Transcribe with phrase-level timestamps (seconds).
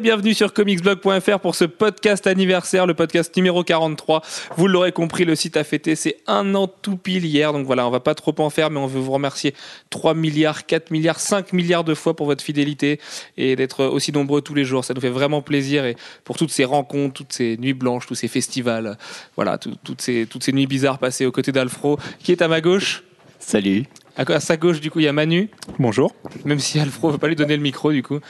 [0.00, 4.22] bienvenue sur comicsblog.fr pour ce podcast anniversaire, le podcast numéro 43.
[4.56, 7.86] Vous l'aurez compris, le site a fêté c'est un an tout pile hier, donc voilà,
[7.86, 9.54] on va pas trop en faire, mais on veut vous remercier
[9.90, 12.98] 3 milliards, 4 milliards, 5 milliards de fois pour votre fidélité
[13.36, 14.84] et d'être aussi nombreux tous les jours.
[14.84, 18.16] Ça nous fait vraiment plaisir et pour toutes ces rencontres, toutes ces nuits blanches, tous
[18.16, 18.98] ces festivals,
[19.36, 22.60] voilà, toutes, ces, toutes ces nuits bizarres passées aux côtés d'Alfro, qui est à ma
[22.60, 23.04] gauche.
[23.38, 23.84] Salut.
[24.16, 25.50] À sa gauche, du coup, il y a Manu.
[25.80, 26.14] Bonjour.
[26.44, 28.20] Même si Alfro veut pas lui donner le micro, du coup.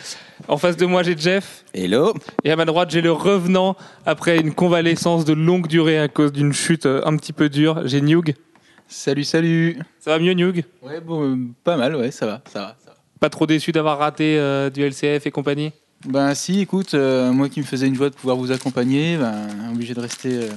[0.49, 1.63] En face de moi, j'ai Jeff.
[1.75, 2.15] Hello.
[2.43, 3.77] Et à ma droite, j'ai le revenant
[4.07, 7.87] après une convalescence de longue durée à cause d'une chute euh, un petit peu dure.
[7.87, 8.35] J'ai Newg.
[8.89, 9.79] Salut, salut.
[10.01, 10.65] Ça va mieux, Newg?
[10.81, 12.77] Ouais, bon, euh, pas mal, ouais, ça va, ça va.
[12.83, 12.97] Ça va.
[13.21, 15.73] Pas trop déçu d'avoir raté euh, du LCF et compagnie?
[16.07, 19.95] Ben si, écoute, moi qui me faisais une joie de pouvoir vous accompagner, ben obligé
[19.95, 20.49] de rester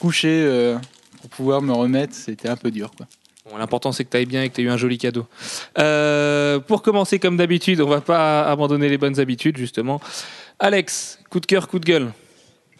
[0.00, 0.76] couché
[1.20, 3.06] pour pouvoir me remettre, c'était un peu dur, quoi.
[3.58, 5.26] L'important, c'est que tu bien et que tu aies eu un joli cadeau.
[5.78, 10.00] Euh, pour commencer, comme d'habitude, on va pas abandonner les bonnes habitudes, justement.
[10.58, 12.12] Alex, coup de cœur, coup de gueule.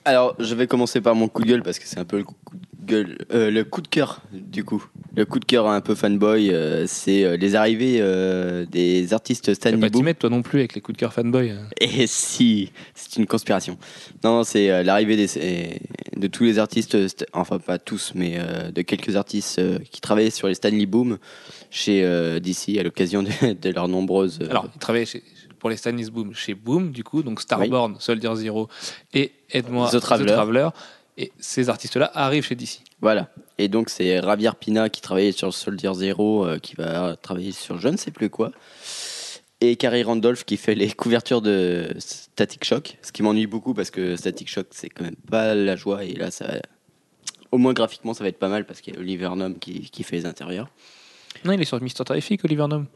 [0.05, 2.25] Alors, je vais commencer par mon coup de gueule parce que c'est un peu le
[2.25, 4.85] coup de gueule, euh, le coup de cœur du coup.
[5.15, 8.01] Le coup de cœur un peu fanboy, euh, c'est euh, les arrivées
[8.71, 9.81] des artistes Stanley Boom.
[9.83, 11.55] pas t'y mettre toi non plus avec les coups de cœur fanboy.
[11.81, 13.79] Et si, c'est une conspiration.
[14.25, 15.17] Non, c'est l'arrivée
[16.17, 16.97] de tous les artistes,
[17.33, 18.39] enfin pas tous, mais
[18.73, 21.19] de quelques artistes qui travaillaient sur les Stanley Boom
[21.71, 22.03] chez
[22.41, 24.41] DC à l'occasion de, de, leurs nombreuses.
[24.51, 25.23] Alors, ils travaillaient chez,
[25.63, 28.69] pour les Stanley's Boom chez Boom, du coup, donc Starborn, Soldier Zero
[29.15, 30.71] et Aide-moi The, Traveler.
[31.17, 32.81] Et ces artistes-là arrivent chez DC.
[33.01, 33.29] Voilà.
[33.59, 37.79] Et donc, c'est Javier Pina qui travaillait sur Soldier Zero, euh, qui va travailler sur
[37.79, 38.51] je ne sais plus quoi.
[39.61, 42.99] Et Carrie Randolph qui fait les couvertures de Static Shock.
[43.01, 46.03] Ce qui m'ennuie beaucoup parce que Static Shock, c'est quand même pas la joie.
[46.03, 46.61] Et là, ça
[47.53, 49.91] au moins graphiquement, ça va être pas mal parce qu'il y a Oliver Nome qui,
[49.91, 50.67] qui fait les intérieurs.
[51.45, 52.87] Non, il est sur Mister Terrific, Oliver Nome.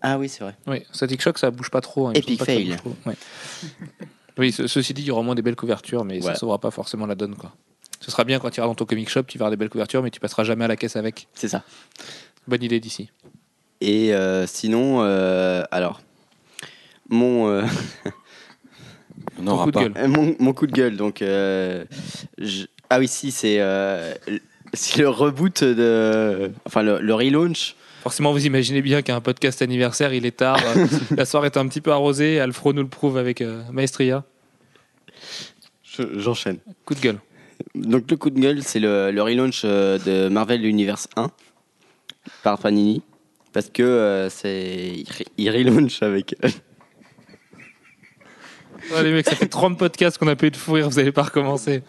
[0.00, 0.54] Ah oui, c'est vrai.
[0.66, 2.08] Oui, Static Shock, ça bouge pas trop.
[2.08, 2.76] Hein, Epic fail.
[4.38, 6.58] oui, ceci dit, il y aura au moins des belles couvertures, mais ça ne sauvera
[6.58, 7.34] pas forcément la donne.
[7.34, 7.52] Quoi.
[8.00, 10.02] Ce sera bien quand tu iras dans ton comic shop, tu verras des belles couvertures,
[10.02, 11.26] mais tu passeras jamais à la caisse avec.
[11.34, 11.64] C'est ça.
[12.46, 13.10] Bonne idée d'ici.
[13.80, 16.00] Et euh, sinon, euh, alors,
[17.08, 17.48] mon.
[17.48, 17.62] Euh,
[19.40, 20.08] On coup de gueule.
[20.08, 21.22] Mon, coup de gueule, donc.
[21.22, 26.52] Ah oui, si, c'est le reboot de.
[26.64, 27.76] Enfin, le, le relaunch
[28.08, 30.58] Forcément, vous imaginez bien qu'un podcast anniversaire, il est tard.
[31.14, 32.40] la soirée est un petit peu arrosée.
[32.40, 34.24] Alfro nous le prouve avec euh, Maestria.
[36.14, 36.56] J'enchaîne.
[36.86, 37.18] Coup de gueule.
[37.74, 41.30] Donc, le coup de gueule, c'est le, le, relaunch euh, de Marvel Universe 1
[42.42, 43.02] par Panini.
[43.52, 45.04] Parce que euh, c'est.
[45.36, 46.34] Il relaunch avec.
[48.96, 51.24] Allez, mecs, ça fait 30 podcasts qu'on a pu être fou rire, vous n'allez pas
[51.24, 51.82] recommencer.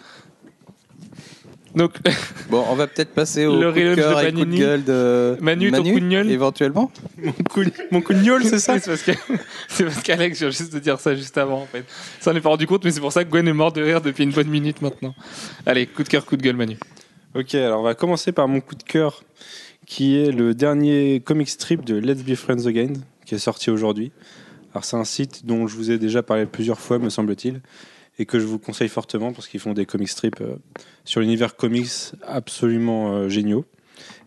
[1.76, 1.94] Donc,
[2.50, 5.38] bon, on va peut-être passer au le coup de cœur et coup de gueule de
[5.42, 6.92] Manu, ton coup de gueule éventuellement.
[7.18, 11.00] Mon coup, mon coup de gueule, c'est ça C'est parce qu'Alex vient juste de dire
[11.00, 11.86] ça juste avant, en fait.
[12.20, 13.82] Ça, on n'est pas rendu compte, mais c'est pour ça que Gwen est mort de
[13.82, 15.14] rire depuis une bonne minute maintenant.
[15.66, 16.78] Allez, coup de cœur, coup de gueule, Manu.
[17.36, 19.24] Ok, alors on va commencer par mon coup de cœur,
[19.86, 22.94] qui est le dernier comic strip de Let's Be Friends Again,
[23.26, 24.12] qui est sorti aujourd'hui.
[24.74, 27.62] Alors c'est un site dont je vous ai déjà parlé plusieurs fois, me semble-t-il
[28.20, 30.58] et que je vous conseille fortement parce qu'ils font des comic strips euh,
[31.06, 31.90] sur l'univers comics
[32.22, 33.66] absolument euh, géniaux.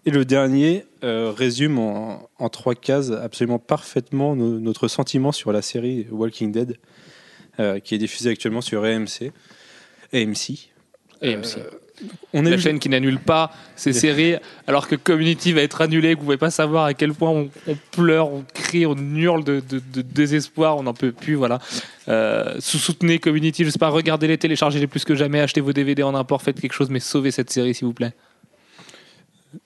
[0.06, 6.08] Et le dernier euh, résume en, trois cases absolument parfaitement notre sentiment sur la série
[6.10, 6.78] Walking Dead,
[7.84, 9.30] qui est diffusée actuellement sur AMC.
[10.12, 10.70] AMC.
[11.22, 11.81] AMC
[12.32, 14.36] on est la chaîne qui n'annule pas ses séries,
[14.66, 17.50] alors que Community va être annulé, que vous pouvez pas savoir à quel point on,
[17.90, 19.62] pleure, on crie, on hurle de,
[20.02, 21.58] désespoir, on n'en peut plus, voilà.
[22.08, 26.14] Euh, soutenez Community, je sais pas, regardez-les, téléchargez-les plus que jamais, achetez vos DVD en
[26.14, 28.12] import, faites quelque chose, mais sauvez cette série, s'il vous plaît.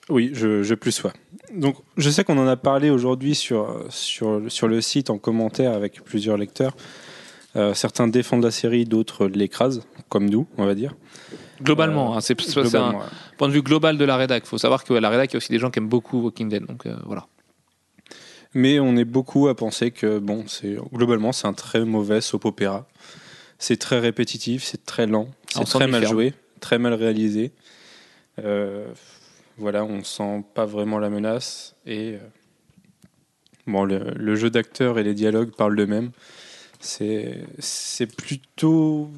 [0.09, 1.13] Oui, je, plus sois.
[1.53, 5.71] Donc, je sais qu'on en a parlé aujourd'hui sur, sur, sur le site en commentaire
[5.71, 6.75] avec plusieurs lecteurs.
[7.55, 10.95] Euh, certains défendent la série, d'autres l'écrasent, comme nous, on va dire.
[11.61, 12.35] Globalement, hein, c'est
[12.75, 12.99] un
[13.37, 14.43] point de vue global de la rédac.
[14.45, 16.21] Il faut savoir que la rédac, il y a aussi des gens qui aiment beaucoup
[16.21, 16.65] Walking Dead.
[16.65, 17.27] Donc euh, voilà.
[18.53, 22.45] Mais on est beaucoup à penser que bon, c'est globalement c'est un très mauvais soap
[22.45, 22.87] opéra.
[23.59, 27.51] C'est très répétitif, c'est très lent, c'est très mal joué, très mal réalisé.
[28.39, 28.87] Euh,
[29.57, 32.19] voilà, on sent pas vraiment la menace et euh,
[33.65, 36.11] bon, le, le jeu d'acteurs et les dialogues parlent d'eux-mêmes.
[36.79, 39.09] C'est c'est plutôt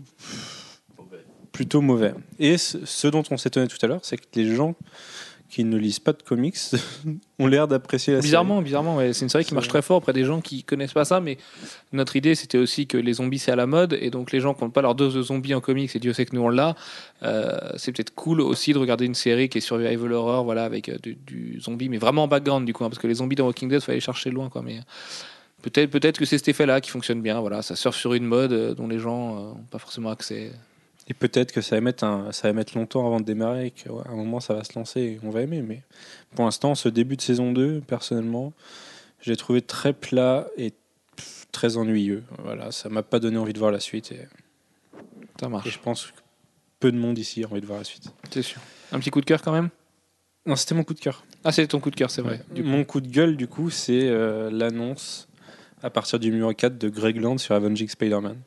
[1.60, 2.14] plutôt mauvais.
[2.40, 4.76] Et ce dont on s'étonnait tout à l'heure, c'est que les gens
[5.50, 6.56] qui ne lisent pas de comics
[7.40, 8.64] ont l'air d'apprécier la bizarrement, série.
[8.64, 9.12] Bizarrement, ouais.
[9.12, 11.38] c'est une série qui marche très fort auprès des gens qui connaissent pas ça, mais
[11.92, 14.54] notre idée c'était aussi que les zombies c'est à la mode, et donc les gens
[14.54, 16.50] qui n'ont pas leur dose de zombies en comics, et Dieu sait que nous on
[16.50, 16.76] l'a,
[17.24, 20.88] euh, c'est peut-être cool aussi de regarder une série qui est survival horror, voilà, avec
[20.88, 23.48] euh, du, zombie, mais vraiment en background du coup, hein, parce que les zombies dans
[23.48, 24.80] Walking Dead, il faut aller chercher loin, quoi, mais
[25.62, 27.42] Peut-être peut que c'est cet effet-là qui fonctionne bien.
[27.42, 30.54] Voilà, ça surfe sur une mode euh, dont les gens n'ont pas forcément accès.
[31.10, 33.72] Et peut-être que ça va, mettre un, ça va mettre longtemps avant de démarrer et
[33.72, 35.62] qu'à un moment ça va se lancer et on va aimer.
[35.62, 35.82] Mais
[36.36, 38.54] pour l'instant, ce début de saison 2, personnellement,
[39.22, 40.74] j'ai trouvé très plat et
[41.52, 42.24] très ennuyeux.
[42.44, 44.12] Voilà, ça m'a pas donné envie de voir la suite.
[44.12, 44.22] Et,
[45.40, 45.68] ça marche.
[45.68, 46.12] Et je pense que
[46.80, 48.14] peu de monde ici a envie de voir la suite.
[48.30, 48.62] C'est sûr.
[48.92, 49.70] Un petit coup de cœur quand même?
[50.46, 51.24] Non, c'était mon coup de cœur.
[51.44, 52.42] Ah, c'est ton coup de cœur, c'est vrai.
[52.56, 55.28] mon coup de gueule, du coup, c'est euh, l'annonce
[55.84, 58.38] à partir du numéro 4 de Greg Land sur Avenging Spider-Man.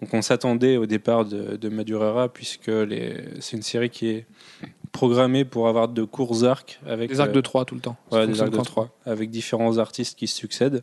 [0.00, 2.70] Donc on s'attendait au départ de, de Madurera puisque
[3.40, 4.26] c'est une série qui est
[4.92, 7.96] programmée pour avoir de courts arcs avec des arcs de 3 tout le temps.
[8.10, 10.82] Ouais, des arcs de 3 avec différents artistes qui se succèdent.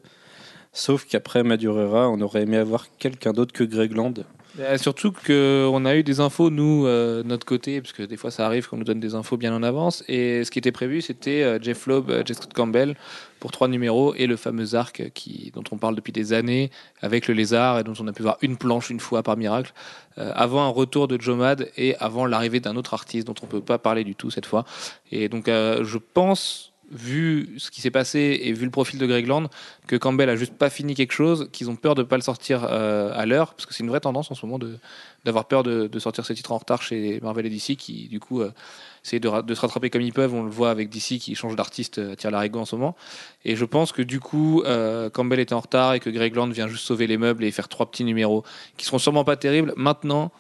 [0.72, 4.14] Sauf qu'après Madurera, on aurait aimé avoir quelqu'un d'autre que Greg Land
[4.60, 8.18] euh, surtout qu'on a eu des infos, nous, euh, de notre côté, parce que des
[8.18, 10.04] fois ça arrive qu'on nous donne des infos bien en avance.
[10.08, 12.96] Et ce qui était prévu, c'était euh, Jeff Loeb, Jeff Scott Campbell
[13.40, 16.72] pour trois numéros et le fameux arc qui, dont on parle depuis des années
[17.02, 19.74] avec le lézard et dont on a pu voir une planche une fois par miracle,
[20.16, 23.52] avant un retour de Joe Mad et avant l'arrivée d'un autre artiste dont on ne
[23.52, 24.66] peut pas parler du tout cette fois.
[25.12, 29.28] Et donc je pense vu ce qui s'est passé et vu le profil de Greg
[29.28, 29.50] Land,
[29.88, 32.66] que Campbell a juste pas fini quelque chose, qu'ils ont peur de pas le sortir
[32.70, 34.60] euh, à l'heure, parce que c'est une vraie tendance en ce moment
[35.26, 38.42] d'avoir peur de, sortir ses titres en retard chez Marvel et DC, qui du coup
[38.42, 38.52] euh,
[39.04, 40.34] essayent de, se rattraper comme ils peuvent.
[40.34, 42.96] On le voit avec DC qui change d'artiste à tire l'arigot en ce moment.
[43.44, 46.50] Et je pense que du coup, euh, Campbell était en retard et que Greg Land
[46.50, 48.44] vient juste sauver les meubles et faire trois petits numéros
[48.78, 49.74] qui seront sûrement pas terribles.
[49.76, 50.32] Maintenant,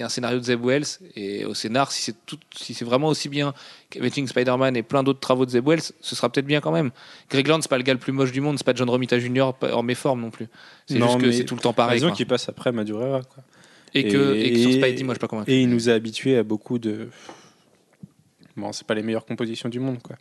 [0.00, 2.84] y a un scénario de Zeb Wells et au scénar, si c'est tout, si c'est
[2.84, 3.54] vraiment aussi bien
[3.90, 6.90] qu'Amazing Spider-Man et plein d'autres travaux de Zeb Wells, ce sera peut-être bien quand même.
[7.30, 9.18] Greg Land, c'est pas le gars le plus moche du monde, c'est pas John Romita
[9.18, 9.52] Jr.
[9.72, 10.48] en méforme non plus.
[10.86, 12.00] C'est juste que c'est tout le temps pareil.
[12.00, 13.22] Raison qui passe après Madurera.
[13.22, 13.42] Quoi.
[13.94, 15.50] Et, que, et, sur Spidey, moi je suis pas convaincu.
[15.50, 17.08] Et il nous a habitués à beaucoup de.
[18.56, 20.16] Bon, c'est pas les meilleures compositions du monde, quoi.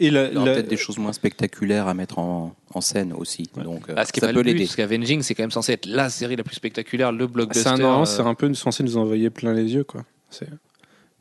[0.00, 3.50] Et il y aura peut-être des choses moins spectaculaires à mettre en, en scène aussi.
[3.62, 4.64] Donc, ah, ce qui ça est peut l'aider.
[4.64, 7.70] Parce qu'Avenging, c'est quand même censé être la série la plus spectaculaire, le blockbuster.
[7.76, 10.04] C'est un, c'est euh, un peu censé nous envoyer plein les yeux, quoi.
[10.30, 10.48] C'est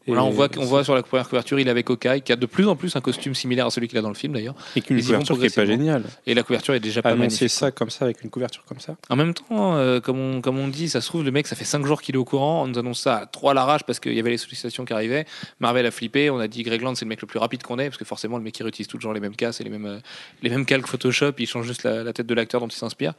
[0.07, 2.35] Là, on voit, on voit sur la première couverture, il est avec Hawkeye, qui a
[2.35, 4.55] de plus en plus un costume similaire à celui qu'il a dans le film d'ailleurs.
[4.75, 6.03] Et qu'une couverture qui est pas géniale.
[6.25, 7.49] Et la couverture est déjà pas magnifique.
[7.49, 8.95] ça comme ça, avec une couverture comme ça.
[9.09, 11.55] En même temps, euh, comme, on, comme on dit, ça se trouve, le mec, ça
[11.55, 12.63] fait 5 jours qu'il est au courant.
[12.63, 14.93] On nous annonce ça à 3 à l'arrache parce qu'il y avait les sollicitations qui
[14.93, 15.25] arrivaient.
[15.59, 16.29] Marvel a flippé.
[16.29, 18.05] On a dit Greg Land, c'est le mec le plus rapide qu'on ait, parce que
[18.05, 19.99] forcément, le mec, il réutilise toujours les mêmes casses et les mêmes, euh,
[20.41, 21.33] les mêmes calques Photoshop.
[21.39, 23.13] Il change juste la, tête de l'acteur dont il s'inspire.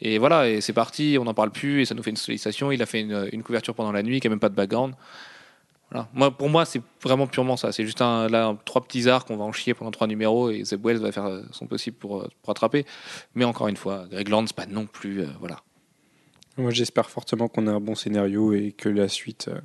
[0.00, 2.70] Et voilà, et c'est parti, on n'en parle plus, et ça nous fait une sollicitation.
[2.70, 4.94] Il a fait une, une couverture pendant la nuit, qui n'a même pas de background.
[6.12, 7.72] Moi, pour moi, c'est vraiment purement ça.
[7.72, 10.64] C'est juste un, là, trois petits arcs, on va en chier pendant trois numéros et
[10.64, 12.84] Zeb Wells va faire son possible pour, euh, pour attraper.
[13.34, 15.22] Mais encore une fois, Greg Land, pas non plus.
[15.22, 15.60] Euh, voilà.
[16.56, 19.60] Moi, j'espère fortement qu'on a un bon scénario et que la suite euh,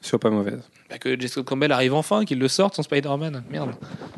[0.00, 0.62] soit pas mauvaise.
[0.88, 3.44] Bah, que Jessica Campbell arrive enfin, qu'il le sorte, son Spider-Man.
[3.50, 3.72] Merde.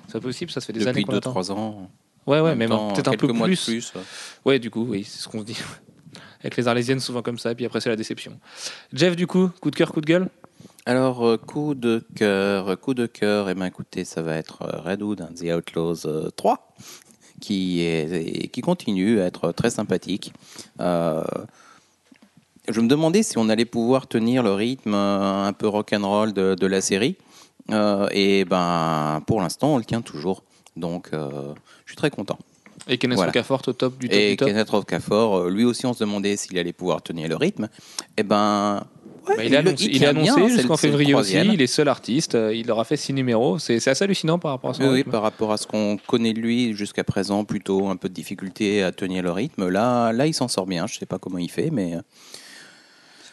[0.08, 1.30] C'est possible, ça, fait des années qu'on attend.
[1.30, 1.90] Depuis 2-3 ans.
[2.26, 3.64] Ouais, ouais, même peut-être un peu plus.
[3.64, 3.92] plus
[4.44, 4.58] ouais.
[4.58, 5.58] du coup, oui, c'est ce qu'on se dit.
[6.40, 8.38] Avec les Arlésiennes, souvent comme ça, et puis après, c'est la déception.
[8.92, 10.28] Jeff, du coup, coup de cœur, coup de gueule?
[10.86, 14.62] Alors, euh, coup de cœur, coup de cœur, et eh ben écoutez, ça va être
[14.62, 16.82] euh, Redwood and The Outlaws 3, euh,
[17.40, 20.32] qui, est, qui continue à être très sympathique.
[20.78, 21.20] je
[22.80, 26.80] me demandais si on allait pouvoir tenir le rythme un peu rock'n'roll de, de la
[26.80, 27.16] série.
[28.12, 30.42] et ben, pour l'instant, on le tient toujours.
[30.76, 31.54] Donc, je
[31.86, 32.38] suis très content.
[32.88, 33.30] Et Kenneth voilà.
[33.30, 34.18] Rocafort au top du top.
[34.18, 37.64] Et Kenneth Rocafort, lui aussi, on se demandait s'il allait pouvoir tenir le rythme.
[38.16, 38.22] Et eh
[39.26, 41.36] bah, il, a annoncé, il, annoncé jusqu'en février aussi.
[41.36, 42.34] Il est seul artiste.
[42.34, 43.58] Euh, il aura fait six numéros.
[43.58, 44.90] C'est assez hallucinant par rapport à ça.
[44.90, 48.14] Oui, par rapport à ce qu'on connaît de lui jusqu'à présent, plutôt un peu de
[48.14, 49.68] difficulté à tenir le rythme.
[49.68, 50.86] Là, là, il s'en sort bien.
[50.86, 51.96] Je sais pas comment il fait, mais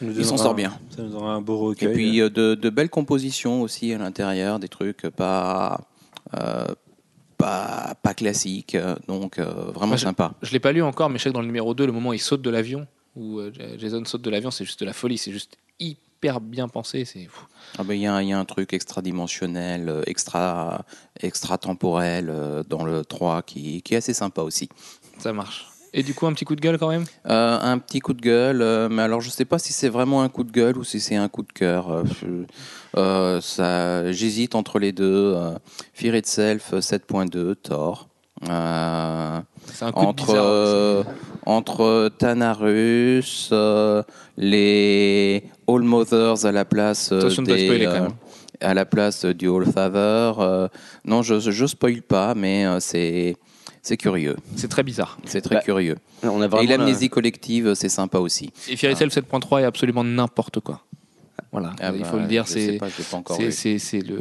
[0.02, 0.78] il s'en sort bien.
[0.94, 1.88] Ça nous aura un beau recueil.
[1.88, 5.80] Et puis euh, de, de, belles compositions aussi à l'intérieur, des trucs pas.
[6.34, 6.66] Euh,
[7.38, 8.76] pas, pas classiques,
[9.06, 10.34] donc vraiment sympa.
[10.42, 12.10] Je l'ai pas lu encore, mais je sais que dans le numéro 2, le moment
[12.10, 13.40] où il saute de l'avion, où
[13.78, 17.04] Jason saute de l'avion, c'est juste de la folie, c'est juste hyper bien pensé.
[17.04, 17.28] C'est
[17.78, 20.84] ah ben, il y, a un truc extra-dimensionnel, euh, extra,
[21.20, 24.68] extra-temporel euh, dans le 3 qui, qui, est assez sympa aussi.
[25.18, 25.68] Ça marche.
[25.94, 27.04] Et du coup, un petit coup de gueule quand même?
[27.26, 30.28] Euh, Un petit coup de gueule, mais alors je sais pas si c'est vraiment un
[30.28, 32.04] coup de gueule ou si c'est un coup de cœur.
[32.94, 35.34] ça, j'hésite entre les deux.
[35.94, 38.07] Fear Itself 7.2, Thor.
[38.48, 39.40] Euh,
[39.94, 41.02] entre, euh,
[41.44, 44.02] entre Tanarus, euh,
[44.36, 47.88] les All Mothers à la place des,
[48.60, 50.68] à la place du All Father.
[51.04, 53.36] non, je je spoil pas, mais c'est
[53.82, 54.36] c'est curieux.
[54.56, 55.18] C'est très bizarre.
[55.24, 55.96] C'est très bah, curieux.
[56.22, 58.50] On a et l'amnésie collective, c'est sympa aussi.
[58.68, 60.82] Et Fairy 7.3 est absolument n'importe quoi.
[61.50, 62.78] Voilà, ah il faut bah, le dire, c'est
[63.80, 64.20] c'est le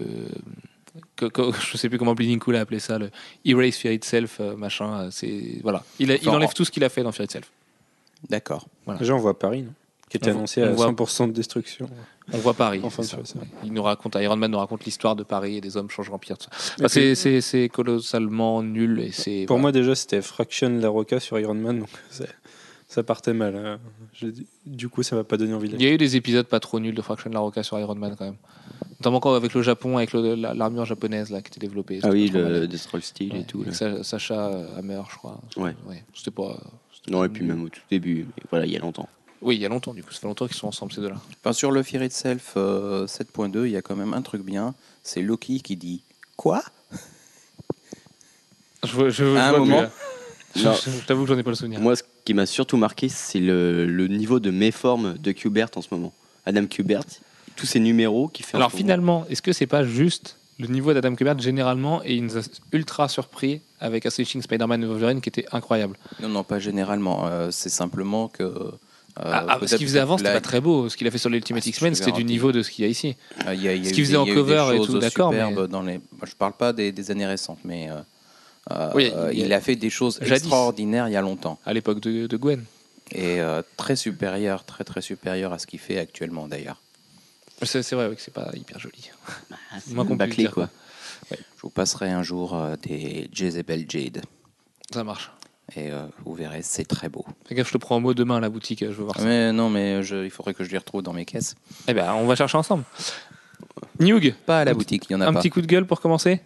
[1.71, 3.09] je sais plus comment Bleeding Cool a appelé ça, le
[3.45, 5.09] Erase Fear Itself, machin.
[5.11, 7.51] C'est voilà, il, il enlève tout ce qu'il a fait dans Fear Itself.
[8.29, 8.67] D'accord.
[8.85, 8.99] Voilà.
[8.99, 9.73] Déjà, on voit Paris, non?
[10.09, 11.89] Qui était annoncé à 100% de destruction.
[12.31, 12.79] On voit Paris.
[12.81, 13.17] Enfin, ça.
[13.65, 16.37] Il nous raconte, Iron Man nous raconte l'histoire de Paris et des hommes changeront pire.
[16.81, 19.45] Enfin, c'est colossalement nul et c'est.
[19.45, 21.89] Pour moi déjà c'était Fraction la Roca sur Iron Man donc
[22.97, 23.55] ça partait mal.
[23.55, 23.79] Hein.
[24.11, 24.25] Je,
[24.65, 25.69] du coup, ça va pas donner envie.
[25.69, 27.93] Il y a eu des épisodes pas trop nuls de Fraction La Roca sur Iron
[27.93, 28.37] Man quand même.
[28.99, 31.99] Notamment encore avec le Japon, avec l'armure japonaise là, qui était développée.
[32.01, 33.63] Ah oui, le Destroy Steel et tout.
[33.71, 35.39] Sacha Hammer, je crois.
[35.57, 35.75] Ouais.
[36.15, 36.59] C'était pas.
[37.07, 39.07] Non, et puis même au tout début, voilà, il y a longtemps.
[39.43, 40.11] Oui, il y a longtemps, du coup.
[40.11, 41.21] Ça fait longtemps qu'ils sont ensemble, ces deux-là.
[41.43, 44.73] Enfin, sur le Fear Itself 7.2, euh, il y a quand même un truc bien.
[45.03, 46.01] C'est Loki qui dit
[46.35, 46.63] Quoi?
[48.83, 49.85] Je, je, à un moment.
[50.55, 51.79] Je, t'avoue que j'en ai pas le souvenir.
[51.79, 55.81] Moi, ce qui m'a surtout marqué, c'est le, le, niveau de méforme de Kubert en
[55.81, 56.11] ce moment.
[56.45, 57.05] Adam Kubert,
[57.55, 58.57] tous ces numéros qui fait.
[58.57, 62.37] Alors finalement, est-ce que c'est pas juste le niveau d'Adam Kubert généralement et il nous
[62.37, 62.41] a
[62.73, 65.95] ultra surpris avec Astonishing Spider-Man et Wolverine qui était incroyable?
[66.21, 67.27] Non, non, pas généralement.
[67.27, 68.71] Euh, c'est simplement que euh,
[69.15, 70.89] ah, ah, ce qu'il faisait avant, c'était pas très beau.
[70.89, 72.87] Ce qu'il a fait sur l'Ultimate ah, X-Men, c'était du niveau de ce qu'il y
[72.89, 73.15] a ici.
[73.45, 75.31] Ah, y a, ce qu'il faisait en cover et tout, d'accord.
[75.31, 75.67] Mais...
[75.69, 76.01] Dans les...
[76.25, 77.87] Je parle pas des, années récentes, mais
[78.71, 79.61] euh, euh, il, a...
[79.61, 81.59] fait des choses extraordinaires il y a longtemps.
[81.65, 82.63] À l'époque de, Gwen.
[83.11, 83.39] Et
[83.77, 86.81] très supérieur, très très supérieur à ce qu'il fait actuellement d'ailleurs.
[87.63, 89.09] C'est vrai que c'est pas hyper joli.
[89.49, 90.69] Bah, c'est moins compliqué quoi.
[91.31, 94.21] Je vous passerai un jour des Jezebel Jade.
[94.93, 95.31] Ça marche.
[95.75, 97.25] Et euh, vous verrez, c'est très beau.
[97.45, 99.25] Fais gaffe, je te prends un mot demain à la boutique, je veux voir ça.
[99.25, 101.55] Mais non, mais il faudrait que je les retrouve dans mes caisses.
[101.87, 102.85] Eh ben, on va chercher ensemble.
[103.99, 105.39] Newg Pas à la boutique, il y en a un pas.
[105.39, 106.41] Un petit coup de gueule pour commencer?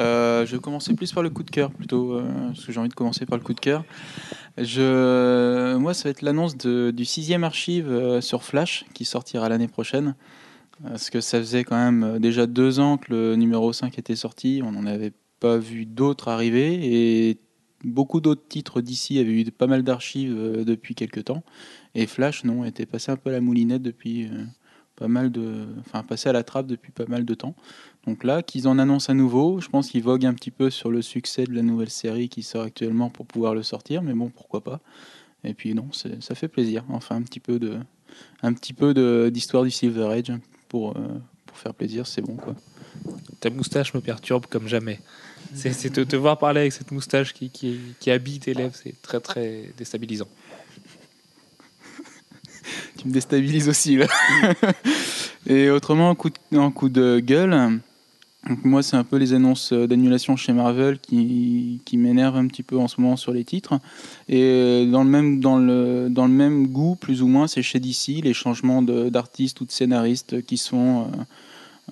[0.00, 2.80] Euh, Je vais commencer plus par le coup de cœur, plutôt, euh, parce que j'ai
[2.80, 3.84] envie de commencer par le coup de cœur.
[4.58, 10.14] Moi, ça va être l'annonce du sixième archive sur Flash, qui sortira l'année prochaine.
[10.82, 14.60] Parce que ça faisait quand même déjà deux ans que le numéro 5 était sorti,
[14.62, 17.38] on n'en avait pas vu d'autres arriver, et
[17.84, 21.42] beaucoup d'autres titres d'ici avaient eu pas mal d'archives euh, depuis quelques temps.
[21.94, 24.44] Et Flash, non, était passé un peu à la moulinette depuis euh,
[24.96, 25.66] pas mal de.
[25.80, 27.54] Enfin, passé à la trappe depuis pas mal de temps.
[28.06, 30.90] Donc là, qu'ils en annoncent à nouveau, je pense qu'ils voguent un petit peu sur
[30.90, 34.28] le succès de la nouvelle série qui sort actuellement pour pouvoir le sortir, mais bon,
[34.28, 34.80] pourquoi pas.
[35.42, 36.84] Et puis non, ça fait plaisir.
[36.88, 37.78] Enfin, un petit peu de,
[38.42, 38.94] un petit peu
[39.30, 40.32] d'histoire du Silver Age
[40.68, 42.54] pour, euh, pour faire plaisir, c'est bon quoi.
[43.40, 45.00] Ta moustache me perturbe comme jamais.
[45.54, 49.00] C'est te, te, voir parler avec cette moustache qui, qui, qui habille tes lèvres, c'est
[49.00, 50.28] très très déstabilisant.
[52.98, 54.06] tu me déstabilises aussi là.
[55.46, 57.80] Et autrement, un coup de, coup de gueule.
[58.62, 62.78] Moi, c'est un peu les annonces d'annulation chez Marvel qui, qui m'énervent un petit peu
[62.78, 63.80] en ce moment sur les titres.
[64.28, 67.80] Et dans le même, dans le, dans le même goût, plus ou moins, c'est chez
[67.80, 71.22] DC, les changements d'artistes ou de scénaristes qui sont euh,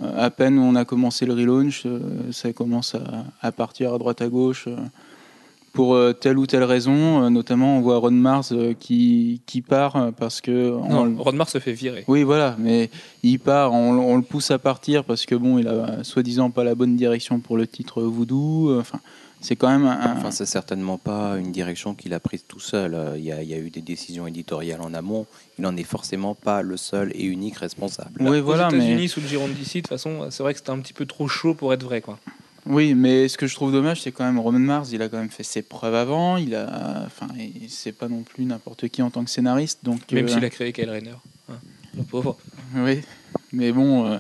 [0.03, 2.01] euh, à peine on a commencé le relaunch, euh,
[2.33, 2.97] ça commence
[3.41, 4.77] à, partir à droite à gauche euh,
[5.75, 7.29] pour telle ou telle raison.
[7.31, 10.71] notamment, on voit Ron Mars qui, qui part parce que.
[10.71, 12.05] Non, Ron Mars se fait virer.
[12.09, 12.89] Oui, voilà, mais
[13.23, 16.75] il part, on, le pousse à partir parce que bon, il a soi-disant pas la
[16.75, 18.79] bonne direction pour le titre Voodoo.
[18.79, 19.01] Enfin,
[19.45, 20.17] c'est quand même un...
[20.17, 22.97] Enfin, c'est certainement pas une direction qu'il a prise tout seul.
[23.17, 25.27] Il y, a, il y, a, eu des décisions éditoriales en amont.
[25.59, 28.13] Il n'en est forcément pas le seul et unique responsable.
[28.21, 30.71] Oui, voilà, Aux États-Unis, sous le giron d'ici, de toute façon, c'est vrai que c'était
[30.71, 32.19] un petit peu trop chaud pour être vrai, quoi.
[32.67, 35.19] Oui, mais ce que je trouve dommage, c'est quand même Roman Mars, il a quand
[35.19, 36.37] même fait ses preuves avant.
[36.37, 37.29] Il a, enfin,
[37.69, 40.11] c'est pas non plus n'importe qui en tant que scénariste, donc.
[40.13, 41.17] Même euh, s'il a créé Kyle Rayner,
[41.51, 41.57] hein,
[41.97, 42.39] le pauvre.
[42.77, 43.01] Oui,
[43.53, 44.19] mais bon, euh,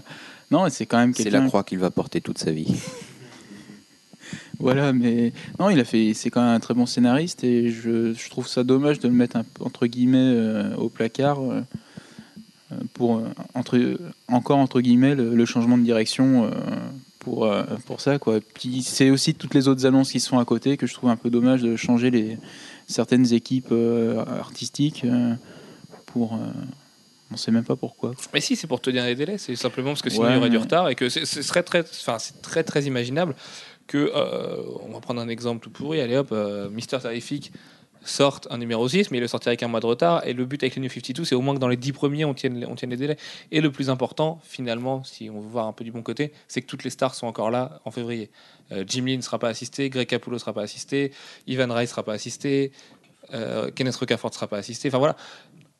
[0.50, 1.14] non, c'est quand même.
[1.14, 2.74] C'est la croix qu'il va porter toute sa vie.
[4.60, 6.14] Voilà, mais non, il a fait.
[6.14, 9.14] C'est quand même un très bon scénariste et je, je trouve ça dommage de le
[9.14, 11.60] mettre entre guillemets euh, au placard euh,
[12.94, 13.22] pour
[13.54, 13.98] entre
[14.28, 16.50] encore entre guillemets le, changement de direction euh,
[17.24, 17.50] pour
[17.86, 18.40] pour ça quoi.
[18.54, 21.16] Puis c'est aussi toutes les autres annonces qui sont à côté que je trouve un
[21.16, 22.38] peu dommage de changer les
[22.86, 23.72] certaines équipes
[24.40, 25.04] artistiques
[26.06, 26.38] pour
[27.34, 28.12] on sait même pas pourquoi.
[28.32, 29.38] Mais si, c'est pour tenir les délais.
[29.38, 31.80] C'est simplement parce que sinon il y aurait du retard et que ce serait très,
[31.80, 33.34] enfin, c'est très très imaginable
[33.86, 37.52] que, euh, on va prendre un exemple tout pourri, allez hop, euh, Mister Terrific
[38.04, 40.26] sorte un numéro 6, mais il le sortira avec un mois de retard.
[40.26, 42.24] Et le but avec les New 52, c'est au moins que dans les 10 premiers,
[42.24, 43.16] on tienne, on tienne les délais.
[43.50, 46.62] Et le plus important, finalement, si on veut voir un peu du bon côté, c'est
[46.62, 48.30] que toutes les stars sont encore là en février.
[48.72, 51.12] Euh, Jim Lee ne sera pas assisté, Greg Capullo ne sera pas assisté,
[51.46, 52.72] Ivan Rice ne sera pas assisté,
[53.74, 54.88] Kenneth Rocafort ne sera pas assisté.
[54.88, 55.16] Enfin voilà,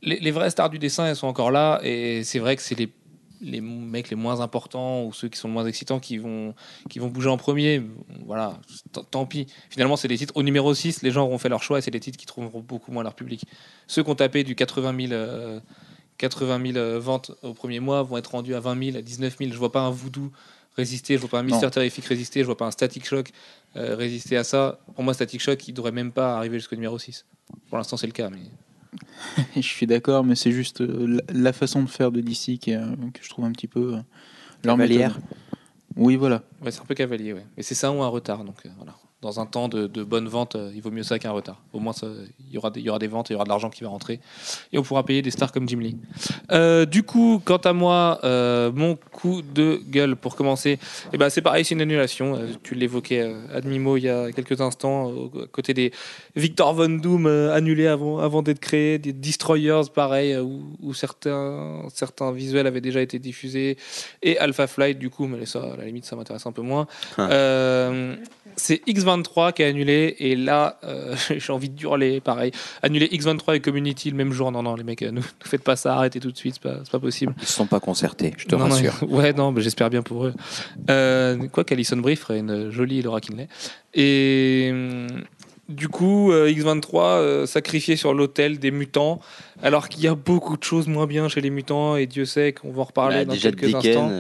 [0.02, 1.80] les, les vraies stars du dessin, elles sont encore là.
[1.82, 2.90] Et c'est vrai que c'est les
[3.40, 6.54] les mecs les moins importants ou ceux qui sont le moins excitants qui vont,
[6.88, 7.82] qui vont bouger en premier.
[8.24, 8.58] Voilà,
[9.10, 9.46] tant pis.
[9.70, 10.36] Finalement, c'est les titres.
[10.36, 12.60] Au numéro 6, les gens auront fait leur choix et c'est les titres qui trouveront
[12.60, 13.44] beaucoup moins leur public.
[13.86, 15.60] Ceux qui ont tapé du 80 000,
[16.18, 19.52] 80 000 ventes au premier mois vont être rendus à 20 000, à 19 000.
[19.52, 20.32] Je vois pas un voodoo
[20.76, 23.30] résister, je vois pas un Mister Terrific résister, je vois pas un Static Shock
[23.74, 24.78] résister à ça.
[24.94, 27.26] Pour moi, Static Shock, il devrait même pas arriver jusqu'au numéro 6.
[27.68, 28.38] Pour l'instant, c'est le cas, mais.
[29.56, 30.82] je suis d'accord, mais c'est juste
[31.32, 33.96] la façon de faire de DC qui, que je trouve un petit peu.
[34.62, 34.78] leur
[35.96, 36.42] Oui, voilà.
[36.62, 37.46] Ouais, c'est un peu cavalier, ouais.
[37.56, 38.94] Mais c'est ça ou un retard, donc voilà
[39.24, 41.62] dans un temps de, bonne vente, euh, il vaut mieux ça qu'un retard.
[41.72, 43.70] Au moins, il, y aura des, y aura des ventes, il y aura de l'argent
[43.70, 44.20] qui va rentrer.
[44.70, 45.96] Et on pourra payer des stars comme Jim Lee.
[46.52, 50.78] Euh, du coup, quant à moi, euh, mon coup de gueule pour commencer,
[51.14, 52.38] eh ben, c'est pareil, c'est une annulation.
[52.62, 55.10] tu l'évoquais, Admimo, il y a quelques instants,
[55.42, 55.90] à côté des
[56.36, 62.66] Victor Von Doom annulés avant, avant d'être créés, des Destroyers, pareil, où, certains, certains visuels
[62.66, 63.76] avaient déjà été diffusés,
[64.22, 66.86] et Alpha Flight, du coup, mais ça, à la limite, ça m'intéresse un peu moins.
[67.18, 67.28] Ah.
[68.56, 72.52] C'est X23 qui a annulé et là euh, j'ai envie de hurler pareil.
[72.82, 75.76] Annuler X23 et Community le même jour non non les mecs euh, ne, faites pas
[75.76, 77.34] ça arrêtez tout de suite c'est pas, pas possible.
[77.40, 78.94] Ils sont pas concertés je te rassure.
[79.08, 80.34] ouais non mais j'espère bien pour eux.
[80.90, 83.48] Euh, quoi qu'Alison Brief ferait une jolie Laura Kinley.
[83.94, 84.72] Et
[85.68, 89.20] du coup, X23 sacrifié sur l'autel des mutants,
[89.62, 92.52] alors qu'il y a beaucoup de choses moins bien chez les mutants, et Dieu sait
[92.52, 94.10] qu'on va en reparler bah, dans quelques instants.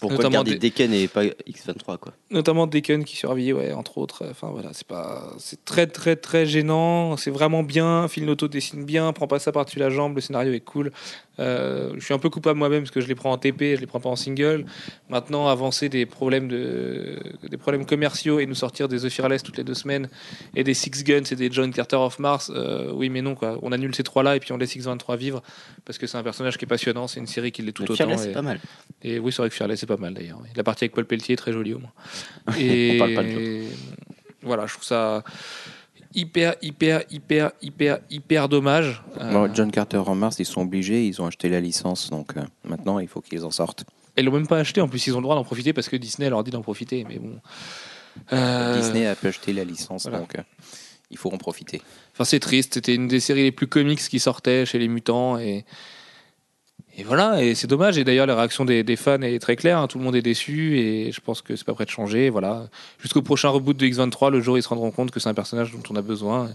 [0.00, 4.26] Pourquoi notamment garder Decken et pas X23 quoi Notamment Decken qui survit, ouais, entre autres.
[4.30, 7.16] Enfin voilà, c'est pas, c'est très très très gênant.
[7.16, 8.06] C'est vraiment bien.
[8.06, 10.14] Phil Noto dessine bien, prend pas ça par-dessus la jambe.
[10.14, 10.92] Le scénario est cool.
[11.38, 13.80] Euh, je suis un peu coupable moi-même parce que je les prends en TP, je
[13.80, 14.64] les prends pas en single.
[15.08, 19.58] Maintenant, avancer des problèmes de, des problèmes commerciaux et nous sortir des The Fearless toutes
[19.58, 20.08] les deux semaines
[20.54, 23.58] et des Six Guns et des John Carter of Mars, euh, oui mais non quoi.
[23.62, 25.42] On annule ces trois-là et puis on laisse X23 vivre
[25.84, 27.06] parce que c'est un personnage qui est passionnant.
[27.06, 27.94] C'est une série qui l'est tout autant.
[27.94, 28.60] Fearless, c'est pas mal.
[29.02, 30.40] Et oui, c'est vrai que Fearless c'est pas mal d'ailleurs.
[30.54, 31.92] La partie avec Paul Pelletier est très jolie au moins.
[32.58, 33.64] Et on parle pas de
[34.46, 35.24] voilà, je trouve ça
[36.16, 39.02] hyper, hyper, hyper, hyper, hyper dommage.
[39.20, 42.42] Euh, John Carter en mars, ils sont obligés, ils ont acheté la licence, donc euh,
[42.64, 43.84] maintenant il faut qu'ils en sortent.
[44.16, 45.96] Ils l'ont même pas acheté, en plus ils ont le droit d'en profiter parce que
[45.96, 47.38] Disney leur dit d'en profiter, mais bon.
[48.32, 50.36] Euh, Disney a pu acheter la licence, donc
[51.10, 51.82] il faut en profiter.
[52.14, 55.38] Enfin, c'est triste, c'était une des séries les plus comiques qui sortait chez les mutants
[55.38, 55.66] et
[56.98, 57.98] et voilà, et c'est dommage.
[57.98, 59.78] Et d'ailleurs, la réaction des, fans est très claire.
[59.78, 59.86] Hein.
[59.86, 62.30] Tout le monde est déçu et je pense que c'est pas prêt de changer.
[62.30, 62.68] Voilà.
[62.98, 65.72] Jusqu'au prochain reboot de X23, le jour ils se rendront compte que c'est un personnage
[65.72, 66.48] dont on a besoin.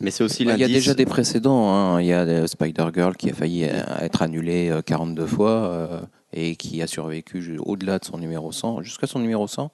[0.00, 1.72] Mais c'est aussi Il y a déjà des précédents.
[1.72, 2.00] Hein.
[2.00, 6.00] Il y a Spider-Girl qui a failli euh, être annulé 42 euh, fois euh,
[6.32, 9.70] et qui a survécu au-delà de son numéro 100, jusqu'à son numéro 100.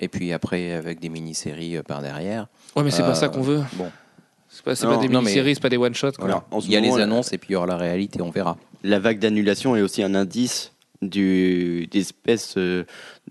[0.00, 2.46] Et puis après, avec des mini-séries par derrière.
[2.76, 3.62] Ouais, mais c'est pas ça qu'on veut.
[3.74, 3.90] Bon.
[4.52, 6.12] C'est pas, pas des mini-séries, c'est pas des one-shots.
[6.62, 8.98] Il y a les annonces et puis il y aura la réalité, on verra la
[8.98, 12.84] vague d'annulation est aussi un indice du, d'espèces euh,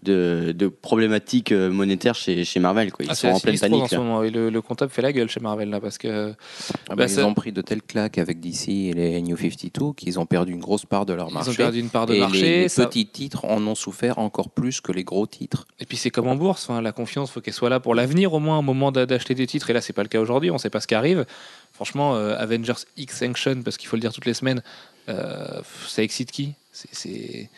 [0.04, 2.92] de, de problématiques euh, monétaires chez, chez Marvel.
[2.92, 3.06] Quoi.
[3.06, 3.84] Ils ah, sont en pleine panique.
[3.84, 4.24] En ce moment.
[4.24, 6.32] Et le, comptable fait la gueule chez Marvel là parce que.
[6.32, 9.94] Ah, bah, bah, ils ont pris de telles claques avec DC et les New 52
[9.96, 11.52] qu'ils ont perdu une grosse part de leur marché.
[11.52, 12.64] Ils ont perdu une part de et marché.
[12.64, 15.68] Les, petits titres en ont souffert encore plus que les gros titres.
[15.80, 18.34] Et puis c'est comme en bourse, enfin, la confiance, faut qu'elle soit là pour l'avenir
[18.34, 19.70] au moins, au moment d'acheter des titres.
[19.70, 20.52] Et là, c'est pas le cas aujourd'hui.
[20.52, 21.26] On sait pas ce qui arrive.
[21.72, 24.62] Franchement, euh, Avengers X Sanction, parce qu'il faut le dire toutes les semaines,
[25.10, 26.54] euh, ça excite qui?
[26.72, 27.50] C'est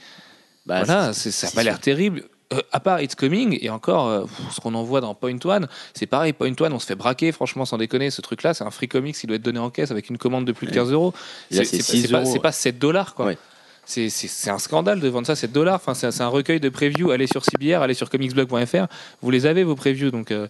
[0.65, 2.23] bah, voilà, ça n'a pas l'air terrible.
[2.53, 5.67] Euh, à part It's Coming, et encore, euh, ce qu'on en voit dans Point One,
[5.93, 8.71] c'est pareil, Point One, on se fait braquer, franchement, sans déconner, ce truc-là, c'est un
[8.71, 10.91] free comics qui doit être donné en caisse avec une commande de plus de 15
[10.91, 11.13] euros.
[11.49, 13.33] C'est pas, pas, 7 dollars, quoi.
[13.85, 15.75] C'est un scandale de vendre ça 7 dollars.
[15.75, 17.11] Enfin, c'est un recueil de previews.
[17.11, 18.87] Allez sur CBR, allez sur comicsblog.fr.
[19.21, 20.09] Vous les avez, vos previews.
[20.09, 20.47] Donc, euh,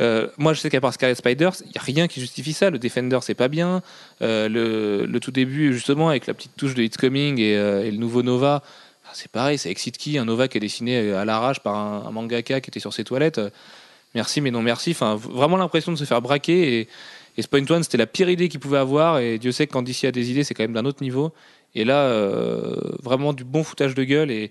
[0.00, 2.70] euh, moi, je sais qu'à part Scarlet Spiders, il n'y a rien qui justifie ça.
[2.70, 3.82] Le Defender, c'est pas bien.
[4.22, 8.22] Euh, le, tout début, justement, avec la petite touche de It's Coming et, le nouveau
[8.22, 8.62] Nova,
[9.06, 9.58] ah, c'est pareil.
[9.58, 12.80] Ça excite qui Un Nova qui est dessiné à l'arrache par un, mangaka qui était
[12.80, 13.40] sur ses toilettes.
[14.14, 14.92] Merci, mais non merci.
[14.92, 16.80] Enfin, vraiment l'impression de se faire braquer.
[16.80, 16.88] Et,
[17.36, 19.18] et ce Point One, c'était la pire idée qu'il pouvait avoir.
[19.18, 21.32] Et Dieu sait que quand DC a des idées, c'est quand même d'un autre niveau.
[21.78, 24.32] Et là, euh, vraiment du bon foutage de gueule.
[24.32, 24.50] Et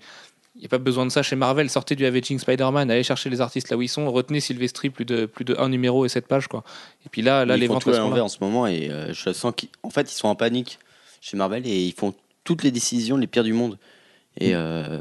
[0.56, 1.68] il n'y a pas besoin de ça chez Marvel.
[1.68, 5.04] Sortez du Avenging Spider-Man, allez chercher les artistes là où ils sont, retenez Sylvestri plus
[5.04, 6.48] de, plus de un numéro et sept pages.
[6.48, 6.64] Quoi.
[7.04, 8.66] Et puis là, là les ventes sont en ce moment.
[8.66, 10.78] Et euh, je sens qu'en fait, ils sont en panique
[11.20, 12.14] chez Marvel et ils font
[12.44, 13.78] toutes les décisions les pires du monde.
[14.40, 15.00] Et euh,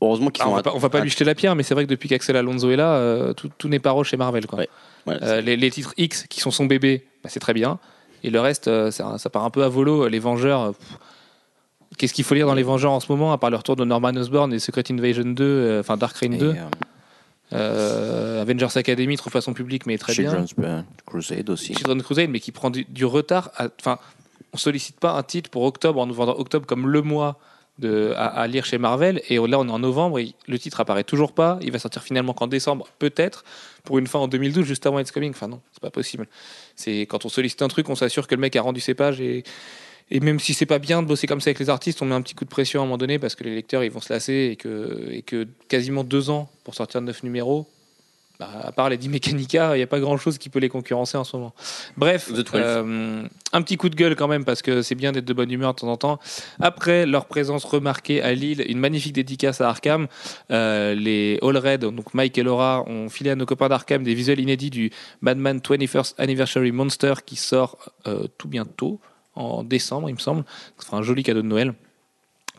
[0.00, 0.70] heureusement qu'ils ah, sont.
[0.74, 2.76] On va pas, lui jeter la pierre, mais c'est vrai que depuis qu'Axel Alonso est
[2.76, 4.46] là, tout, tout n'est pas rose chez Marvel.
[4.46, 4.64] Quoi.
[5.42, 7.78] les, les, titres X qui sont son bébé, bah, c'est très bien.
[8.22, 10.08] Et le reste, ça, ça, part un peu à volo.
[10.08, 10.72] Les Vengeurs.
[11.98, 13.84] Qu'est-ce qu'il faut lire dans Les Vengeurs en ce moment, à part le retour de
[13.84, 16.54] Norman Osborn et Secret Invasion 2, euh, enfin Dark Reign 2
[17.52, 20.30] euh, Avengers Academy trouve façon publique, mais très bien.
[20.30, 21.74] Children's Crusade aussi.
[21.74, 23.50] Children's Crusade, mais qui prend du, retard.
[23.80, 23.98] Enfin,
[24.52, 27.38] on sollicite pas un titre pour octobre en nous vendant octobre comme le mois
[27.78, 29.20] de, à, lire chez Marvel.
[29.28, 31.58] Et là, on est en novembre et le titre apparaît toujours pas.
[31.62, 33.44] Il va sortir finalement qu'en décembre, peut-être,
[33.84, 35.30] pour une fin en 2012, juste avant It's Coming.
[35.30, 36.26] Enfin, non, c'est pas possible.
[36.76, 39.20] C'est quand on sollicite un truc, on s'assure que le mec a rendu ses pages
[39.20, 39.44] et
[40.10, 42.14] et même si c'est pas bien de bosser comme ça avec les artistes, on met
[42.14, 44.00] un petit coup de pression à un moment donné parce que les lecteurs ils vont
[44.00, 47.66] se lasser et que, et que quasiment deux ans pour sortir neuf numéros,
[48.40, 50.68] bah, à part les 10 Mechanica, il n'y a pas grand chose qui peut les
[50.68, 51.54] concurrencer en ce moment.
[51.96, 55.32] Bref, euh, un petit coup de gueule quand même parce que c'est bien d'être de
[55.32, 56.18] bonne humeur de temps en temps.
[56.58, 60.08] Après leur présence remarquée à Lille, une magnifique dédicace à Arkham.
[60.50, 64.14] Euh, les All Red, donc Mike et Laura, ont filé à nos copains d'Arkham des
[64.14, 64.90] visuels inédits du
[65.22, 68.98] Batman 21st Anniversary Monster qui sort euh, tout bientôt
[69.34, 70.44] en décembre, il me semble.
[70.78, 71.74] Ce sera un joli cadeau de Noël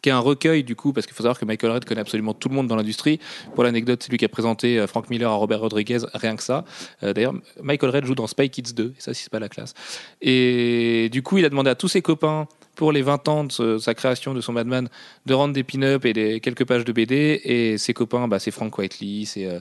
[0.06, 2.36] qui est un recueil du coup, parce qu'il faut savoir que Michael Red connaît absolument
[2.36, 3.20] tout le monde dans l'industrie.
[3.56, 6.44] Pour l'anecdote, c'est lui qui a présenté euh, Frank Miller à Robert Rodriguez, rien que
[6.44, 6.64] ça.
[7.02, 7.34] Euh, d'ailleurs,
[7.64, 9.74] Michael Red joue dans Spy Kids 2, et ça, c'est pas la classe.
[10.22, 13.80] Et du coup, il a demandé à tous ses copains pour les 20 ans de
[13.80, 14.90] sa création de son Batman
[15.26, 17.42] de rendre des pin-up et quelques pages de BD.
[17.44, 19.60] Et ses copains, bah, c'est Frank Whiteley, c'est euh,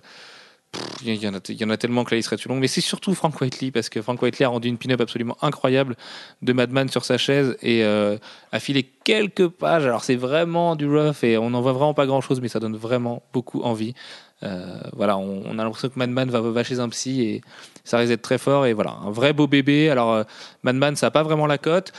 [1.04, 3.38] il y, en a, tellement que la liste serait trop longue, mais c'est surtout Frank
[3.40, 5.96] Whiteley, parce que Frank Whiteley a rendu une pin-up absolument incroyable
[6.42, 8.16] de Madman sur sa chaise et euh,
[8.52, 9.84] a filé quelques pages.
[9.84, 12.76] Alors c'est vraiment du rough et on n'en voit vraiment pas grand-chose, mais ça donne
[12.76, 13.94] vraiment beaucoup envie.
[14.42, 17.40] Euh, voilà, on, a l'impression que Madman va, va chez un psy et
[17.84, 18.66] ça risque d'être très fort.
[18.66, 19.90] Et voilà, un vrai beau bébé.
[19.90, 20.24] Alors euh,
[20.62, 21.92] Madman, ça n'a pas vraiment la cote.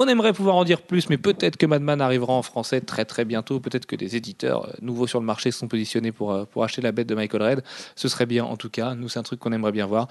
[0.00, 3.24] On aimerait pouvoir en dire plus, mais peut-être que Madman arrivera en français très très
[3.24, 3.58] bientôt.
[3.58, 6.80] Peut-être que des éditeurs euh, nouveaux sur le marché sont positionnés pour, euh, pour acheter
[6.80, 7.64] la bête de Michael Red.
[7.96, 8.94] Ce serait bien en tout cas.
[8.94, 10.06] Nous, c'est un truc qu'on aimerait bien voir.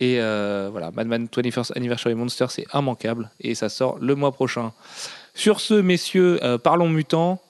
[0.00, 3.30] Et euh, voilà, Madman 21st Anniversary Monster, c'est immanquable.
[3.40, 4.72] Et ça sort le mois prochain.
[5.34, 7.40] Sur ce, messieurs, parlons mutants.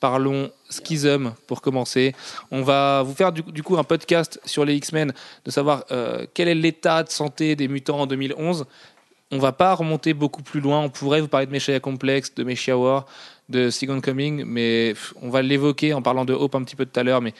[0.00, 2.14] Parlons Schism pour commencer.
[2.50, 5.12] On va vous faire du, coup un podcast sur les X-Men,
[5.44, 5.84] de savoir
[6.32, 8.64] quel est l'état de santé des mutants en 2011
[9.30, 10.80] on va pas remonter beaucoup plus loin.
[10.80, 13.06] On pourrait vous parler de Messiah Complex, de Messiah War,
[13.48, 16.98] de Second Coming, mais on va l'évoquer en parlant de Hope un petit peu tout
[16.98, 17.34] à l'heure, mais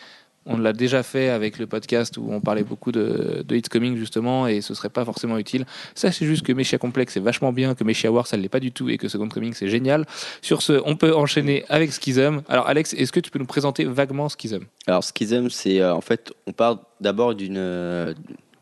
[0.47, 4.47] on l'a déjà fait avec le podcast où on parlait beaucoup de, de Coming justement
[4.47, 5.67] et ce serait pas forcément utile.
[5.95, 8.61] Ça c'est juste que Messiah Complex c'est vachement bien, que Messiah War ça l'est pas
[8.61, 10.07] du tout et que Second Coming c'est génial.
[10.41, 12.41] Sur ce, on peut enchaîner avec Schism.
[12.49, 14.65] Alors Alex, est-ce que tu peux nous présenter vaguement Schism?
[14.87, 18.15] Alors Schism c'est euh, en fait on part d'abord d'une euh,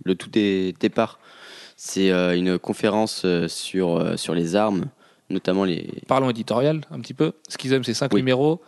[0.05, 1.21] le tout départ
[1.81, 4.87] c'est euh, une conférence euh, sur, euh, sur les armes,
[5.31, 5.89] notamment les.
[6.09, 7.33] Parlons éditorial un petit peu.
[7.49, 8.61] Schism, c'est cinq numéros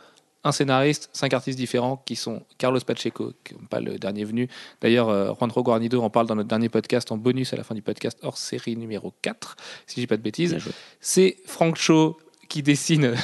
[0.42, 4.48] un scénariste, cinq artistes différents qui sont Carlos Pacheco, qui n'est pas le dernier venu.
[4.80, 7.82] D'ailleurs, Juan Guarnido en parle dans notre dernier podcast en bonus à la fin du
[7.82, 10.56] podcast hors série numéro 4, si je dis pas de bêtises.
[10.98, 12.16] C'est Frank Shaw
[12.48, 13.14] qui dessine,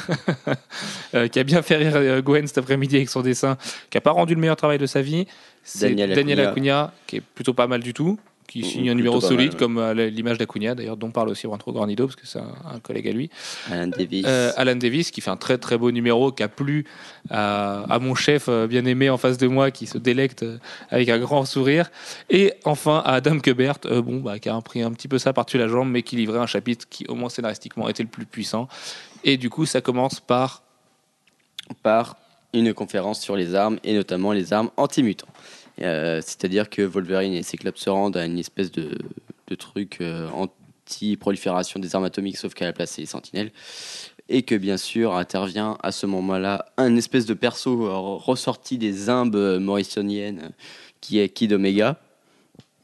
[1.33, 3.57] qui a bien fait rire Gwen cet après-midi avec son dessin,
[3.89, 5.27] qui n'a pas rendu le meilleur travail de sa vie.
[5.65, 9.57] C'est Daniel, Acuna, qui est plutôt pas mal du tout qui signe un numéro solide,
[9.57, 13.09] comme euh, l'image d'Acuna, d'ailleurs, dont parle aussi Rentro Gornido, parce que c'est un, collègue
[13.09, 13.31] à lui.
[13.71, 14.25] Alan Davis.
[14.27, 16.87] Euh, Alan Davis, qui fait un très très beau numéro, qui a plu
[17.31, 20.45] à, mon chef euh, bien aimé en face de moi, qui se délecte
[20.91, 21.91] avec un grand sourire.
[22.31, 25.59] Et enfin à Adam Quebert, bon, bah, qui a pris un petit peu ça par-dessus
[25.59, 28.69] la jambe, mais qui livrait un chapitre qui, au moins scénaristiquement, était le plus puissant.
[29.25, 30.63] Et du coup, ça commence par.
[31.83, 32.17] Par
[32.53, 35.27] une conférence sur les armes, et notamment les armes anti-mutants.
[35.83, 38.97] Euh, c'est-à-dire que Wolverine et ses clubs se rendent à une espèce de,
[39.47, 43.53] de truc euh, anti-prolifération des armes atomiques, sauf qu'à la place, c'est les sentinelles.
[44.29, 49.59] Et que bien sûr intervient à ce moment-là un espèce de perso ressorti des imbes
[49.61, 50.51] morrisoniennes
[51.01, 52.01] qui est Kid Omega.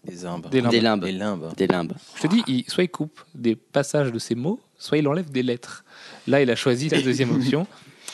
[0.05, 0.49] Des imbes.
[0.51, 1.01] Des limbes.
[1.05, 1.55] Des limbes.
[1.57, 1.95] Des limbes.
[2.17, 5.43] Je te dis, soit il coupe des passages de ces mots, soit il enlève des
[5.43, 5.85] lettres.
[6.27, 7.67] Là, il a choisi la deuxième option,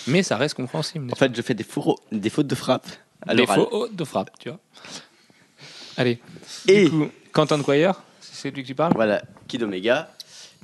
[0.06, 1.10] mais ça reste compréhensible.
[1.12, 1.66] En fait, je fais des,
[2.12, 2.88] des fautes de frappe.
[3.26, 4.58] Des fautes de frappe, tu vois.
[5.96, 6.18] Allez.
[6.68, 10.08] Et du coup, Quentin Quire, c'est lui que tu parles Voilà, Kid Omega,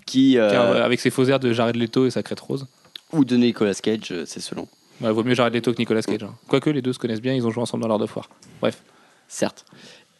[0.06, 0.38] qui.
[0.38, 2.66] Euh, euh, avec ses faux airs de Jared Leto et sa crête rose.
[3.12, 4.68] Ou de Nicolas Cage, euh, c'est selon.
[5.00, 6.22] Il vaut mieux Jared Leto que Nicolas Cage.
[6.22, 6.34] Hein.
[6.46, 8.28] Quoique les deux se connaissent bien, ils ont joué ensemble dans l'art de foire.
[8.60, 8.82] Bref.
[9.26, 9.64] Certes.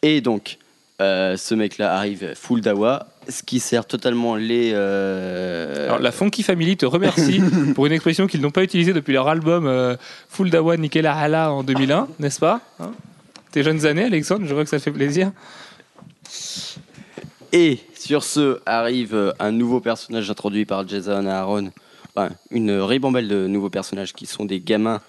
[0.01, 0.57] Et donc,
[0.99, 4.73] ce mec-là arrive full dawa, ce qui sert totalement les.
[4.73, 7.41] Alors, la Funky Family te remercie
[7.75, 9.97] pour une expression qu'ils n'ont pas utilisée depuis leur album
[10.29, 12.91] Full Dawa Nickel Hala en 2001, n'est-ce pas hein?
[13.51, 14.45] Tes jeunes années, Alexandre.
[14.45, 15.31] Je vois que ça fait plaisir.
[17.53, 21.71] Et sur ce arrive un nouveau personnage introduit par Jason Aaron.
[22.51, 24.99] une ribambelle de nouveaux personnages qui sont des gamins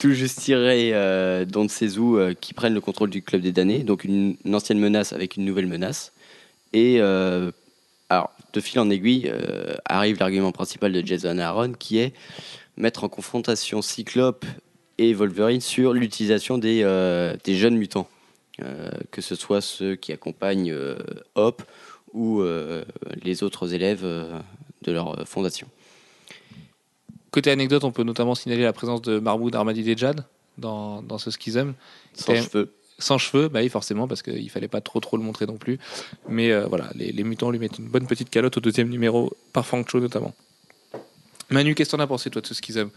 [0.00, 3.80] tout juste tirés euh, euh, qui prennent le contrôle du club des damnés.
[3.84, 6.12] Donc une, ancienne menace avec une nouvelle menace.
[6.72, 7.52] Et euh,
[8.08, 12.14] alors, de fil en aiguille, euh, arrive l'argument principal de Jason Aaron qui est
[12.78, 14.46] mettre en confrontation Cyclope
[14.96, 16.82] et Wolverine sur l'utilisation des,
[17.44, 18.08] des, jeunes mutants,
[19.10, 20.74] que ce soit ceux qui accompagnent
[21.34, 21.62] Hop
[22.12, 22.42] ou
[23.22, 25.66] les autres élèves de leur fondation.
[27.30, 30.24] Côté anecdote, on peut notamment signaler la présence de Mahmoud Ahmadinejad
[30.58, 31.74] dans, dans ce schism.
[32.14, 32.72] Sans cheveux.
[32.98, 35.78] Sans cheveux, bah oui, forcément, parce qu'il fallait pas trop trop le montrer non plus.
[36.28, 39.64] Mais voilà, les, les, mutants lui mettent une bonne petite calotte au deuxième numéro, par
[39.64, 40.34] Frank Cho notamment.
[41.50, 42.90] Manu, qu'est-ce que t'en as pensé, toi, de ce aiment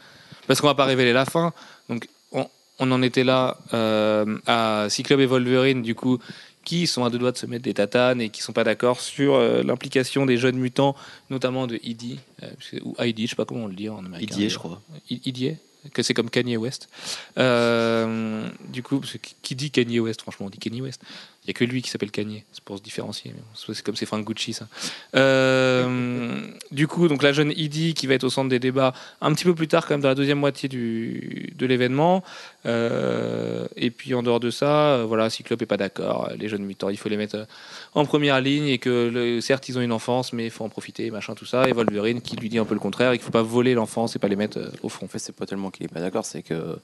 [0.47, 1.53] Parce qu'on va pas révéler la fin.
[1.89, 6.19] Donc, on, en était là euh, à Cyclope et Wolverine, du coup,
[6.63, 9.02] qui sont à deux doigts de se mettre des tatanes et qui sont pas d'accord
[9.02, 10.95] sur euh, l'implication des jeunes mutants,
[11.30, 12.49] notamment de Idi, euh,
[12.84, 14.36] ou Heidi, je sais pas comment on le dit en américain.
[14.36, 14.82] Idi, je crois.
[15.10, 15.56] Idi,
[15.91, 16.89] que c'est comme Kanye West.
[17.38, 19.02] Euh, du coup,
[19.41, 21.02] qui dit Kanye West Franchement, on dit Kanye West.
[21.45, 23.34] Il n'y a que lui qui s'appelle Kanye, c'est pour se différencier.
[23.53, 24.65] C'est comme c'est Frank Gucci, ça.
[25.13, 26.39] Euh,
[26.71, 29.43] du coup, donc la jeune Idi qui va être au centre des débats un petit
[29.43, 32.23] peu plus tard, quand même, dans la deuxième moitié du, de l'événement.
[32.65, 36.29] Euh, et puis en dehors de ça, euh, voilà, Cyclope est pas d'accord.
[36.39, 37.45] Les jeunes mutants, il faut les mettre
[37.93, 41.12] en première ligne et que certes, ils ont une enfance, mais il faut en profiter,
[41.12, 41.67] machin, tout ça.
[41.67, 44.15] Et Wolverine qui lui dit un peu le contraire, il ne faut pas voler l'enfance
[44.15, 45.08] et pas les mettre au fond.
[45.08, 46.77] En fait, c'est pas tellement qu'il est pas d'accord, c'est que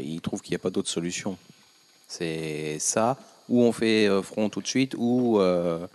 [0.00, 1.36] il trouve qu'il n'y a pas d'autre solution.
[2.06, 3.18] C'est ça
[3.50, 5.86] ou on fait euh, front tout de suite, ou, euh,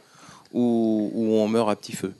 [0.54, 2.14] ou, on meurt à petit feu.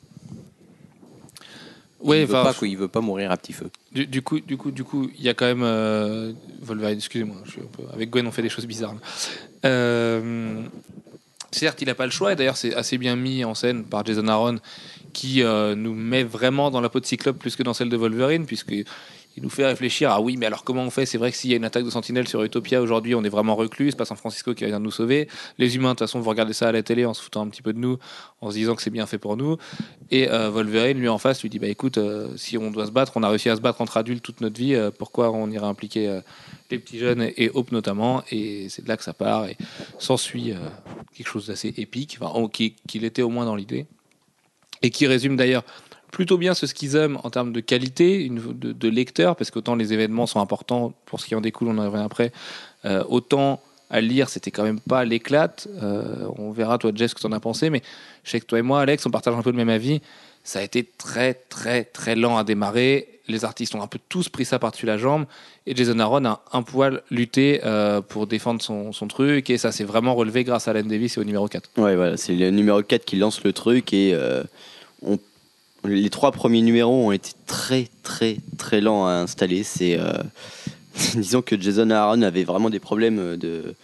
[2.00, 3.70] Ouais, il veut pas veut pas mourir à petit feu.
[3.92, 6.98] Du, coup, du coup, du coup, il y a quand même euh, Wolverine.
[6.98, 7.36] Excusez-moi,
[7.92, 8.94] avec Gwen, on fait des choses bizarres.
[9.62, 14.04] certes, il n'a pas le choix, et d'ailleurs, c'est assez bien mis en scène par
[14.04, 14.58] Jason Aaron,
[15.12, 18.46] qui nous met vraiment dans la peau de Cyclope plus que dans celle de Wolverine,
[18.46, 18.74] puisque
[19.36, 21.04] il nous fait réfléchir à oui, mais alors comment on fait?
[21.04, 23.28] C'est vrai que s'il y a une attaque de sentinelle sur Utopia aujourd'hui, on est
[23.28, 23.90] vraiment reclus.
[23.90, 25.28] C'est pas San Francisco qui vient de nous sauver.
[25.58, 27.48] Les humains, de toute façon, vont regarder ça à la télé en se foutant un
[27.48, 27.98] petit peu de nous,
[28.40, 29.58] en se disant que c'est bien fait pour nous.
[30.10, 32.92] Et euh, Wolverine, lui en face, lui dit bah écoute, euh, si on doit se
[32.92, 34.74] battre, on a réussi à se battre entre adultes toute notre vie.
[34.74, 36.20] Euh, pourquoi on irait impliquer
[36.70, 38.22] les petits jeunes et Hope notamment?
[38.30, 39.58] Et c'est de là que ça part et
[39.98, 40.54] s'ensuit
[41.14, 43.86] quelque chose d'assez épique, enfin, qu'il était au moins dans l'idée
[44.82, 45.64] et qui résume d'ailleurs
[46.10, 50.26] plutôt bien ce schisme en termes de qualité de, de, lecteur, parce qu'autant les événements
[50.26, 52.32] sont importants pour ce qui en découle, on en revient après,
[52.84, 55.68] euh, autant à lire, c'était quand même pas l'éclate.
[55.82, 57.82] Euh, on verra, toi, Jess, ce que tu en as pensé, mais
[58.24, 60.00] je sais que toi et moi, Alex, on partage un peu le même avis.
[60.42, 63.08] Ça a été très, très, très lent à démarrer.
[63.28, 65.26] Les artistes ont un peu tous pris ça par-dessus la jambe.
[65.66, 69.50] Et Jason Aaron a un poil lutté euh, pour défendre son, truc.
[69.50, 71.70] Et ça s'est vraiment relevé grâce à Alan Davis et au numéro 4.
[71.76, 73.92] Ouais, voilà, c'est le numéro 4 qui lance le truc.
[73.92, 74.16] Et
[75.02, 75.18] on
[75.86, 79.62] les trois premiers numéros ont été très très très lents à installer.
[79.62, 80.12] C'est euh,
[81.14, 83.74] disons que Jason Aaron avait vraiment des problèmes euh, de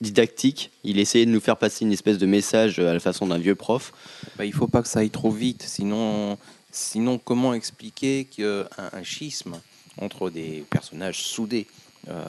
[0.00, 0.70] didactique.
[0.84, 3.54] Il essayait de nous faire passer une espèce de message à la façon d'un vieux
[3.54, 3.92] prof.
[4.36, 9.60] Bah, il faut pas que ça aille trop vite, sinon comment expliquer qu'un un schisme
[9.98, 11.66] entre des personnages soudés
[12.08, 12.24] euh,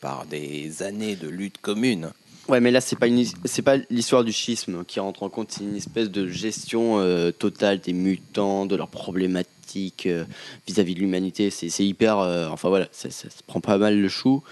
[0.00, 2.12] par des années de lutte commune
[2.48, 3.06] Ouais, mais là, c'est pas
[3.44, 7.30] c'est pas l'histoire du schisme qui rentre en compte, c'est une espèce de gestion euh,
[7.30, 10.24] totale des mutants, de leurs problématiques euh,
[10.66, 11.50] vis-à-vis de l'humanité.
[11.50, 14.42] C'est, hyper, euh, enfin voilà, ça, ça, prend pas mal le chou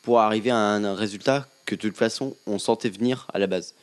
[0.00, 3.74] pour arriver à un, résultat que de toute façon on sentait venir à la base.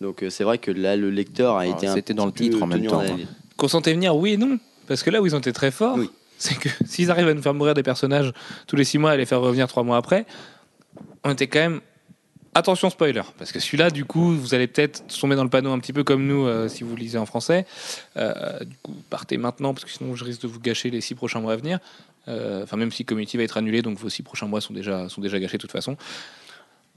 [0.00, 2.66] Donc c'est vrai que là, le lecteur a ah, été c'était dans le titre en
[2.66, 3.02] même temps.
[3.02, 3.18] Hein.
[3.56, 4.58] Qu'on sentait venir, oui et non,
[4.88, 5.96] parce que là où ils ont été très forts,
[6.38, 8.32] c'est que s'ils arrivent à nous faire mourir des personnages
[8.66, 10.26] tous les six mois et les faire revenir trois mois après,
[11.22, 11.80] on était quand même
[12.54, 15.78] Attention spoiler, parce que celui-là, du coup, vous allez peut-être tomber dans le panneau un
[15.78, 17.64] petit peu comme nous euh, si vous lisez en français.
[18.18, 21.14] Euh, du coup, partez maintenant, parce que sinon je risque de vous gâcher les six
[21.14, 21.78] prochains mois à venir.
[22.28, 25.08] Euh, enfin, même si Community va être annulé, donc vos six prochains mois sont déjà,
[25.08, 25.96] sont déjà gâchés de toute façon.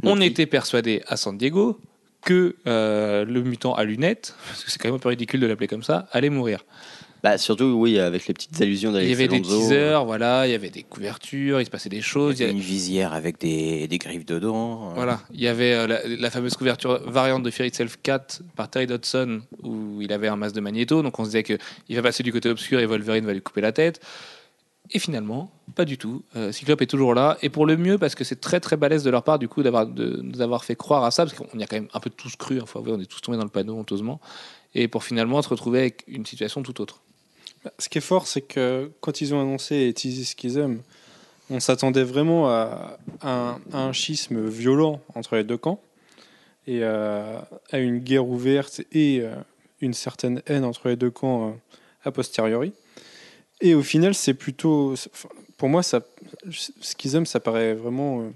[0.03, 1.79] On était persuadé à San Diego
[2.21, 5.69] que le mutant à lunettes, parce que c'est quand même un peu ridicule de l'appeler
[5.69, 6.65] comme ça, allait mourir.
[7.25, 10.51] Bah, surtout, oui, avec les petites allusions d'Alex Il y avait des teasers, voilà, il
[10.51, 12.37] y avait des couvertures, il se passait des choses.
[12.37, 14.89] Il y avait une visière avec des, des griffes dedans.
[14.89, 14.93] Hein.
[14.93, 15.87] Voilà, il y avait euh,
[16.19, 20.35] la, fameuse couverture variante de Fear Itself 4 par Terry Dodson, où il avait un
[20.35, 23.25] masque de magnéto, donc on se disait qu'il va passer du côté obscur et Wolverine
[23.25, 24.01] va lui couper la tête.
[24.91, 26.21] Et finalement, pas du tout.
[26.35, 29.03] Euh, Cyclope est toujours là, et pour le mieux, parce que c'est très très balèze
[29.03, 31.57] de leur part, du coup, d'avoir de, nous avoir fait croire à ça, parce qu'on
[31.57, 33.49] y a quand même un peu tous cru, hein, on est tous tombés dans le
[33.49, 34.21] panneau honteusement,
[34.75, 37.01] et pour finalement se retrouver avec une situation tout autre.
[37.79, 40.77] Ce qui est fort, c'est que quand ils ont annoncé Easy Schism,
[41.49, 45.81] on s'attendait vraiment à, un, schisme violent entre les deux camps
[46.67, 49.35] et à, une guerre ouverte et euh,
[49.81, 51.53] une certaine haine entre les deux camps euh,
[52.03, 52.73] a posteriori.
[53.61, 54.95] Et au final, c'est plutôt.
[55.57, 56.01] Pour moi, ça,
[56.49, 58.31] Schism, ça paraît vraiment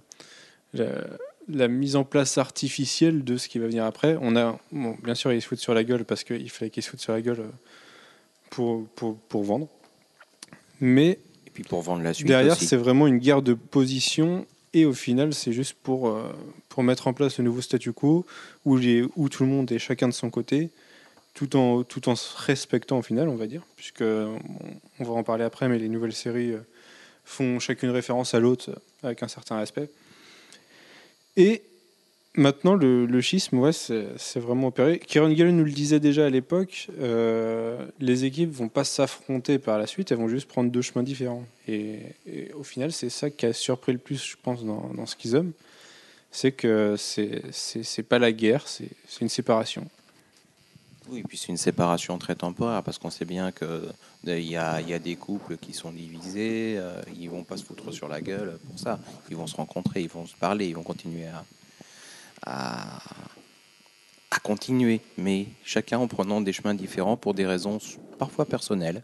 [0.78, 1.02] euh,
[1.48, 4.18] la, mise en place artificielle de ce qui va venir après.
[4.22, 6.90] On a, bien sûr, il se fout sur la gueule parce qu'il fallait qu'il se
[6.90, 7.44] fout sur la gueule
[8.50, 9.68] pour, pour, pour vendre.
[10.82, 14.46] Mais et puis pour vendre la suite derrière, c'est vraiment une guerre de position.
[14.74, 16.32] Et au final, c'est juste pour, euh,
[16.70, 18.26] pour mettre en place le nouveau statu quo
[18.66, 20.70] où, les, où tout le monde est chacun de son côté,
[21.34, 23.64] tout en, tout en se respectant au final, on va dire.
[23.76, 24.40] Puisque, on,
[25.04, 26.60] va en parler après, mais les nouvelles séries euh,
[27.26, 29.90] font chacune référence à l'autre avec un certain respect.
[31.36, 31.64] Et
[32.36, 35.00] Maintenant, le, schisme, ouais, c'est vraiment opéré.
[35.00, 39.80] Kieran Gillen nous le disait déjà à l'époque, euh, les équipes vont pas s'affronter par
[39.80, 41.44] la suite, elles vont juste prendre deux chemins différents.
[41.68, 42.00] Et,
[42.54, 45.52] au final, c'est ça qui a surpris le plus, je pense, dans, dans Schism,
[46.32, 48.90] c'est que c'est pas la guerre, c'est
[49.22, 49.88] une séparation.
[51.10, 54.94] Oui, puis c'est une séparation très temporaire parce qu'on sait bien qu'il y a, y
[54.94, 58.60] a des couples qui sont divisés, euh, ils vont pas se foutre sur la gueule
[58.68, 59.00] pour ça.
[59.32, 61.44] Ils vont se rencontrer, ils vont se parler, ils vont continuer à,
[62.50, 63.00] à,
[64.44, 67.78] continuer, mais chacun en prenant des chemins différents pour des raisons
[68.18, 69.04] parfois personnelles.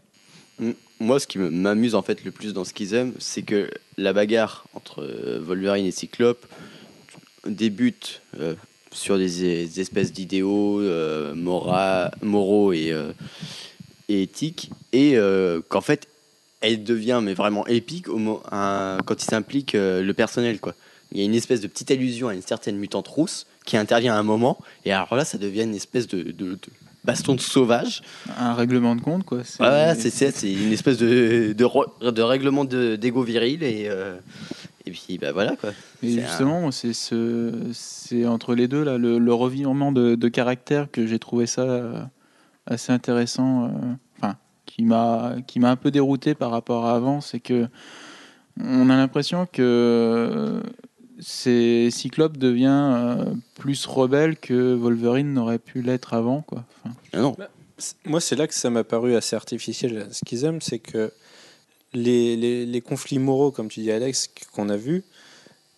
[0.98, 4.12] Moi, ce qui m'amuse en fait le plus dans ce qu'ils aiment, c'est que la
[4.12, 6.46] bagarre entre euh, Wolverine et Cyclope
[7.46, 8.54] débute euh,
[8.90, 12.92] sur des, espèces d'idéaux euh, moraux et,
[14.08, 15.16] éthiques, et
[15.68, 16.08] qu'en fait,
[16.60, 18.18] elle devient mais vraiment épique au,
[18.50, 20.74] quand il s'implique le personnel, quoi
[21.12, 24.14] il y a une espèce de petite allusion à une certaine mutante rousse qui intervient
[24.14, 26.58] à un moment, et alors là, ça devient une espèce de,
[27.04, 28.02] baston de sauvage.
[28.38, 29.42] Un règlement de compte, quoi.
[29.44, 34.16] C'est c'est une espèce de, de, règlement d'ego viril, et, euh,
[34.84, 35.70] et puis bah, voilà, quoi.
[36.02, 41.46] Et justement, c'est ce, entre les deux, là, le, revirement de, caractère que j'ai trouvé
[41.46, 42.02] ça euh,
[42.66, 43.68] assez intéressant, euh,
[44.18, 47.68] enfin, qui m'a un peu dérouté par rapport à avant, c'est que
[48.58, 50.62] on a l'impression que
[51.20, 53.24] c'est Cyclope devient euh,
[53.54, 56.42] plus rebelle que Wolverine n'aurait pu l'être avant.
[56.42, 56.64] Quoi.
[57.12, 57.34] Ah non.
[57.38, 57.48] Bah,
[58.04, 60.08] moi, c'est là que ça m'a paru assez artificiel.
[60.10, 61.12] Ce qu'ils aiment, c'est que
[61.92, 65.04] les, les, les, conflits moraux, comme tu dis, Alex, qu'on a vu,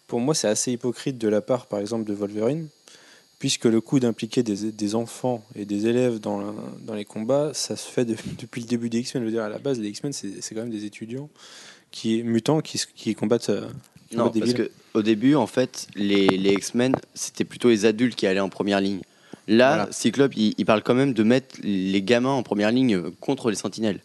[0.07, 2.68] pour moi, c'est assez hypocrite de la part, par exemple, de Wolverine,
[3.38, 7.77] puisque le coup d'impliquer des, des, enfants et des élèves dans, dans les combats, ça
[7.77, 8.05] se fait
[8.38, 9.22] depuis le début des X-Men.
[9.22, 11.29] Je veux dire, à la base, les X-Men, c'est quand même des étudiants
[11.90, 13.66] qui mutants qui, qui combattent euh,
[14.12, 18.27] non, parce que au début, en fait, les, les X-Men, c'était plutôt les adultes qui
[18.27, 19.01] allaient en première ligne.
[19.48, 23.57] Là, Cyclope, il, parle quand même de mettre les gamins en première ligne contre les
[23.57, 24.01] Sentinelles.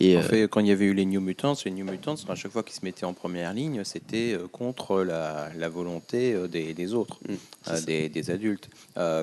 [0.00, 2.14] Et en euh, fait, quand il y avait eu les New Mutants, les New Mutants,
[2.28, 6.34] à chaque fois qu'ils se mettaient en première ligne, c'était euh, contre la, la volonté
[6.34, 8.68] euh, des, des autres, mm, des, des, adultes.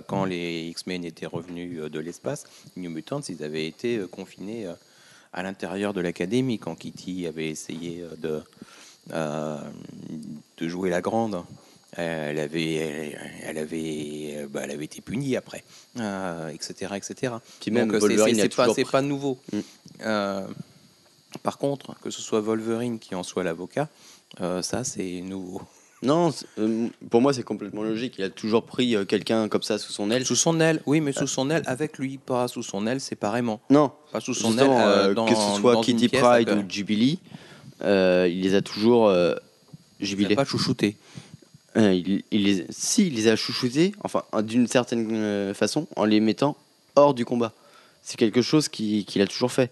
[0.08, 4.68] quand les X-Men étaient revenus de l'espace, les New Mutants, ils avaient été confinés
[5.34, 8.42] à l'intérieur de l'académie quand Kitty avait essayé de
[9.14, 9.58] euh,
[10.58, 11.44] de jouer la grande.
[11.98, 15.64] Elle avait, elle, avait, bah, elle avait été punie après,
[15.96, 17.34] etc., euh, etc.
[17.62, 19.38] Puis même Donc c'est pas, pas nouveau.
[19.54, 19.60] Mm.
[20.02, 20.46] Euh,
[21.44, 23.90] par contre, que ce soit Wolverine qui en soit l'avocat,
[24.40, 25.62] ça c'est nouveau.
[26.02, 26.32] Non,
[27.10, 28.16] pour moi c'est complètement logique.
[28.18, 30.26] Il a toujours pris quelqu'un comme ça sous son aile.
[30.26, 33.60] Sous son aile, oui, mais sous son aile avec lui, pas sous son aile séparément.
[33.70, 35.16] Non, pas sous son aile.
[35.16, 37.20] que ce soit Kitty Pride ou Jubilee,
[37.84, 39.36] euh, il les a toujours euh,
[40.00, 40.32] jubilés.
[40.32, 40.96] Il pas chouchouté.
[41.78, 46.56] Euh, il, les, si, il les a chouchoutés, enfin, d'une certaine façon, en les mettant
[46.96, 47.54] hors du combat.
[48.02, 49.72] C'est quelque chose qu'il a toujours fait.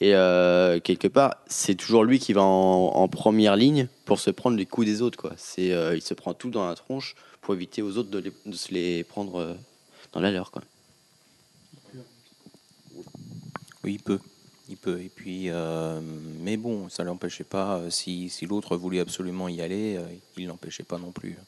[0.00, 0.10] Et
[0.84, 4.86] quelque part, c'est toujours lui qui va en, première ligne pour se prendre les coups
[4.86, 5.32] des autres.
[5.38, 9.04] C'est, il se prend tout dans la tronche pour éviter aux autres de, se les
[9.04, 9.56] prendre
[10.12, 10.50] dans la leur.
[13.86, 14.18] Oui, il peut.
[14.68, 15.00] Il peut.
[15.00, 16.00] Et puis, euh,
[16.40, 17.76] mais bon, ça l'empêchait pas.
[17.76, 20.06] Euh, si, l'autre voulait absolument y aller, euh,
[20.36, 21.38] il l'empêchait pas non plus.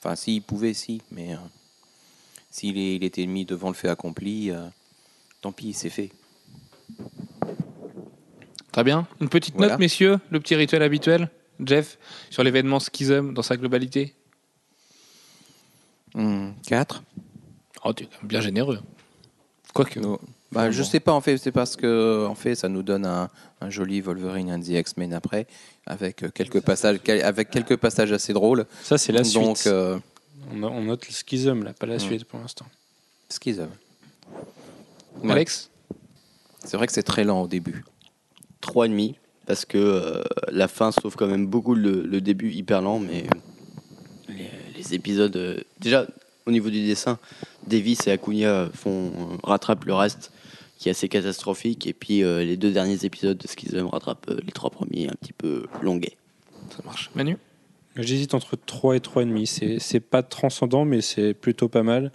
[0.00, 1.36] Enfin, s'il pouvait, si, mais
[2.50, 4.50] s'il il était mis devant le fait accompli,
[5.40, 6.10] tant pis, c'est fait.
[8.78, 9.08] Très bien.
[9.20, 11.98] Une petite note, messieurs, le petit rituel habituel, Jeff,
[12.30, 14.14] sur l'événement Schism dans sa globalité
[16.14, 16.14] 4.
[16.14, 17.02] Hmm,
[17.84, 18.78] oh, tu es bien généreux.
[19.74, 19.98] Quoique.
[20.52, 23.28] Bah, je sais pas, en fait, c'est parce que en fait, ça nous donne un,
[23.68, 25.48] joli Wolverine and the X-Men après,
[25.84, 28.64] avec quelques passages, avec quelques passages assez drôles.
[28.84, 29.64] Ça, c'est la suite.
[29.66, 29.98] Euh,
[30.52, 32.66] on, note le schism, là, pas la suite pour l'instant.
[33.28, 33.70] Schism.
[35.28, 35.68] Alex
[36.64, 37.82] C'est vrai que c'est très lent au début.
[38.60, 39.16] Trois et demi,
[39.46, 43.24] parce que euh, la fin sauve quand même beaucoup le, début hyper lent, mais
[44.28, 45.36] les, épisodes.
[45.36, 46.06] Euh, déjà,
[46.46, 47.18] au niveau du dessin,
[47.66, 50.32] Davis et Acuna font rattrapent le reste
[50.78, 51.86] qui est assez catastrophique.
[51.86, 55.14] Et puis euh, les deux derniers épisodes de Schism rattrapent euh, les trois premiers un
[55.20, 56.16] petit peu longuets.
[56.70, 57.10] Ça marche.
[57.14, 57.36] Manu?
[57.96, 59.80] J'hésite entre 3 et 3,5.
[59.80, 62.12] C'est pas transcendant, mais c'est plutôt pas mal.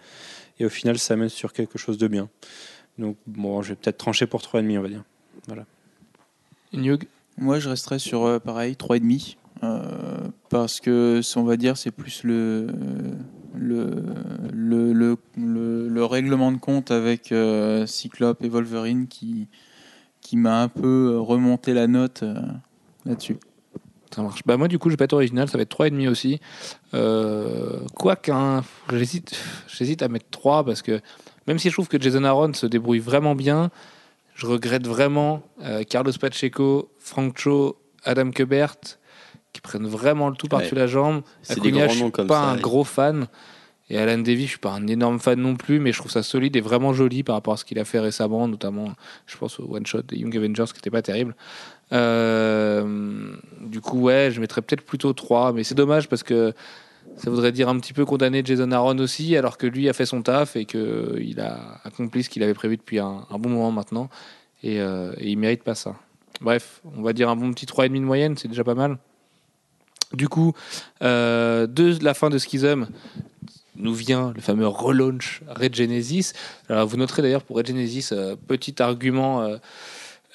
[0.57, 2.29] Et au final, ça mène sur quelque chose de bien.
[2.97, 5.03] Donc, bon, je vais peut-être trancher pour 3,5, on va dire.
[5.47, 5.65] Voilà.
[6.73, 7.05] Nyug
[7.37, 9.37] Moi, je resterai sur euh, pareil, 3,5.
[9.63, 12.67] Euh, parce que, on va dire, c'est plus le,
[13.55, 13.93] le,
[14.51, 19.47] le, le, règlement de compte avec euh, Cyclope et Wolverine qui,
[20.21, 22.35] qui m'a un peu remonté la note euh,
[23.05, 23.37] là-dessus.
[24.13, 24.41] Ça marche.
[24.45, 26.39] Bah moi du coup je vais pas être original, ça va être 3,5 aussi.
[26.93, 29.35] Euh, Quoique, hein, j'hésite,
[29.67, 31.01] j'hésite à mettre 3 parce que
[31.47, 33.71] même si je trouve que Jason Aaron se débrouille vraiment bien,
[34.35, 38.77] je regrette vraiment euh, Carlos Pacheco, Frank Cho, Adam Quebert
[39.53, 41.21] qui prennent vraiment le tout par-dessus la jambe.
[41.47, 43.27] Acuna, je suis pas un gros fan.
[43.89, 46.23] Et Alan Davis, je suis pas un énorme fan non plus, mais je trouve ça
[46.23, 48.93] solide et vraiment joli par rapport à ce qu'il a fait récemment, notamment,
[49.27, 51.35] je pense au one shot des Young Avengers qui n'était pas terrible.
[51.91, 56.53] Euh, du coup, ouais, je mettrais peut-être plutôt 3, mais c'est dommage parce que
[57.17, 60.05] ça voudrait dire un petit peu condamner Jason Aaron aussi, alors que lui a fait
[60.05, 64.09] son taf et qu'il a accompli ce qu'il avait prévu depuis un, bon moment maintenant.
[64.63, 65.95] Et, euh, et, il mérite pas ça.
[66.41, 68.97] Bref, on va dire un bon petit 3,5 de moyenne, c'est déjà pas mal.
[70.13, 70.53] Du coup,
[71.01, 72.87] euh, de la fin de Schism,
[73.75, 76.33] nous vient le fameux relaunch Red Genesis.
[76.69, 79.57] Alors, vous noterez d'ailleurs pour Red Genesis, euh, petit argument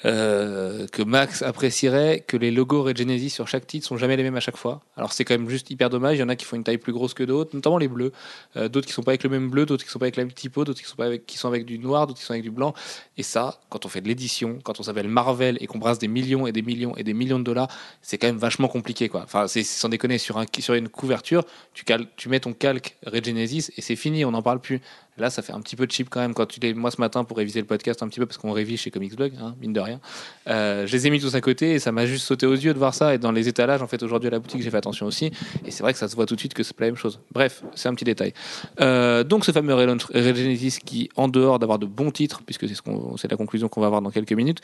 [0.05, 4.23] euh, que Max apprécierait que les logos Red Genesis sur chaque titre sont jamais les
[4.23, 4.81] mêmes à chaque fois.
[4.95, 6.17] Alors c'est quand même juste hyper dommage.
[6.17, 8.13] Il y en a qui font une taille plus grosse que d'autres, notamment les bleus.
[8.55, 10.23] Euh, d'autres qui sont pas avec le même bleu, d'autres qui sont pas avec la
[10.23, 12.33] même typo, d'autres qui sont pas avec, qui sont avec du noir, d'autres qui sont
[12.33, 12.73] avec du blanc.
[13.17, 16.07] Et ça, quand on fait de l'édition, quand on s'appelle Marvel et qu'on brasse des
[16.07, 17.67] millions et des millions et des millions de dollars,
[18.01, 19.23] c'est quand même vachement compliqué quoi.
[19.23, 21.43] Enfin, c'est sans déconner sur un sur une couverture,
[21.73, 21.83] tu,
[22.15, 24.81] tu mets ton calque Red Genesis et c'est fini, on n'en parle plus.
[25.19, 26.33] Là, ça fait un petit peu cheap quand même.
[26.33, 28.51] Quand tu les, moi ce matin pour réviser le podcast un petit peu parce qu'on
[28.51, 29.99] révise chez Comics Blog, hein, mine de rien.
[30.47, 32.73] Euh, je les ai mis tous à côté et ça m'a juste sauté aux yeux
[32.73, 33.13] de voir ça.
[33.13, 35.31] Et dans les étalages, en fait, aujourd'hui à la boutique, j'ai fait attention aussi.
[35.65, 36.97] Et c'est vrai que ça se voit tout de suite que c'est pas la même
[36.97, 37.19] chose.
[37.31, 38.33] Bref, c'est un petit détail.
[38.81, 43.27] Euh, donc ce fameux Regenesis qui, en dehors d'avoir de bons titres, puisque c'est ce
[43.29, 44.59] la conclusion qu'on va avoir dans quelques minutes,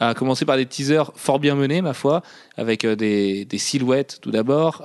[0.00, 2.22] a commencé par des teasers fort bien menés, ma foi,
[2.56, 4.82] avec euh, des, silhouettes tout d'abord.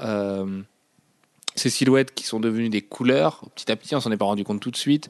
[1.55, 4.43] Ces silhouettes qui sont devenues des couleurs, petit à petit, on s'en est pas rendu
[4.43, 5.09] compte tout de suite.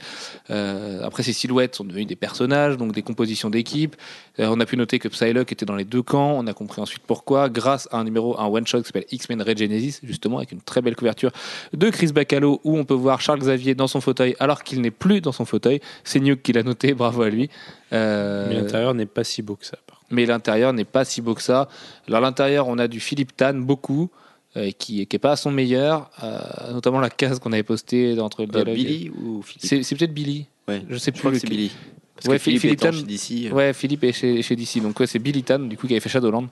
[0.49, 3.95] Euh, après, ces silhouettes sont devenues des personnages, donc des compositions d'équipe.
[4.39, 6.33] Euh, on a pu noter que Psylocke était dans les deux camps.
[6.37, 9.41] On a compris ensuite pourquoi, grâce à un numéro, un one shot qui s'appelle X-Men
[9.41, 11.31] Regenesis, justement, avec une très belle couverture
[11.73, 14.91] de Chris Bacalo, où on peut voir Charles Xavier dans son fauteuil, alors qu'il n'est
[14.91, 15.79] plus dans son fauteuil.
[16.03, 17.49] C'est Nuke qui l'a noté, bravo à lui.
[17.93, 19.77] Euh, Mais l'intérieur n'est pas si beau que ça.
[20.09, 21.69] Mais l'intérieur n'est pas si beau que ça.
[22.07, 24.09] Alors, l'intérieur, on a du Philippe Tan, beaucoup.
[24.57, 28.43] Euh, qui n'est pas à son meilleur, euh, notamment la case qu'on avait postée entre
[28.43, 30.45] le euh, Billy ou Philippe C'est peut-être Billy.
[30.67, 30.81] Ouais.
[30.89, 31.33] Je sais plus.
[31.35, 31.71] Je c'est Billy.
[32.15, 33.53] Parce ouais, que Philippe, Philippe Tan, chez DC.
[33.53, 34.81] Ouais, Philippe est chez, chez DC.
[34.81, 36.47] Donc ouais, c'est Billy Tan, du coup, qui avait fait Shadowland,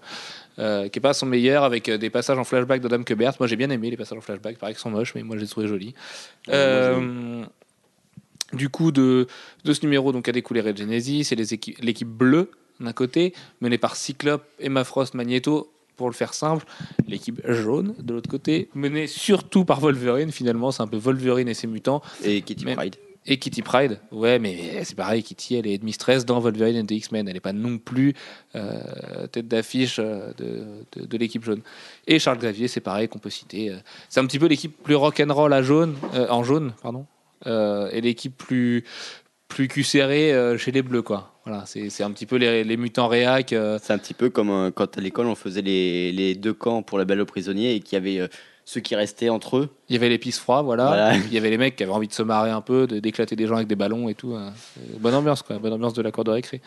[0.60, 3.34] euh, qui est pas à son meilleur avec des passages en flashback d'Adam Quebert.
[3.38, 4.58] Moi, j'ai bien aimé les passages en flashback.
[4.58, 5.94] Pareil qu'ils sont moches, mais moi, je les trouvés jolis.
[6.48, 7.44] Euh,
[8.54, 9.28] du coup, de,
[9.66, 13.98] de ce numéro donc, a découlé Red Genesis, c'est l'équipe bleue d'un côté, menée par
[13.98, 15.70] Cyclope, Emma Frost, Magneto,
[16.00, 16.66] pour le faire simple,
[17.10, 21.54] l'équipe jaune de l'autre côté, menée surtout par Wolverine, finalement, c'est un peu Wolverine et
[21.54, 22.02] ses mutants.
[22.24, 22.96] Et Kitty Pride.
[23.26, 26.92] Et Kitty Pride, ouais, mais c'est pareil, Kitty, elle est mistress dans Wolverine et The
[26.92, 28.14] X-Men, elle n'est pas non plus
[28.56, 31.62] euh, tête d'affiche euh, de, de, l'équipe jaune.
[32.08, 33.72] Et Charles Xavier, c'est pareil qu'on peut citer.
[33.72, 33.78] Euh,
[34.08, 35.96] c'est un petit peu l'équipe plus rock'n'roll à jaune,
[36.30, 37.06] en jaune, pardon,
[37.46, 38.86] et l'équipe plus
[39.50, 41.34] plus cul serré chez les bleus, quoi.
[41.50, 43.54] Voilà, c'est un petit peu les, mutants réac.
[43.54, 43.80] Euh.
[43.82, 46.84] C'est un petit peu comme euh, quand à l'école on faisait les, les, deux camps
[46.84, 48.28] pour la belle aux prisonniers et qu'il y avait euh,
[48.66, 49.70] ceux qui restaient entre eux.
[49.90, 51.16] Il y avait les pistes froides, voilà.
[51.16, 53.48] Il y avait les mecs qui avaient envie de se marrer un peu, d'éclater des
[53.48, 54.36] gens avec des ballons et tout.
[54.36, 54.54] Hein.
[55.00, 55.58] Bonne ambiance, quoi.
[55.58, 56.62] Bonne ambiance de la cour de récré.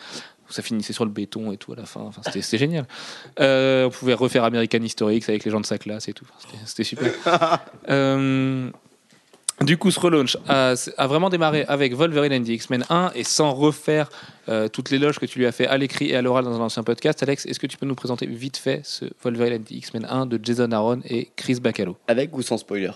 [0.49, 2.01] Ça finissait sur le béton et tout à la fin.
[2.01, 2.85] Enfin, c'était génial.
[3.39, 6.27] on pouvait refaire American Historics avec les gens de sa classe et tout.
[6.65, 7.13] C'était super.
[9.61, 10.75] Du coup, ce relaunch a,
[11.07, 14.09] vraiment démarré avec Wolverine and the X-Men 1 et sans refaire
[14.49, 16.59] euh, toutes les loges que tu lui as fait à l'écrit et à l'oral dans
[16.59, 17.21] un ancien podcast.
[17.23, 20.25] Alex, est-ce que tu peux nous présenter vite fait ce Wolverine and the X-Men 1
[20.25, 21.97] de Jason Aaron et Chris Bacalo?
[22.07, 22.91] Avec ou sans spoiler?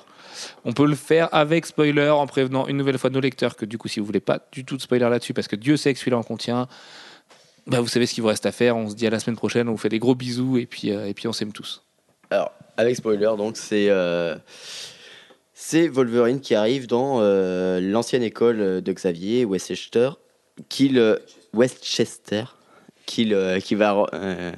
[0.65, 3.77] On peut le faire avec spoiler en prévenant une nouvelle fois nos lecteurs que du
[3.77, 5.99] coup si vous voulez pas du tout de spoiler là-dessus parce que Dieu sait que
[5.99, 6.67] celui-là en contient,
[7.67, 8.75] bah, vous savez ce qu'il vous reste à faire.
[8.75, 10.91] On se dit à la semaine prochaine, on vous fait des gros bisous et puis,
[10.91, 11.83] euh, et puis on s'aime tous.
[12.29, 13.89] Alors avec spoiler donc c'est...
[13.89, 14.35] Euh,
[15.59, 20.11] c'est Wolverine qui arrive dans euh, l'ancienne école de Xavier, Westchester,
[20.69, 21.17] qu'il
[21.51, 22.43] Westchester,
[23.07, 23.33] qui,
[23.63, 24.51] qui va, euh,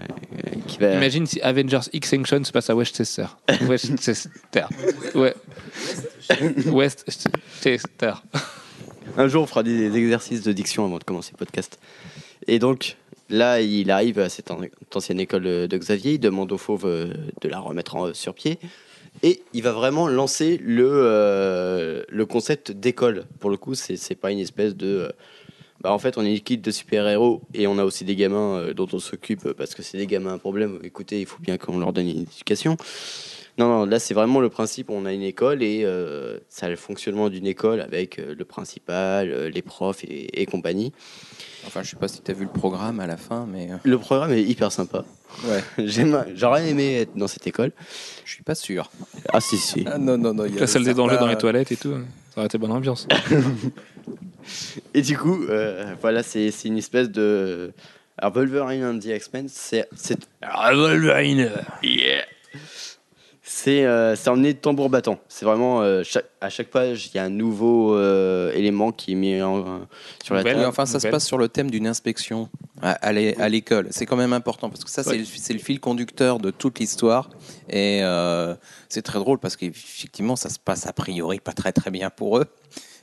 [0.68, 0.96] qui va.
[0.96, 3.28] Imagine si Avengers X Sanction se passe à Westchester.
[3.70, 4.66] Westchester.
[5.16, 5.34] Ouais.
[6.66, 8.12] Westchester.
[9.16, 11.80] Un jour, on fera des exercices de diction avant de commencer le podcast.
[12.46, 12.98] Et donc,
[13.30, 14.52] là, il arrive à cette
[14.94, 18.60] ancienne école de Xavier, il demande aux fauves de la remettre sur pied.
[19.24, 23.26] Et il va vraiment lancer le, euh, le concept d'école.
[23.40, 24.88] Pour le coup, c'est pas une espèce de.
[24.88, 25.10] Euh,
[25.82, 28.58] bah en fait, on est une équipe de super-héros et on a aussi des gamins
[28.58, 30.80] euh, dont on s'occupe parce que c'est des gamins un problème.
[30.84, 32.78] Écoutez, il faut bien qu'on leur donne une éducation.
[33.58, 34.90] Non, non, là c'est vraiment le principe.
[34.90, 35.86] On a une école et
[36.48, 40.94] ça a le fonctionnement d'une école avec le principal, les profs et compagnie.
[41.70, 43.70] Enfin, je sais pas si tu as vu le programme à la fin, mais.
[43.84, 45.06] Le programme est hyper sympa.
[45.46, 45.86] Ouais.
[46.36, 47.72] J'aurais aimé être dans cette école.
[48.26, 48.90] Je suis pas sûr.
[49.32, 49.86] Ah si si.
[49.86, 50.46] Ah, non non non.
[50.46, 51.94] la salle des dangers dans les toilettes et tout.
[52.34, 53.08] Ça aurait été bonne ambiance.
[54.96, 57.72] Et du coup, euh, voilà, c'est une espèce de.
[58.18, 59.88] Alors, Wolverine and the X-Men, c'est.
[60.42, 61.52] Wolverine
[61.84, 62.24] Yeah.
[63.52, 65.18] C'est euh, emmené de tambour battant.
[65.28, 65.82] C'est vraiment.
[65.82, 69.42] euh, chaque- à chaque page, il y a un nouveau euh, élément qui est mis
[69.42, 69.78] en- euh,
[70.24, 70.64] sur la table.
[70.66, 72.48] Enfin, ça se passe sur le thème d'une inspection
[72.80, 73.88] à, à l'é- à l'école.
[73.90, 75.18] C'est quand même important parce que ça, c'est Ouais.
[75.18, 77.32] le- le fil conducteur de toute l'histoire.
[77.72, 78.54] Et euh,
[78.88, 82.38] c'est très drôle parce qu'effectivement, ça se passe a priori pas très très bien pour
[82.38, 82.46] eux.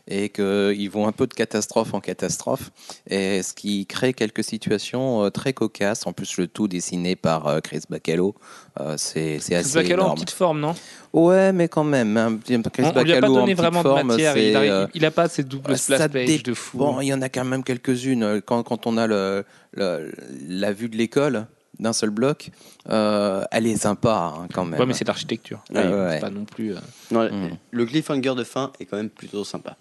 [0.09, 2.71] Et qu'ils vont un peu de catastrophe en catastrophe.
[3.11, 6.07] Et ce qui crée quelques situations euh, très cocasses.
[6.07, 8.35] En plus, le tout dessiné par euh, Chris Bacalo.
[8.81, 10.15] Euh, c'est assez Bacalo en énorme.
[10.15, 10.75] petite forme, non?
[11.13, 12.17] Ouais, mais quand même.
[12.17, 12.39] hein,
[12.73, 14.35] Chris On, on lui a pas en donné petite vraiment de forme, matière.
[14.35, 16.79] c'est, Il, a, il a pas ces doubles splash pages de fou.
[16.79, 18.41] Bon, il y en a quand même quelques-unes.
[18.43, 20.13] Quand, quand on a le, le-
[20.49, 21.47] la vue de l'école
[21.81, 22.51] d'un seul bloc,
[22.91, 24.79] euh, elle est sympa hein, quand même.
[24.79, 25.63] ouais, mais c'est de l'architecture.
[25.75, 26.09] Ouais, ouais.
[26.13, 26.75] C'est pas non plus.
[26.75, 26.79] euh,
[27.11, 27.57] Non, Mm.
[27.71, 29.77] Le cliffhanger de fin est quand même plutôt sympa.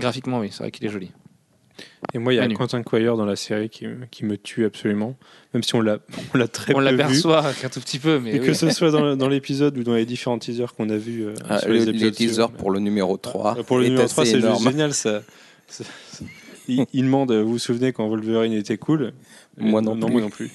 [0.00, 1.10] Graphiquement, oui, c'est vrai qu'il est joli.
[2.12, 2.56] Et moi, il y a Manu.
[2.56, 5.16] Quentin Quire dans la série qui, me- qui me tue absolument,
[5.54, 5.98] même si on l'a
[6.34, 6.96] on l'a très On peu vu.
[6.96, 8.34] l'aperçoit qu'un tout petit peu, mais.
[8.36, 8.46] Et oui.
[8.46, 11.34] que ce soit dans, dans l'épisode ou dans les différents teasers qu'on a vus euh,
[11.48, 12.48] Ah, le- les les, teasers suivants.
[12.58, 13.58] pour le numéro 3.
[13.58, 14.40] Euh, Pour le numéro assez 3, c'est
[14.70, 14.92] génial.
[14.92, 15.22] Ça,
[15.68, 15.84] ça-
[16.68, 19.12] il, il demande, vous vous souvenez quand Wolverine était cool?
[19.58, 20.10] Moi Euh, non plus.
[20.12, 20.50] moi non plus.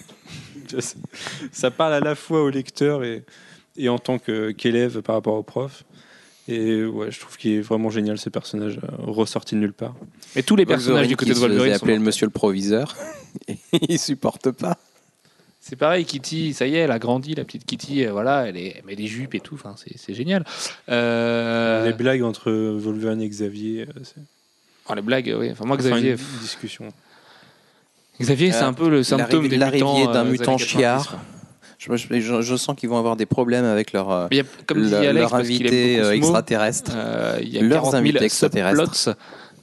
[1.52, 3.24] Ça- parle à la fois au lecteur et,
[3.78, 5.84] et en tant que- qu'élève par rapport au prof.
[6.48, 9.96] Et ouais, je trouve qu'il est vraiment génial ce personnage euh, ressorti de nulle part.
[10.36, 12.96] Mais tous les personnages Wolverine du côté de Wolverine sont appeler le monsieur le proviseur.
[13.48, 13.58] Et
[13.90, 14.78] il supporte pas.
[15.60, 18.56] C'est pareil, Kitty, ça y est, elle a grandi, la petite Kitty, euh, voilà, elle,
[18.56, 20.46] est, elle met des jupes et tout, enfin, c'est génial.
[20.90, 23.88] Euh, Les blagues entre Wolverine et Xavier,
[24.88, 25.50] oh, les blagues, oui.
[25.52, 26.94] Enfin, moi, enfin, Xavier, une discussion.
[28.22, 30.12] Xavier c'est Euh, un peu le symptôme des l'arrivée mutants.
[30.12, 31.18] d'un mutant années 90, chiard.
[31.78, 34.42] Je, je- je sens qu'ils vont avoir des problèmes avec leur, euh, Mais il y
[34.42, 36.92] a, comme le- dit Alex, leur invité euh, extraterrestre.
[36.96, 39.16] euh, il y a Leurs 40 000 invités extraterrestres.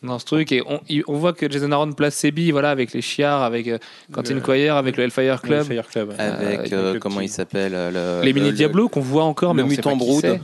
[0.02, 0.62] dans ce truc et
[1.06, 3.78] on, voit que Jason Aaron place ses billes voilà, avec les chiards, avec euh,
[4.12, 6.08] Quentin Quire, avec le Hellfire Club, Le Club.
[6.10, 6.20] ouais.
[6.20, 9.58] avec, euh, comment petit- il s'appelle le- les mini le- Diablo qu'on voit encore, le
[9.58, 10.40] mais on mutant Brood.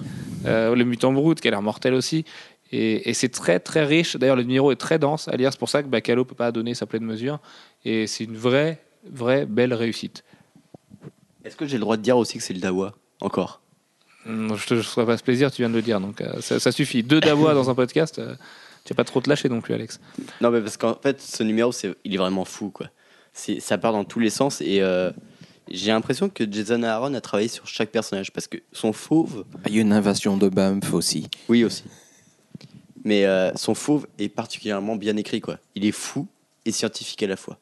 [0.47, 2.25] Euh, le mutant Brood qui a l'air mortel aussi.
[2.71, 4.17] Et, et c'est très très riche.
[4.17, 5.27] D'ailleurs, le numéro est très dense.
[5.29, 7.41] À lire, c'est pour ça que Bacalo peut pas donner sa pleine mesure.
[7.85, 8.79] Et c'est une vraie,
[9.11, 10.23] vraie belle réussite.
[11.45, 13.61] Est-ce que j'ai le droit de dire aussi que c'est le Dawa Encore?
[14.27, 16.01] Je te je ferai pas ce plaisir, tu viens de le dire.
[16.01, 17.03] Donc euh, ça, ça suffit.
[17.03, 18.35] Deux Dawa dans un podcast, euh,
[18.85, 20.01] tu vas pas trop te lâcher non plus, Alex.
[20.41, 22.89] Non, mais parce qu'en fait, ce numéro, c'est, il est vraiment fou, quoi.
[23.33, 25.11] C'est, ça part dans tous les sens et euh,
[25.71, 29.75] j'ai l'impression que Jason Aaron a travaillé sur chaque personnage parce que son fauve, Il
[29.77, 31.29] y a une invasion de Bump aussi.
[31.49, 31.85] oui aussi,
[33.05, 35.59] mais euh, son fauve est particulièrement bien écrit, quoi.
[35.75, 36.27] Il est fou
[36.65, 37.59] et scientifique à la fois.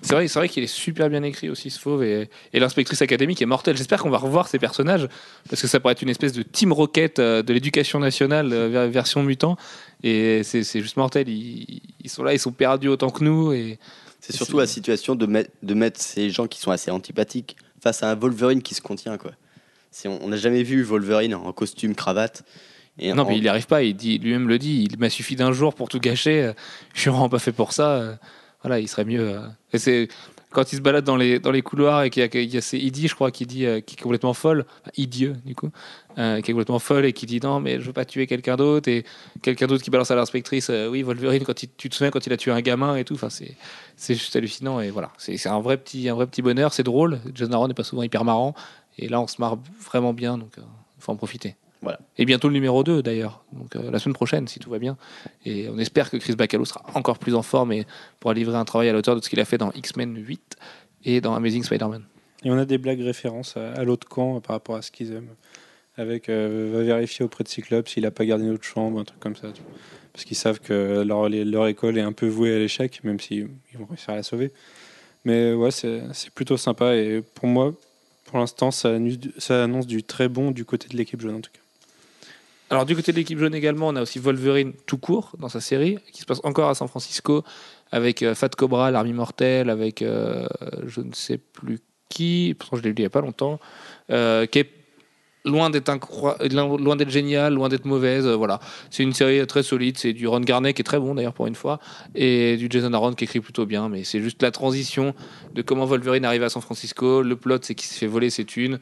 [0.00, 2.04] C'est vrai, c'est vrai qu'il est super bien écrit aussi, ce fauve.
[2.04, 3.76] Et, et l'inspectrice académique est mortelle.
[3.76, 5.08] J'espère qu'on va revoir ces personnages
[5.50, 8.68] parce que ça pourrait être une espèce de Team Rocket euh, de l'éducation nationale euh,
[8.68, 9.56] ver- version mutant.
[10.04, 11.28] Et c'est c'est juste mortel.
[11.28, 13.52] Ils, ils sont là, ils sont perdus autant que nous.
[13.52, 13.78] Et
[14.20, 18.02] C'est surtout la situation de mettre, de mettre ces gens qui sont assez antipathiques face
[18.04, 19.32] à un Wolverine qui se contient, quoi.
[19.90, 22.44] C'est- on n'a jamais vu Wolverine en costume, cravate.
[23.00, 23.82] Et non, en- mais il n'y arrive pas.
[23.82, 24.86] Il dit lui-même le dit.
[24.88, 26.52] Il m'a suffi d'un jour pour tout gâcher.
[26.94, 28.16] Je suis vraiment pas fait pour ça.
[28.62, 29.20] Voilà, il serait mieux.
[29.20, 29.46] euh.
[29.72, 30.08] Et c'est
[30.50, 33.06] quand il se balade dans les dans les couloirs et qu'il y a, ces Idi,
[33.06, 35.70] je crois, qui dit euh, qui est complètement folle, enfin, idieux du coup,
[36.16, 38.56] euh, qui est complètement folle et qui dit non, mais je veux pas tuer quelqu'un
[38.56, 39.04] d'autre et
[39.42, 42.36] quelqu'un d'autre qui balance à l'inspectrice, oui Wolverine quand tu te souviens quand il a
[42.36, 43.14] tué un gamin et tout.
[43.14, 43.56] Enfin, c'est
[43.96, 46.72] c'est juste hallucinant et voilà, c'est c'est un vrai petit un vrai petit bonheur.
[46.72, 47.20] C'est drôle.
[47.34, 48.54] John Aaron n'est pas souvent hyper marrant
[48.98, 50.62] et là on se marre vraiment bien, donc il
[50.98, 51.56] faut en profiter.
[51.82, 52.00] Voilà.
[52.16, 54.96] Et bientôt le numéro 2 d'ailleurs, donc euh, la semaine prochaine si tout va bien.
[55.44, 57.86] Et on espère que Chris Bacalo sera encore plus en forme et
[58.18, 60.56] pourra livrer un travail à l'auteur de ce qu'il a fait dans X-Men 8
[61.04, 62.02] et dans Amazing Spider-Man.
[62.44, 64.90] Et on a des blagues références à, à l'autre camp euh, par rapport à ce
[64.90, 65.30] qu'ils aiment.
[65.96, 69.18] Avec euh, va vérifier auprès de Cyclope s'il n'a pas gardé notre chambre, un truc
[69.18, 69.48] comme ça.
[70.12, 73.78] Parce qu'ils savent que leur, école est un peu vouée à l'échec, même s'ils ils
[73.78, 74.52] vont réussir à la sauver.
[75.24, 76.94] Mais ouais, c'est plutôt sympa.
[76.94, 77.74] Et pour moi,
[78.26, 81.36] pour l'instant, ça, annonce du- ça annonce du très bon du côté de l'équipe jaune
[81.36, 81.60] en tout cas.
[82.70, 85.60] Alors du côté de l'équipe jaune également, on a aussi Wolverine tout court dans sa
[85.60, 87.42] série, qui se passe encore à San Francisco,
[87.90, 90.46] avec euh, Fat Cobra, l'armée mortelle, avec euh,
[90.86, 91.78] je ne sais plus
[92.10, 93.58] qui, pourtant je l'ai lu il n'y a pas longtemps,
[94.10, 94.70] euh, qui est
[95.46, 95.90] loin d'être
[96.52, 98.26] loin d'être génial, loin d'être mauvaise.
[98.26, 98.60] voilà,
[98.90, 99.96] c'est une série très solide.
[99.96, 101.80] C'est du Ron Garnet qui est très bon d'ailleurs pour une fois,
[102.14, 103.88] et du Jason Aaron qui écrit plutôt bien.
[103.88, 105.14] Mais c'est juste la transition
[105.54, 107.22] de comment Wolverine arrive à San Francisco.
[107.22, 108.78] Le plot, c'est qu'il se fait voler ses thunes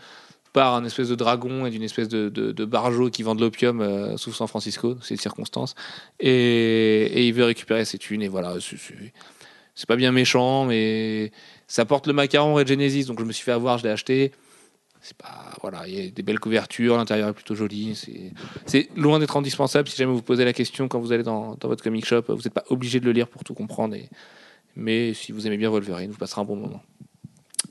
[0.56, 3.82] par un espèce de dragon et d'une espèce de, de, barjo qui vend de l'opium
[3.82, 5.74] euh, sous San Francisco, c'est circonstances.
[6.18, 8.22] Et, et il veut récupérer ses thunes.
[8.22, 11.30] Et voilà, c'est- pas bien méchant, mais
[11.66, 14.32] ça porte le macaron Red Genesis, donc je me suis fait avoir, je l'ai acheté.
[15.02, 17.94] c'est pas voilà, il y a des belles couvertures, l'intérieur est plutôt joli.
[18.64, 19.90] C'est loin d'être indispensable.
[19.90, 22.54] Si jamais vous posez la question quand vous allez dans, votre comic shop, vous n'êtes
[22.54, 23.94] pas obligé de le lire pour tout comprendre.
[24.74, 26.82] Mais si vous aimez bien Wolverine, vous passerez un bon moment.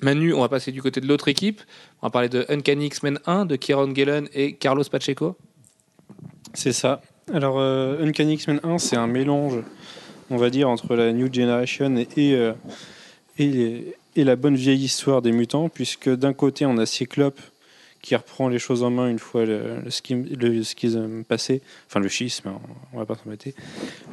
[0.02, 1.62] Manu, on va passer du côté de l'autre équipe.
[2.02, 5.36] On va parler de Uncanny X-Men 1 de Kieron Gillen et Carlos Pacheco.
[6.54, 7.02] C'est ça.
[7.34, 9.60] Alors, euh, Uncanny X-Men 1, c'est un mélange,
[10.30, 12.54] on va dire, entre la New Generation et, euh,
[13.40, 17.40] et, la bonne vieille histoire des mutants, puisque d'un côté, on a Cyclope
[18.06, 22.52] qui reprend les choses en main une fois le, le, schisme passé, enfin le schisme,
[22.94, 23.56] on va pas s'embêter,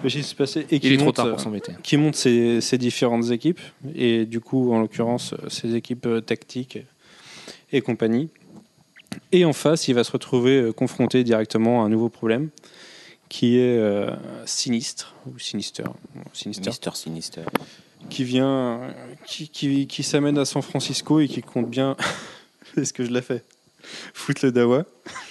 [0.03, 1.21] le schisme passé, et qui monte,
[1.83, 3.61] qui monte ses, ses, différentes équipes,
[3.95, 6.79] et du coup, en l'occurrence, ses équipes tactiques
[7.71, 8.31] et compagnie.
[9.31, 12.49] Et en face, il va se retrouver euh, confronté directement à un nouveau problème
[13.29, 14.11] qui est euh,
[14.47, 15.85] sinistre ou sinister,
[16.33, 17.43] sinister, sinister,
[18.09, 18.81] qui vient,
[19.27, 21.95] qui, qui, qui s'amène à San Francisco et qui compte bien.
[22.79, 23.45] Est-ce que je l'ai fait
[24.15, 24.85] Foutre le dawa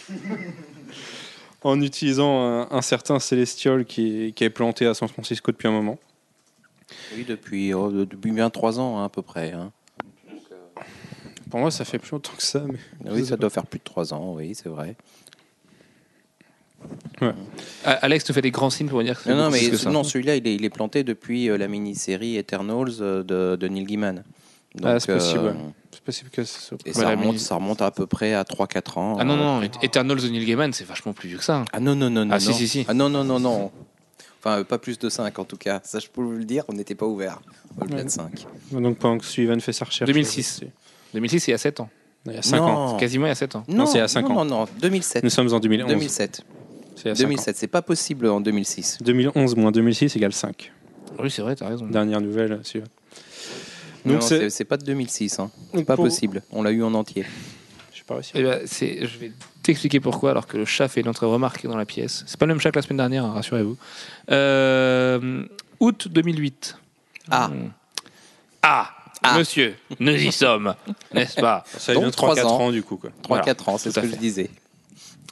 [1.63, 5.99] en utilisant un, certain Celestial qui, qui, est planté à San Francisco depuis un moment.
[7.15, 9.51] Oui, depuis, oh, depuis bien trois ans hein, à peu près.
[9.51, 9.71] Hein.
[11.49, 12.63] Pour moi, ça fait plus longtemps que ça.
[13.03, 14.95] Mais oui, ça doit faire plus de trois ans, oui, c'est vrai.
[17.21, 17.33] Ouais.
[17.83, 20.47] Alex te fait des grands signes pour dire que Non, non, mais non, celui-là, il
[20.47, 24.23] est, il est, planté depuis euh, la mini-série Eternals euh, de, de, Neil Gaiman.
[24.83, 25.47] ah, c'est possible.
[25.47, 25.53] Euh,
[26.01, 29.17] c'est possible que ça, et ça, remonte, ça remonte à peu près à 3-4 ans.
[29.19, 31.57] Ah non, non, Eternals de Neil Gaiman, c'est vachement plus vieux que ça.
[31.57, 31.65] Hein.
[31.71, 32.31] Ah non, non, non, non.
[32.33, 32.85] Ah si, si, si.
[32.87, 33.71] Ah non, non, non, non.
[34.39, 35.79] Enfin, pas plus de 5 en tout cas.
[35.83, 37.39] Ça, je peux vous le dire, on n'était pas ouvert
[37.79, 38.47] au-delà de 5.
[38.71, 40.07] Donc pendant que Sullivan fait sa recherche.
[40.07, 40.61] 2006.
[41.13, 41.89] 2006, c'est il y a 7 ans.
[42.25, 42.97] Il y a 5 ans.
[42.97, 43.63] Quasiment il y a 7 ans.
[43.67, 44.43] Non, c'est il y a 5 ans.
[44.43, 45.23] Non, non, 2007.
[45.23, 45.87] Nous sommes en 2011.
[45.87, 46.43] 2007.
[47.05, 48.97] 2007, c'est pas possible en 2006.
[49.01, 50.71] 2011 moins 2006 égale 5.
[51.19, 51.85] Oui, c'est vrai, t'as raison.
[51.85, 52.83] Dernière nouvelle, sûr.
[54.05, 55.51] Donc c'est pas de 2006, hein.
[55.73, 56.41] c'est pas possible.
[56.51, 57.25] On l'a eu en entier.
[57.93, 58.31] Je pas réussi.
[58.35, 59.31] Eh ben, je vais
[59.63, 62.23] t'expliquer pourquoi, alors que le chat fait une entrée remarquée dans la pièce.
[62.25, 63.77] C'est pas le même chat que la semaine dernière, hein, rassurez-vous.
[64.31, 65.43] Euh,
[65.79, 66.77] août 2008.
[67.29, 67.47] Ah.
[67.49, 67.71] Hmm.
[68.63, 68.89] ah.
[69.23, 69.37] Ah.
[69.37, 70.73] Monsieur, nous y sommes,
[71.13, 71.63] n'est-ce pas?
[71.77, 72.59] Ça Donc 3-4 ans.
[72.59, 72.71] ans.
[72.71, 72.99] du coup.
[73.23, 74.49] 3-4 ans, c'est ce que je disais.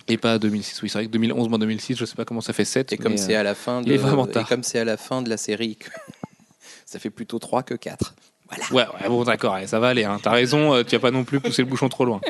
[0.07, 2.53] Et pas 2006, oui, c'est vrai que 2011 moins 2006, je sais pas comment ça
[2.53, 2.93] fait 7.
[2.93, 5.37] Et comme c'est à la fin de, et comme c'est à la fin de la
[5.37, 5.77] série,
[6.85, 8.13] ça fait plutôt 3 que 4.
[8.69, 8.93] Voilà.
[8.95, 10.03] Ouais, bon, d'accord, ça va aller.
[10.03, 10.17] Hein.
[10.21, 12.21] T'as raison, euh, tu n'as pas non plus poussé le bouchon trop loin.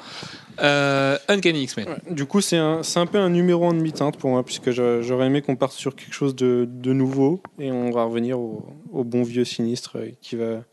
[0.62, 2.00] Euh, Uncanny X-Men.
[2.10, 5.42] du coup, c'est un, un, peu un numéro en demi-teinte pour moi, puisque j'aurais aimé
[5.42, 9.24] qu'on parte sur quelque chose de, de, nouveau et on va revenir au, au bon
[9.24, 10.64] vieux sinistre qui va,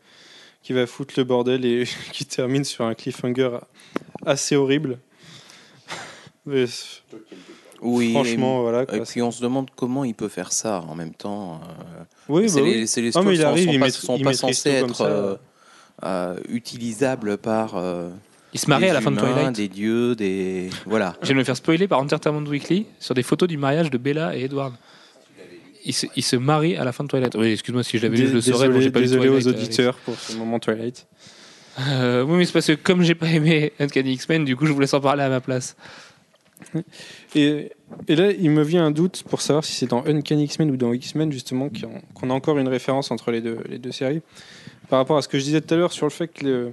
[0.61, 3.59] qui va foutre le bordel et qui termine sur un cliffhanger
[4.25, 4.99] assez horrible.
[7.81, 8.83] oui, franchement, voilà.
[8.93, 11.61] et puis on se demande comment il peut faire ça en même temps.
[11.63, 14.69] Euh, oui, c'est bah les, les non, mais il arrive, sont, pas, sont pas censés
[14.69, 15.35] être euh,
[16.03, 17.75] euh, utilisables par.
[18.53, 19.55] il se marie à la fin de Twilight.
[19.55, 20.69] Des dieux, des.
[20.85, 21.15] Voilà.
[21.21, 24.35] Je vais me faire spoiler par Entertainment Weekly sur des photos du mariage de Bella
[24.35, 24.73] et Edward
[25.85, 27.33] il se, il se, marie à la fin de Twilight.
[27.35, 28.67] Oui, excuse-moi si je l'avais lu, je le saurais.
[28.67, 31.07] Désolé, pas désolé aux auditeurs pour ce moment Twilight.
[31.79, 34.71] Euh, oui, mais c'est parce que comme j'ai pas aimé Uncanny X-Men, du coup, je
[34.71, 35.75] voulais s'en parler à ma place.
[37.35, 37.71] Et,
[38.07, 40.93] là, il me vient un doute pour savoir si c'est dans Uncanny X-Men ou dans
[40.93, 41.69] X-Men, justement,
[42.13, 44.21] qu'on a encore une référence entre les deux, séries.
[44.89, 46.71] Par rapport à ce que je disais tout à l'heure sur le fait que le,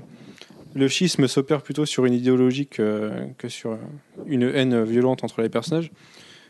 [0.74, 3.11] le schisme s'opère plutôt sur une idéologie que,
[3.49, 3.78] sur
[4.26, 5.91] une haine violente entre les personnages.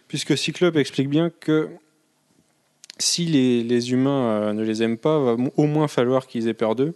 [0.09, 1.68] Puisque Cyclope explique bien que
[2.99, 6.55] si les, les humains euh, ne les aiment pas, va au moins falloir qu'ils aient
[6.55, 6.95] peur d'eux.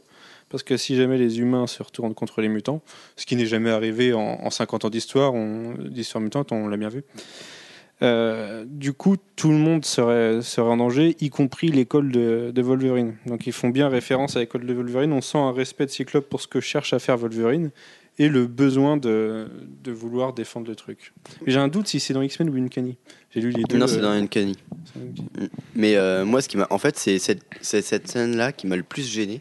[0.51, 2.83] Parce que si jamais les humains se retournent contre les mutants,
[3.17, 5.33] ce qui n'est jamais arrivé en, en 50 ans d'histoire,
[5.79, 7.05] d'histoire mutante, on l'a bien vu,
[8.03, 12.63] euh, du coup, tout le monde serait, serait en danger, y compris l'école de, de,
[12.63, 13.17] Wolverine.
[13.27, 15.13] Donc ils font bien référence à l'école de Wolverine.
[15.13, 17.71] On sent un respect de Cyclope pour ce que cherche à faire Wolverine
[18.21, 19.49] et le besoin de,
[19.83, 21.13] de vouloir défendre le truc.
[21.47, 22.97] J'ai un doute si c'est dans X-Men ou Uncanny.
[23.33, 23.79] J'ai lu les deux.
[23.79, 24.57] Non, c'est dans Uncanny.
[25.75, 28.83] Mais euh, moi, ce qui m'a, en fait, c'est cette, cette scène-là qui m'a le
[28.83, 29.41] plus gêné,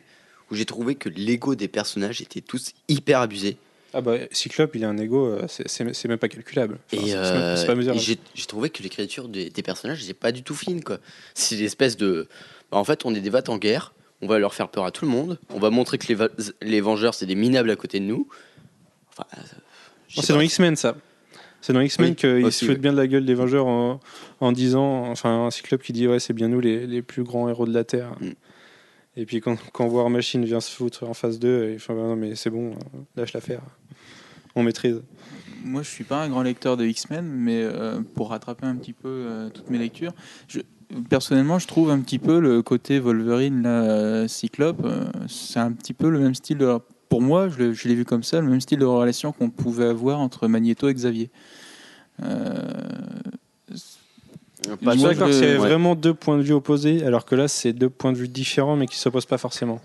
[0.51, 3.57] où j'ai trouvé que l'ego des personnages était tous hyper abusés.
[3.93, 6.77] Ah bah Cyclope, il a un ego, euh, c'est même pas calculable.
[6.93, 7.55] Enfin, et, euh,
[7.95, 10.99] j'ai trouvé que l'écriture des, des, personnages n'est pas du tout fine quoi.
[11.33, 12.27] C'est l'espèce de,
[12.71, 14.91] bah, en fait, on est des vates en guerre, on va leur faire peur à
[14.91, 16.27] tout le monde, on va montrer que les,
[16.61, 18.27] les Vengeurs c'est des minables à côté de nous.
[19.11, 19.25] Enfin,
[20.17, 20.97] oh, c'est dans X-Men ça.
[21.61, 23.99] C'est dans X-Men qu'il se fout bien de la gueule des Vengeurs en,
[24.41, 27.49] en, disant, enfin, un Cyclope qui dit ouais, c'est bien nous les, les, plus grands
[27.49, 28.11] héros de la Terre.
[28.19, 28.31] Mm.
[29.17, 32.15] Et puis quand, quand War Machine vient se foutre en face d'eux, il fait non,
[32.15, 32.75] mais c'est bon,
[33.15, 33.61] lâche l'affaire.
[34.55, 35.01] On maîtrise.
[35.65, 38.93] Moi, je suis pas un grand lecteur de X-Men, mais euh, pour rattraper un petit
[38.93, 40.13] peu euh, toutes mes lectures,
[41.09, 45.93] personnellement, je trouve un petit peu le côté Wolverine, la Cyclope, euh, c'est un petit
[45.93, 46.77] peu le même style de
[47.09, 50.19] pour moi, je l'ai vu comme ça, le même style de relation qu'on pouvait avoir
[50.19, 51.29] entre Magneto et Xavier.
[52.21, 52.67] Euh,
[54.75, 57.73] pas je suis d'accord, c'est vraiment deux points de vue opposés, alors que là, c'est
[57.73, 59.79] deux points de vue différents, mais qui ne s'opposent pas forcément.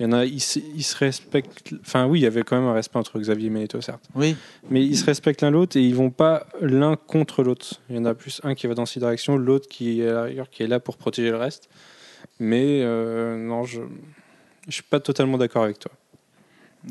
[0.00, 1.74] Il y en a, ils, se respectent.
[1.80, 4.02] Enfin, oui, il y avait quand même un respect entre Xavier et Magneto, certes.
[4.14, 4.36] Oui.
[4.70, 7.80] Mais ils se respectent l'un l'autre et ils vont pas l'un contre l'autre.
[7.88, 10.62] Il y en a plus un qui va dans cette direction, l'autre qui est qui
[10.62, 11.68] est là pour protéger le reste.
[12.40, 13.82] Mais euh, non, je,
[14.66, 15.92] je suis pas totalement d'accord avec toi.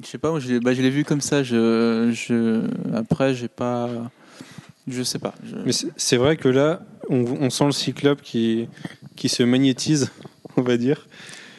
[0.02, 1.44] Je sais pas, moi, je, bah, je l'ai vu comme ça.
[1.44, 2.66] Je, je,
[2.96, 3.90] après, j'ai pas.
[4.88, 5.36] Je sais pas.
[5.66, 8.68] Mais c'est vrai que là, on, on, sent le cyclope qui,
[9.16, 10.12] qui se magnétise,
[10.58, 11.08] on va dire.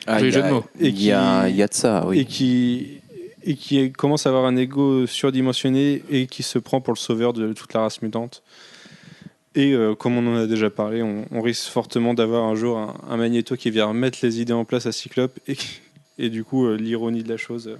[0.06, 2.20] Ah, il y, y, a, y a de ça, oui.
[2.20, 3.00] Et qui,
[3.44, 7.32] et qui commence à avoir un ego surdimensionné et qui se prend pour le sauveur
[7.32, 8.42] de toute la race mutante.
[9.54, 13.16] Et euh, comme on en a déjà parlé, on, risque fortement d'avoir un jour un,
[13.16, 15.56] Magneto qui vient remettre les idées en place à Cyclope et,
[16.18, 17.76] et du coup euh, l'ironie de la chose,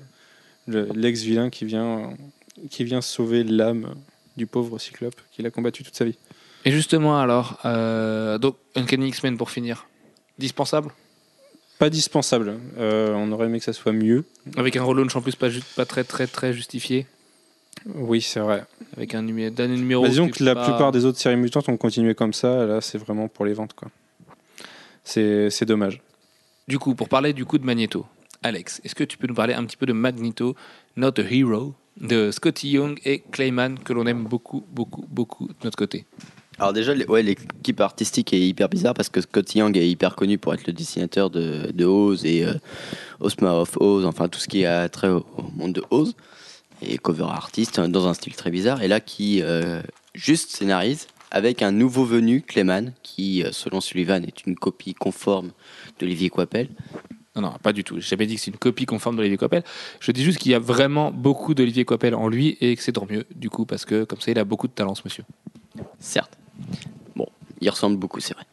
[0.69, 2.15] euh, l'ex-vilain qui vient,
[2.71, 3.95] qui vient sauver l'âme
[4.37, 6.19] du pauvre Cyclope qu'il a combattu toute sa vie.
[6.65, 7.59] Et justement alors,
[8.41, 9.87] donc Uncanny X-Men pour finir,
[10.39, 10.91] dispensable?
[11.79, 12.59] Pas dispensable.
[12.79, 14.25] on aurait aimé que ça soit mieux.
[14.57, 17.07] Avec un relaunch en plus pas, pas très très très justifié.
[17.95, 18.65] Oui, c'est vrai.
[18.97, 19.53] Avec un numéro.
[19.67, 22.67] numéro bah, disons que la plupart des autres séries mutantes ont continué comme ça.
[22.67, 23.89] Là, c'est vraiment pour les ventes, quoi.
[25.05, 26.01] C'est dommage.
[26.69, 28.07] Du coup, pour parler du coup de Magneto,
[28.43, 30.55] Alex, est-ce que tu peux nous parler un petit peu de Magneto,
[30.97, 35.55] Not a Hero, de Scotty Young et Clayman, que l'on aime beaucoup, beaucoup, beaucoup de
[35.65, 36.07] notre côté
[36.59, 40.37] alors déjà, ouais, l'équipe artistique est hyper bizarre parce que Scotty Young est hyper connu
[40.39, 42.55] pour être le dessinateur de, de Oz et euh,
[43.21, 45.25] Osma of Oz, enfin tout ce qui a trait au,
[45.57, 46.15] monde de Oz
[46.83, 49.83] et cover artiste dans un style très bizarre, et là qui euh,
[50.15, 55.53] juste scénarise avec un nouveau venu, Clayman, qui, euh, selon Sullivan, est une copie conforme
[55.99, 56.69] d'Olivier Coipel.
[57.35, 57.97] Non, non, pas du tout.
[57.97, 59.63] J'ai jamais dit que c'est une copie conforme d'Olivier Coipel.
[60.01, 62.93] Je dis juste qu'il y a vraiment beaucoup d'Olivier Coipel en lui et que c'est
[62.93, 65.25] tant mieux, du coup, parce que comme ça, il a beaucoup de talent, ce monsieur.
[65.99, 66.37] Certes.
[67.17, 67.27] Bon,
[67.61, 68.45] il ressemble beaucoup, c'est vrai.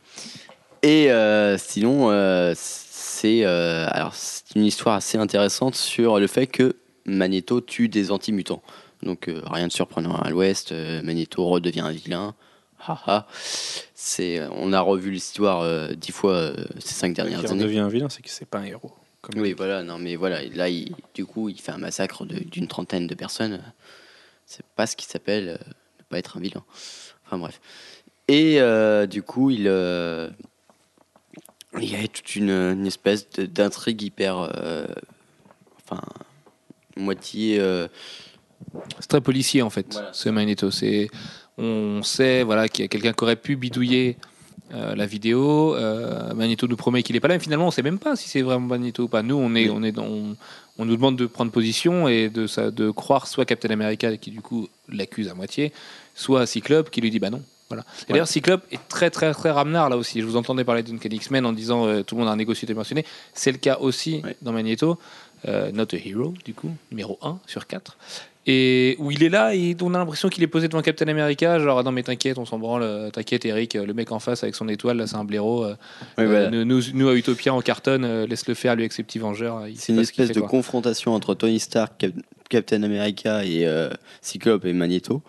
[0.82, 2.10] Et euh, sinon,
[2.56, 8.62] c'est alors c'est une histoire assez intéressante sur le fait que Magneto tue des anti-mutants.
[9.04, 12.36] Donc euh, rien de surprenant à l'ouest, euh, Magneto redevient un vilain.
[13.94, 17.48] C'est, on a revu l'histoire euh, dix fois ces cinq dernières années.
[17.50, 18.94] Il redevient un vilain, c'est que c'est pas un héros.
[19.36, 23.08] oui, voilà, non, mais voilà, là, il, du coup, il fait un massacre d'une trentaine
[23.08, 23.62] de personnes.
[24.46, 25.60] C'est pas ce qui s'appelle
[26.00, 26.64] ne pas être un vilain.
[27.26, 27.60] Enfin bref.
[28.28, 28.60] Et
[29.08, 29.68] du coup, il,
[31.78, 34.50] il y a toute une, une espèce d'intrigue hyper,
[35.84, 36.02] enfin
[37.00, 37.60] moitié.
[37.60, 37.88] Euh,
[39.00, 40.70] c'est très policier en fait, ce Magneto.
[40.70, 41.10] C'est,
[41.60, 44.18] on sait voilà qu'il y a quelqu'un qui aurait pu bidouiller
[44.74, 45.76] euh, la vidéo.
[45.76, 48.16] Euh, Magneto nous promet qu'il n'est pas là, mais finalement on ne sait même pas
[48.16, 49.24] si c'est vraiment Magneto ou pas.
[49.24, 50.36] Nous, on est, on est on,
[50.78, 54.42] nous demande de prendre position et de, ça, de croire soit Captain America qui du
[54.42, 55.74] coup l'accuse à moitié,
[56.16, 57.42] soit Cyclope qui lui dit bah non.
[57.68, 57.84] Voilà.
[58.08, 60.22] Et d'ailleurs, Cyclope est très très très ramenard là aussi.
[60.22, 63.06] Je vous entendais parler d'Uncanny X-Men en disant tout le monde a un négocié mentionné.
[63.36, 64.98] C'est le cas aussi dans Magneto.
[65.48, 67.98] Euh, Not a Hero, du coup, numéro 1 sur 4.
[68.52, 71.60] Et où il est là et on a l'impression qu'il est posé devant Captain America,
[71.60, 74.42] genre ah non mais t'inquiète, on s'en branle, euh, t'inquiète Eric, le mec en face
[74.42, 75.66] avec son étoile, là c'est un blaireau.
[76.18, 79.66] Euh, nous, nous, à Utopia en cartonne, laisse-le faire lui avec ses petits vengeurs.
[79.76, 82.08] C'est une espèce de confrontation entre Tony Stark,
[82.50, 83.68] Captain America et
[84.22, 85.22] Cyclope et Magneto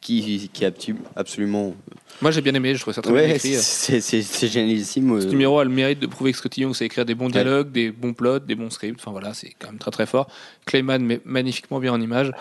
[0.00, 1.74] qui, qui est absolument
[2.20, 3.54] moi j'ai bien aimé, je trouve ça très bien écrit.
[3.54, 5.20] C'est génialissime.
[5.20, 7.72] Ce numéro a le mérite de prouver que Scotty Young sait écrire des bons dialogues,
[7.72, 9.00] des bons plots, des bons scripts.
[9.00, 10.28] Enfin voilà, c'est quand même très très fort.
[10.66, 12.32] Clayman met magnifiquement bien en image.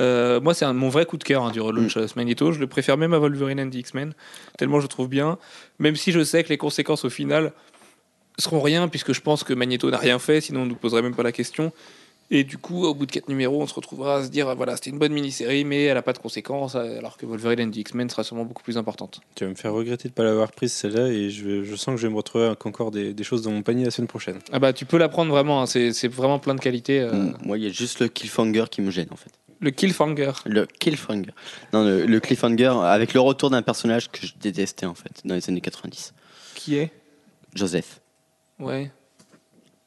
[0.00, 2.06] Euh, moi, c'est mon vrai coup de cœur hein, du relaunch mm.
[2.16, 2.52] Magneto.
[2.52, 4.12] Je le préfère même à Wolverine and the X-Men,
[4.56, 5.38] tellement je le trouve bien.
[5.78, 7.52] Même si je sais que les conséquences au final
[8.38, 11.02] seront rien, puisque je pense que Magneto n'a rien fait, sinon on ne nous poserait
[11.02, 11.72] même pas la question.
[12.30, 14.76] Et du coup, au bout de 4 numéros, on se retrouvera à se dire voilà,
[14.76, 17.76] c'était une bonne mini-série, mais elle n'a pas de conséquences, alors que Wolverine and the
[17.76, 19.20] X-Men sera sûrement beaucoup plus importante.
[19.34, 21.94] Tu vas me faire regretter de ne pas l'avoir prise celle-là, et je, je, sens
[21.94, 24.38] que je vais me retrouver encore des, des, choses dans mon panier la semaine prochaine.
[24.52, 27.00] Ah bah, tu peux la prendre vraiment, hein, c'est vraiment plein de qualités.
[27.00, 27.12] Euh.
[27.12, 29.30] Mm, moi, il y a juste le Killfanger qui me gêne en fait.
[29.60, 31.32] Le Killfanger Le Killfanger.
[31.72, 35.34] Non, le, le Cliffhanger, avec le retour d'un personnage que je détestais en fait, dans
[35.34, 36.12] les années 90.
[36.54, 36.92] Qui est?
[37.54, 38.00] Joseph.
[38.58, 38.90] Ouais.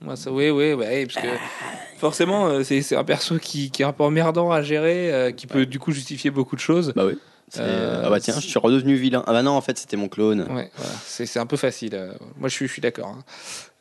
[0.01, 1.31] Moi, ça, oui, oui, ouais, parce que
[1.97, 5.45] forcément, euh, c'est un perso qui, qui, est un peu emmerdant à gérer, euh, qui
[5.45, 6.91] peut du coup justifier beaucoup de choses.
[6.95, 7.17] Bah oui.
[7.59, 9.23] Ah bah tiens, je suis redevenu vilain.
[9.27, 10.47] Ah bah non, en fait, c'était mon clone.
[10.51, 10.71] Ouais,
[11.03, 12.15] c'est un peu facile.
[12.37, 13.07] Moi, je suis, je suis d'accord.
[13.07, 13.23] Hein.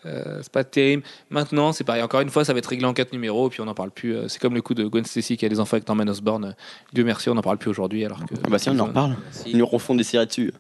[0.07, 1.03] Euh, c'est pas terrible.
[1.29, 2.03] Maintenant, c'est pareil.
[2.03, 3.91] Encore une fois, ça va être réglé en 4 numéros, et puis on n'en parle
[3.91, 4.17] plus.
[4.17, 6.55] Euh, c'est comme le coup de Gwen Stacy qui a des enfants avec Norman Osborn.
[6.93, 8.05] Dieu merci, on n'en parle plus aujourd'hui.
[8.05, 8.35] Alors que.
[8.45, 9.17] Ah bah si, on en reparle.
[9.47, 10.53] Ils nous refont des séries dessus.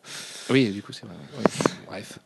[0.50, 1.14] Oui, du coup, c'est vrai.
[1.86, 2.18] Bref.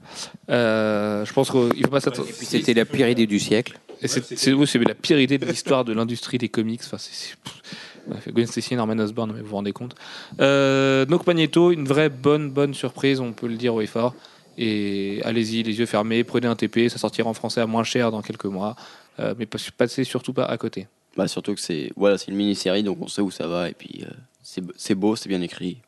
[0.51, 2.29] Euh, je pense qu'il faut pas s'attendre.
[2.33, 3.79] C'était la pire idée du siècle.
[4.03, 6.81] Et c'est la pire idée de l'histoire de l'industrie des comics.
[6.85, 7.37] Enfin, c'est.
[8.29, 9.95] Gwen Stacy et Norman Osborn, mais vous vous rendez compte.
[10.39, 14.15] donc Magneto, une vraie bonne bonne surprise, on peut le dire au effort.
[14.57, 18.11] Et allez-y, les yeux fermés, prenez un TP, ça sortira en français à moins cher
[18.11, 18.77] dans quelques mois.
[19.21, 20.87] Euh, mais passez surtout pas à côté.
[21.17, 23.69] Bah surtout que c'est voilà, c'est une mini-série, donc on sait où ça va.
[23.69, 25.79] Et puis euh, c'est beau, c'est bien écrit.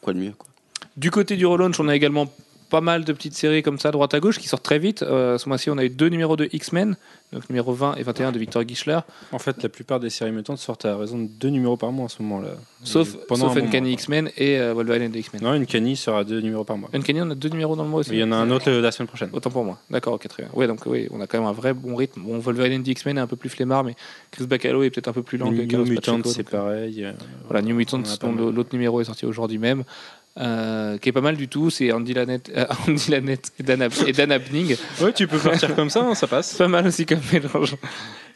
[0.00, 0.48] Quoi de mieux quoi.
[0.96, 2.32] Du côté du relaunch, on a également
[2.70, 5.02] pas mal de petites séries comme ça, droite à gauche, qui sortent très vite.
[5.02, 6.96] Euh, ce mois-ci, on a eu deux numéros de X-Men,
[7.32, 9.00] donc numéro 20 et 21 de Victor Gischler.
[9.32, 12.06] En fait, la plupart des séries mutantes sortent à raison de deux numéros par mois
[12.06, 12.50] en ce moment-là.
[12.82, 15.42] Sauf, sauf Uncanny X-Men et euh, Wolverine X-Men.
[15.42, 16.88] Non, Uncanny sera deux numéros par mois.
[16.94, 18.10] Uncanny, on a deux numéros dans le mois aussi.
[18.12, 19.30] Il y en a un autre la semaine prochaine.
[19.32, 19.78] Autant pour moi.
[19.90, 20.52] D'accord, ok, très bien.
[20.54, 22.22] Ouais, donc oui, on a quand même un vrai bon rythme.
[22.22, 23.96] Bon, Wolverine X-Men est un peu plus flemmard, mais
[24.30, 27.04] Chris Bacalo est peut-être un peu plus lent que New Mutant, c'est pareil.
[27.04, 27.12] Euh,
[27.46, 29.84] voilà, New Mutant, l'autre numéro est sorti aujourd'hui même.
[30.38, 31.70] Euh, qui est pas mal du tout.
[31.70, 34.76] C'est Andy Lanette, euh, Andy Lanette et, Dan, et Dan Abning.
[35.00, 36.54] ouais, tu peux partir comme ça, hein, ça passe.
[36.54, 37.76] Pas mal aussi comme mélange.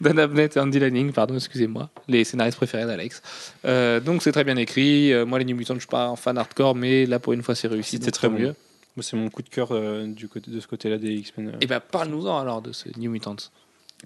[0.00, 3.22] Dan Abnett et Andy Lanning, pardon, excusez-moi, les scénaristes préférés d'Alex.
[3.64, 5.12] Euh, donc c'est très bien écrit.
[5.24, 7.54] moi, les New Mutants, je suis pas un fan hardcore, mais là, pour une fois,
[7.54, 7.96] c'est réussi.
[7.98, 8.54] C'était très mieux.
[8.96, 9.72] Moi, c'est mon coup de cœur
[10.06, 11.52] du côté, de ce côté-là des X-Men.
[11.60, 13.36] Et bah, parle-nous-en alors de ce New Mutants.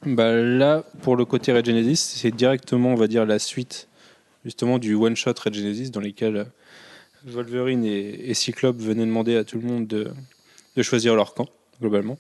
[0.05, 3.89] Bah, là, pour le côté Red Genesis, c'est directement, on va dire, la suite
[4.45, 6.47] justement du one-shot Red Genesis dans lesquels
[7.31, 10.13] Wolverine et, Cyclope venaient demander à tout le monde de,
[10.83, 11.49] choisir leur camp,
[11.81, 12.19] globalement.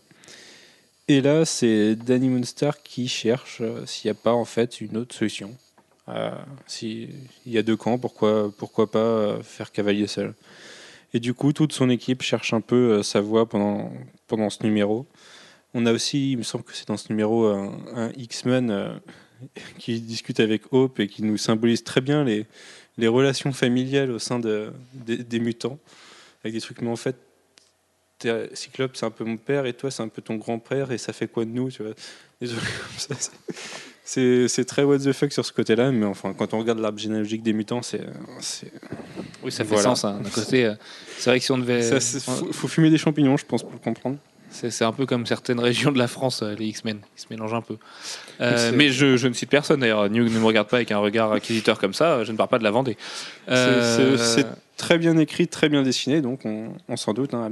[1.06, 4.96] Et là, c'est Danny Moonstar qui cherche euh, s'il n'y a pas en fait une
[4.96, 5.56] autre solution.
[6.08, 6.30] Euh,
[6.66, 7.14] s'il
[7.46, 8.52] y a deux camps, pourquoi,
[8.90, 10.34] pas euh, faire cavalier seul?
[11.14, 13.92] Et du coup, toute son équipe cherche un peu sa voie pendant,
[14.26, 15.06] pendant ce numéro.
[15.72, 19.00] On a aussi, il me semble que c'est dans ce numéro, un, X-Men
[19.78, 22.44] qui discute avec Hope et qui nous symbolise très bien les,
[22.98, 25.78] les relations familiales au sein de, des, mutants,
[26.42, 27.16] avec des trucs, mais en fait,
[28.52, 31.12] Cyclope, c'est un peu mon père, et toi, c'est un peu ton grand-père, et ça
[31.12, 31.94] fait quoi de nous tu vois?
[34.10, 37.42] C'est très what the fuck sur ce côté-là, mais enfin, quand on regarde l'arbre généalogique
[37.42, 38.00] des mutants, c'est.
[39.42, 40.02] Oui, ça fait sens.
[40.06, 40.20] Hein.
[40.24, 40.74] D'un côté, euh,
[41.18, 41.86] c'est vrai que si on devait.
[41.86, 44.16] Il faut, faut, fumer des champignons, je pense, pour le comprendre.
[44.50, 47.00] C'est un peu comme certaines régions de la France, euh, les X-Men.
[47.16, 47.76] Ils se mélangent un peu.
[48.40, 50.08] Euh, mais je, ne cite personne d'ailleurs.
[50.10, 52.24] New ne me regarde pas avec un regard acquisiteur comme ça.
[52.24, 52.96] Je ne parle pas de la Vendée.
[53.48, 54.46] Euh, c'est
[54.76, 57.50] très bien écrit, très bien dessiné, donc on, s'en doute, hein,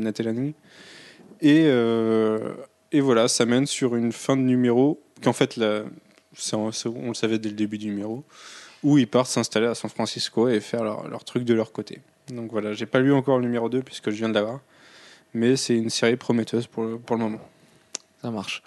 [1.43, 1.71] et
[2.93, 5.59] Et, voilà, ça mène sur une fin de numéro qu'en fait,
[6.53, 8.25] on, le savait dès le début du numéro,
[8.83, 12.01] où ils partent s'installer à San Francisco et faire leur, leur truc de leur côté.
[12.33, 14.61] Donc voilà, j'ai pas lu encore le numéro 2 puisque je viens de l'avoir
[15.35, 17.41] mais c'est une série prometteuse pour le, pour le moment.
[18.23, 18.63] Ça marche.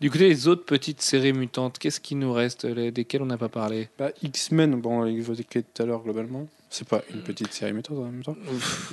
[0.00, 3.50] Du côté des autres petites séries mutantes, qu'est-ce qui nous reste, desquelles on n'a pas
[3.50, 3.90] parlé?
[3.98, 6.46] Bah, X-Men, bon, vous tout à l'heure globalement.
[6.70, 8.36] C'est pas une petite série mutante en même temps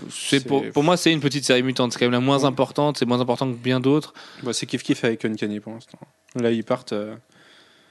[0.10, 1.94] c'est pour, pour, moi, c'est une petite série mutante.
[1.94, 2.98] C'est quand même la moins importante.
[2.98, 4.16] C'est moins important que bien d'autres.
[4.42, 6.00] Bah, c'est kiff kiff avec Uncanny pour l'instant.
[6.36, 6.94] Là, ils partent.
[6.94, 7.14] Euh,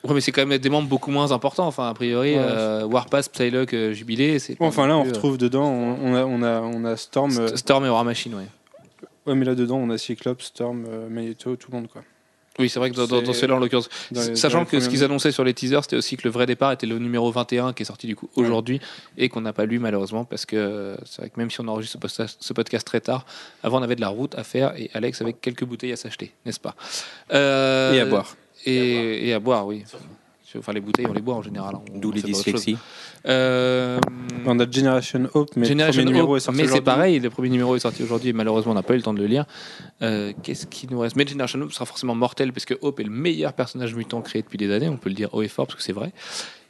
[0.02, 1.68] ouais, mais c'est quand même des membres beaucoup moins importants.
[1.68, 4.38] Enfin, a priori, euh, Warpath, Psylocke, euh, Jubilé.
[4.58, 5.70] enfin, là, on retrouve dedans.
[5.70, 7.56] On, a, on, a, on a Storm.
[7.56, 8.48] Storm et War Machine, ouais.
[9.26, 12.02] Ouais, mais là-dedans, on a Cyclops, Storm, euh, Magneto, tout le monde, quoi.
[12.58, 13.90] Oui, c'est vrai que dans, dans, là en l'occurrence.
[14.34, 16.86] Sachant que ce qu'ils annonçaient sur les teasers, c'était aussi que le vrai départ était
[16.86, 18.80] le numéro 21 qui est sorti du coup aujourd'hui
[19.18, 21.98] et qu'on n'a pas lu malheureusement parce que c'est vrai que même si on enregistre
[22.08, 23.26] ce podcast, très tard,
[23.62, 26.32] avant on avait de la route à faire et Alex avec quelques bouteilles à s'acheter,
[26.46, 26.74] n'est-ce pas?
[27.32, 28.36] Euh, Et à boire.
[28.64, 29.84] Et, et à boire, oui.
[30.58, 31.74] Enfin, les bouteilles, on les boit en général.
[31.74, 31.82] Hein.
[31.94, 32.76] D'où les dyslexies.
[33.26, 33.98] Euh,
[34.46, 37.48] on a Generation Hope, mais Generation le numéro est sorti Mais c'est pareil, le premier
[37.48, 39.44] numéro est sorti aujourd'hui et malheureusement, on n'a pas eu le temps de le lire.
[40.02, 41.16] Euh, qu'est-ce qui nous reste?
[41.16, 44.42] Mais Generation Hope sera forcément mortel parce que Hope est le meilleur personnage mutant créé
[44.42, 46.12] depuis des années, on peut le dire haut et fort parce que c'est vrai.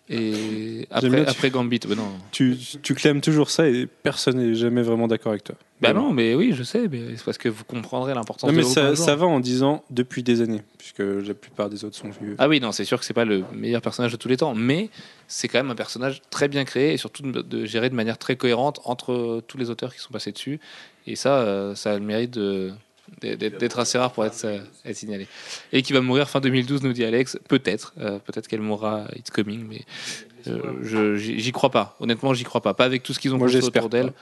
[0.08, 2.12] Et après, après Gambit, non.
[2.30, 5.56] Tu, tu clames toujours ça et personne n'est jamais vraiment d'accord avec toi.
[5.80, 8.62] Bah non, mais oui, je sais, mais c'est parce que vous comprendrez l'importance de mais
[8.62, 12.34] ça, ça, va en disant depuis des années, puisque la plupart des autres sont vieux.
[12.38, 14.54] Ah oui, non, c'est sûr que c'est pas le meilleur personnage de tous les temps,
[14.54, 14.88] mais
[15.26, 18.36] c'est quand même un personnage très bien créé et surtout de, gérer de manière très
[18.36, 20.60] cohérente entre tous les auteurs qui sont passés dessus.
[21.06, 22.72] Et ça, euh, ça a le mérite de,
[23.20, 25.26] d'être assez rare pour être, euh, être, signalé.
[25.72, 27.38] Et qui va mourir fin 2012, nous dit Alex.
[27.48, 29.82] Peut-être, euh, peut-être qu'elle mourra It's Coming, mais
[30.48, 31.96] euh, j'y crois pas.
[32.00, 32.74] Honnêtement, j'y crois pas.
[32.74, 34.12] Pas avec tout ce qu'ils ont fait autour d'elle.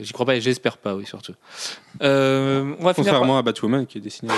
[0.00, 1.34] j'y crois pas et j'espère pas, oui, surtout.
[2.00, 4.32] on va Contrairement à Batwoman qui est dessiné.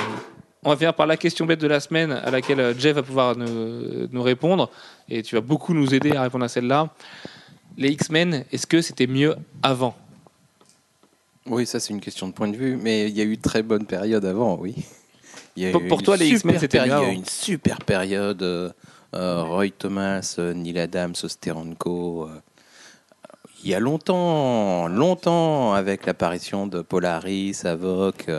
[0.67, 3.37] On va finir par la question bête de la semaine à laquelle Jeff va pouvoir
[3.37, 4.71] nous, nous répondre
[5.11, 6.89] et tu vas beaucoup nous aider à répondre à celle-là.
[7.77, 9.95] les X-Men, est-ce que c'était mieux avant?
[11.47, 13.63] Oui, ça c'est une question de point de vue, mais il y a eu très
[13.63, 14.77] bonne période avant, oui.
[15.89, 18.43] pour, toi, les X-Men, c'était Il y a eu une super période.
[18.43, 22.29] Euh, Roy Thomas, Neil Adams, Steranko.
[23.63, 28.31] il y a longtemps, longtemps, avec l'apparition de Polaris, Avoc,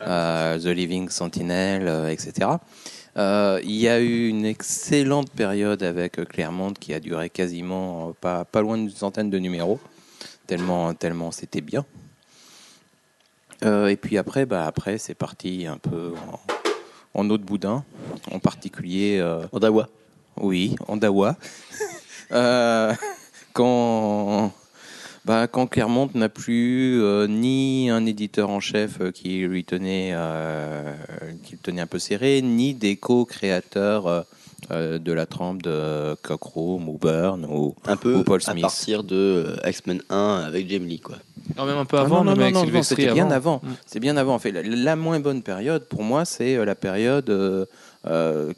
[0.00, 2.48] The Living Sentinel, etc.
[3.16, 8.44] Euh, il y a eu une excellente période avec Clermont qui a duré quasiment pas,
[8.44, 9.80] pas loin d'une centaine de numéros,
[10.46, 11.84] tellement, tellement c'était bien.
[13.64, 16.12] Euh, et puis après, bah après c'est parti un peu
[17.14, 17.84] en, en eau de boudin,
[18.30, 19.18] en particulier.
[19.20, 19.88] Euh, en dawa.
[20.36, 21.36] Oui, en dawa.
[23.52, 24.52] quand
[25.24, 30.10] bah, quand Clermont n'a plus euh, ni un éditeur en chef euh, qui lui tenait,
[30.14, 30.94] euh,
[31.44, 34.26] qui le tenait un peu serré, ni des co-créateurs
[34.70, 38.58] de la trempe de Cockrum ou Burn ou, un peu Paul Smith.
[38.58, 41.16] à partir de X-Men 1 avec Jamie Lee quoi.
[41.56, 43.60] Non, même un peu avant, non, non, non, c'était bien avant.
[43.62, 43.68] Mm.
[43.86, 44.34] C'est bien avant.
[44.34, 47.68] En fait, la, moins bonne période pour moi, c'est la période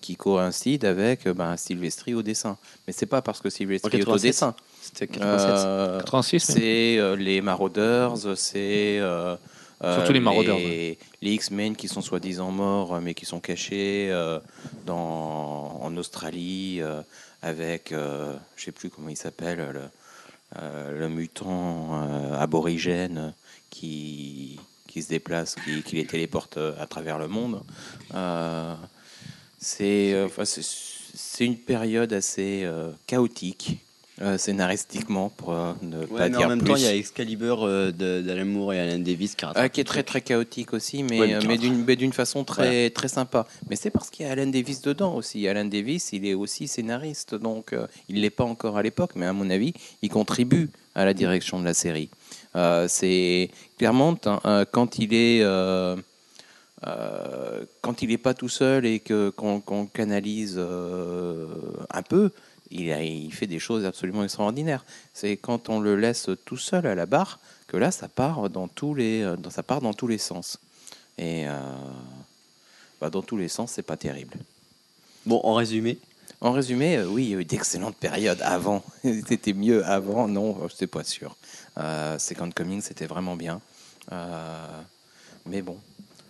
[0.01, 2.57] qui coïncide avec ben, Sylvestri au dessin.
[2.87, 4.55] Mais c'est pas parce que Sylvestri est au dessin.
[4.83, 5.65] C'était 86.
[5.65, 6.01] Euh,
[6.39, 8.99] c'est euh, les Marauders, c'est.
[8.99, 9.37] Euh,
[9.81, 10.59] Surtout les Marauders.
[10.59, 14.13] Les, X-Men qui sont soi-disant morts, mais qui sont cachés
[14.87, 16.81] dans, en Australie
[17.43, 19.91] avec, je sais plus comment il s'appelle,
[20.61, 23.35] le, le, mutant aborigène
[23.71, 27.63] qui, qui se déplace, qui, qui, les téléporte à travers le monde.
[29.59, 30.45] c'est enfin,
[31.41, 32.69] une période assez
[33.07, 33.79] chaotique
[34.21, 37.93] euh, scénaristiquement pour euh, ne pas dire en même temps, il y a Excalibur euh,
[37.93, 41.57] d'Alan Moore et Alan Davis qui, qui est très très chaotique aussi, mais, mais
[41.97, 43.47] d'une façon très très sympa.
[43.71, 45.49] Mais c'est parce qu'il y a Alan Davis dedans aussi.
[45.49, 47.75] Alan Davis, il est aussi scénariste, donc
[48.11, 51.59] il l'est pas encore à l'époque, mais à mon avis, il contribue à la direction
[51.59, 52.11] de la série.
[52.89, 54.15] c'est clairement
[54.73, 55.43] quand il est
[57.81, 62.31] quand il n'est pas tout seul et que qu'on canalise un peu,
[62.73, 64.85] il, fait des choses absolument extraordinaires.
[65.15, 68.69] C'est quand on le laisse tout seul à la barre que là, ça part dans
[68.69, 70.59] tous les, euh, ça part dans tous les sens.
[71.19, 71.59] Et euh,
[73.01, 74.35] bah, dans tous les sens, c'est pas terrible.
[75.25, 75.99] Bon, en résumé
[76.41, 78.83] En résumé, euh, oui, il y a eu d'excellentes périodes avant.
[79.29, 81.37] c'était mieux avant, non, je sais pas sûr.
[82.19, 83.61] Second Coming, c'était vraiment bien.
[85.47, 85.79] mais bon,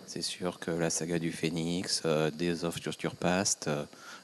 [0.05, 2.03] c'est sûr que la saga du Phénix,
[2.37, 3.69] Days of Future Past,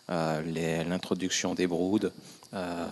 [0.10, 2.12] l'introduction des broods.
[2.54, 2.86] Euh,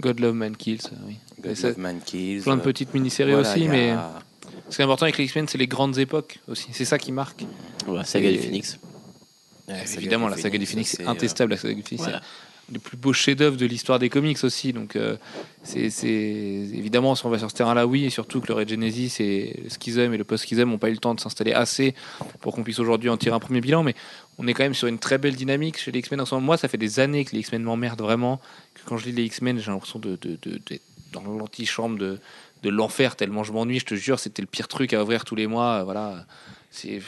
[0.00, 1.16] God Love Man Kills, oui.
[1.40, 2.42] God Love Man Kills.
[2.42, 3.94] Plein de petites mini-séries aussi, mais
[4.68, 6.68] ce qui est important avec les X-Men, c'est les grandes époques aussi.
[6.72, 7.44] C'est ça qui marque.
[7.88, 8.78] la saga du Phoenix.
[9.96, 11.52] évidemment, la saga du Phoenix, c'est intestable.
[11.52, 12.08] La saga du Phoenix,
[12.72, 14.72] le plus beau chef-d'œuvre de l'histoire des comics aussi.
[14.72, 15.16] Donc, euh,
[15.62, 19.16] c'est évidemment, si on va sur ce terrain-là, oui, et surtout que le Red Genesis
[19.20, 21.94] et le Schism et le post-Schism n'ont pas eu le temps de s'installer assez
[22.40, 23.82] pour qu'on puisse aujourd'hui en tirer un premier bilan.
[23.82, 23.94] Mais
[24.38, 26.22] on est quand même sur une très belle dynamique chez les X-Men.
[26.40, 28.40] Moi, ça fait des années que les X-Men m'emmerdent vraiment.
[28.74, 30.38] Que quand je lis les X-Men, j'ai l'impression de, de,
[31.12, 32.18] dans l'antichambre de,
[32.62, 33.80] de l'enfer tellement je m'ennuie.
[33.80, 35.82] Je te jure, c'était le pire truc à ouvrir tous les mois.
[35.84, 36.24] Voilà,
[36.70, 37.02] c'est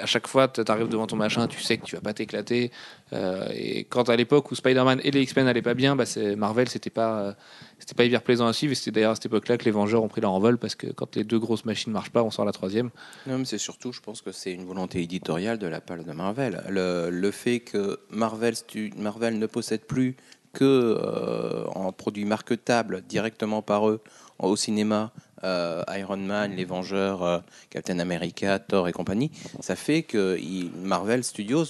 [0.00, 2.70] à chaque fois, tu arrives devant ton machin, tu sais que tu vas pas t'éclater.
[3.12, 6.04] Euh, et quand à l'époque où Spider-Man et les X-Men n'allaient pas bien, bah
[6.36, 7.34] Marvel, c'était pas,
[7.78, 8.72] c'était pas hyper plaisant à suivre.
[8.72, 10.86] Et c'était d'ailleurs à cette époque-là que les Vengeurs ont pris leur envol parce que
[10.88, 12.90] quand les deux grosses machines marchent pas, on sort la troisième.
[13.26, 16.12] Non, mais c'est surtout, je pense que c'est une volonté éditoriale de la part de
[16.12, 16.62] Marvel.
[16.68, 18.54] Le, le fait que Marvel,
[18.96, 20.16] Marvel ne possède plus
[20.52, 24.00] que euh, en produits marketables directement par eux
[24.38, 25.12] au cinéma
[25.44, 27.38] euh, Iron Man, Les Vengeurs, euh,
[27.70, 29.30] Captain America, Thor et compagnie,
[29.60, 30.38] ça fait que
[30.82, 31.66] Marvel Studios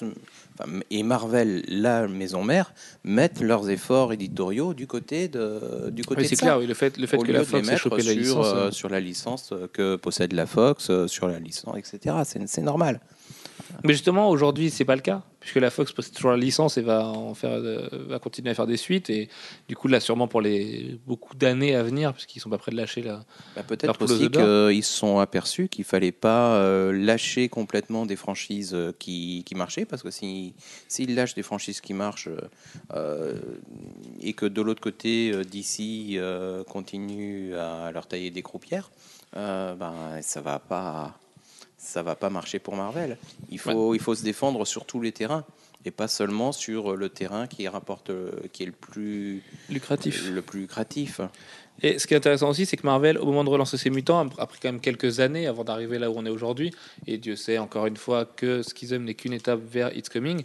[0.90, 2.72] et Marvel, la maison mère,
[3.04, 7.18] mettent leurs efforts éditoriaux du côté de du côté c'est clair, le fait, le fait
[7.18, 10.90] que la Fox ait chopé la licence, euh, sur la licence que possède la Fox,
[11.06, 12.16] sur la licence, etc.
[12.24, 13.00] C'est normal.
[13.84, 16.82] Mais justement, aujourd'hui, c'est pas le cas, puisque la Fox possède toujours la licence et
[16.82, 19.10] va en faire, euh, va continuer à faire des suites.
[19.10, 19.28] Et
[19.68, 22.76] du coup, là, sûrement pour les beaucoup d'années à venir, puisqu'ils sont pas prêts de
[22.76, 23.24] lâcher la.
[23.54, 28.74] Bah, peut-être aussi qu'ils se sont aperçus qu'il fallait pas euh, lâcher complètement des franchises
[28.74, 30.54] euh, qui, qui marchaient, parce que s'ils
[30.88, 32.28] si, lâchent des franchises qui marchent
[34.20, 36.18] et que de l'autre côté, d'ici
[36.68, 38.90] continue à leur tailler des croupières,
[39.34, 41.18] ben ça va pas
[41.78, 43.18] ça va pas marcher pour Marvel.
[43.50, 45.44] Il faut, il faut se défendre sur tous les terrains
[45.84, 48.10] et pas seulement sur le terrain qui rapporte,
[48.52, 50.28] qui est le plus lucratif.
[50.30, 51.20] Le plus lucratif.
[51.82, 54.26] Et ce qui est intéressant aussi, c'est que Marvel, au moment de relancer ses mutants,
[54.38, 56.72] a pris quand même quelques années avant d'arriver là où on est aujourd'hui.
[57.06, 60.42] Et Dieu sait encore une fois que Schism n'est qu'une étape vers It's Coming.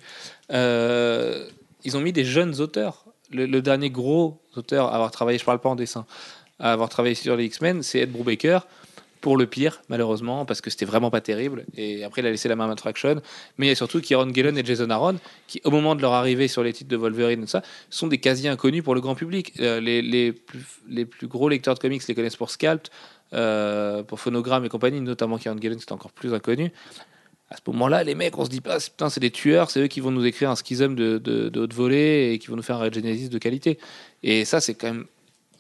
[0.52, 1.48] Euh,
[1.84, 5.60] ils ont mis des jeunes auteurs le, dernier gros auteur à avoir travaillé, je parle
[5.60, 6.06] pas en dessin,
[6.60, 8.68] à avoir travaillé sur les X-Men, c'est Ed Brubaker.
[9.22, 11.66] Pour le pire, malheureusement, parce que c'était vraiment pas terrible.
[11.78, 13.22] Et après, il a laissé la main à Matt Fraction.
[13.58, 15.18] Mais il y a surtout Kieron Gillen et Jason Aaron,
[15.48, 17.62] qui, au moment de leur arrivée sur les titres de Wolverine et ça,
[17.92, 19.54] sont des quasi inconnus pour le grand public.
[19.60, 22.88] Euh, les, les, plus, les plus gros lecteurs de comics les connaissent pour Scalp,
[23.34, 26.72] euh, pour Phonogram et compagnie, notamment Kieron Gillen, c'est encore plus inconnu
[27.52, 29.88] à ce moment-là, les mecs, on se dit pas, putain, c'est des tueurs, c'est eux
[29.88, 32.64] qui vont nous écrire un schism de, de, de haute volée et qui vont nous
[32.64, 33.78] faire un Red Genesis de qualité.
[34.24, 35.06] Et ça, c'est quand même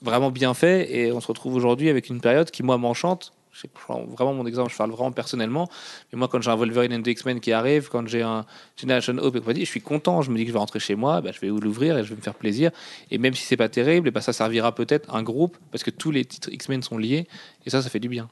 [0.02, 0.90] vraiment bien fait.
[0.96, 3.34] Et on se retrouve aujourd'hui avec une période qui, moi, m'enchante.
[3.54, 5.70] C'est vraiment mon exemple, je parle vraiment personnellement.
[6.12, 8.46] Mais moi, quand j'ai un Wolverine and X-Men qui arrive, quand j'ai un
[8.78, 10.22] Generation Hope et compagnie, je suis content.
[10.22, 12.10] Je me dis que je vais rentrer chez moi, bah, je vais l'ouvrir et je
[12.10, 12.72] vais me faire plaisir.
[13.10, 16.12] Et même si c'est pas terrible, bah, ça servira peut-être un groupe parce que tous
[16.12, 17.28] les titres X-Men sont liés.
[17.66, 18.30] Et ça, ça fait du bien.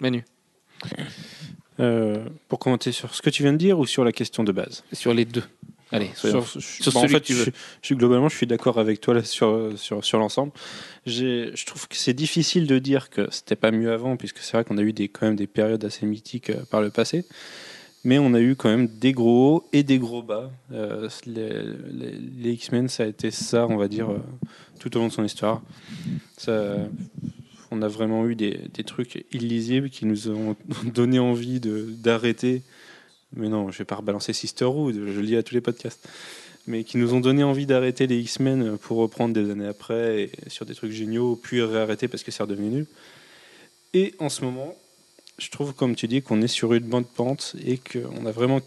[0.00, 0.24] Manu.
[1.78, 4.52] Euh, pour commenter sur ce que tu viens de dire ou sur la question de
[4.52, 4.82] base?
[4.92, 5.44] Sur les deux.
[5.92, 9.22] Allez, sur, sur bah, en fait, je, je, globalement, je suis d'accord avec toi là,
[9.22, 10.52] sur, sur, sur l'ensemble.
[11.06, 14.64] Je trouve que c'est difficile de dire que c'était pas mieux avant, puisque c'est vrai
[14.64, 17.24] qu'on a eu des, quand même des périodes assez mythiques euh, par le passé.
[18.02, 20.50] Mais on a eu quand même des gros hauts et des gros bas.
[20.72, 21.62] Euh, les,
[22.38, 24.08] les, X-Men, ça a été ça, on va dire,
[24.78, 25.60] tout au long de son histoire.
[26.36, 26.76] Ça,
[27.70, 32.62] on a vraiment eu des, trucs illisibles qui nous ont donné envie d'arrêter.
[33.36, 36.08] Mais non, je vais pas rebalancer Sisterhood, je le dis à tous les podcasts.
[36.66, 40.30] Mais qui nous ont donné envie d'arrêter les X-Men pour reprendre des années après et
[40.48, 42.86] sur des trucs géniaux, puis réarrêter parce que c'est redevenu nul.
[43.94, 44.74] Et en ce moment,
[45.38, 48.60] je trouve, comme tu dis, qu'on est sur une bonne pente et qu'on a vraiment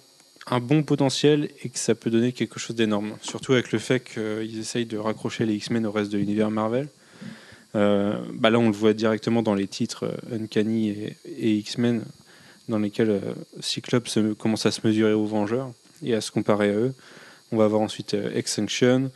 [0.47, 3.17] un bon potentiel et que ça peut donner quelque chose d'énorme.
[3.21, 6.87] Surtout avec le fait qu'ils essayent de raccrocher les X-Men au reste de l'univers Marvel.
[7.75, 10.89] Euh, bah là, on le voit directement dans les titres euh, Uncanny
[11.25, 12.03] et, X-Men,
[12.69, 14.07] dans lesquels euh, Cyclope
[14.37, 15.71] commence à se mesurer aux Vengeurs
[16.03, 16.93] et à se comparer à eux.
[17.51, 19.11] On va avoir ensuite Extinction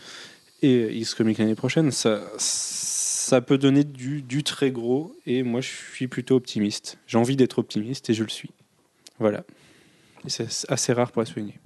[0.62, 1.92] et X-Comic l'année prochaine.
[1.92, 6.98] Ça, ça peut donner du, du, très gros et moi, je suis plutôt optimiste.
[7.08, 8.52] J'ai envie d'être optimiste et je le suis.
[9.20, 9.44] Voilà.
[10.28, 11.60] c'est assez rare pour la souligner.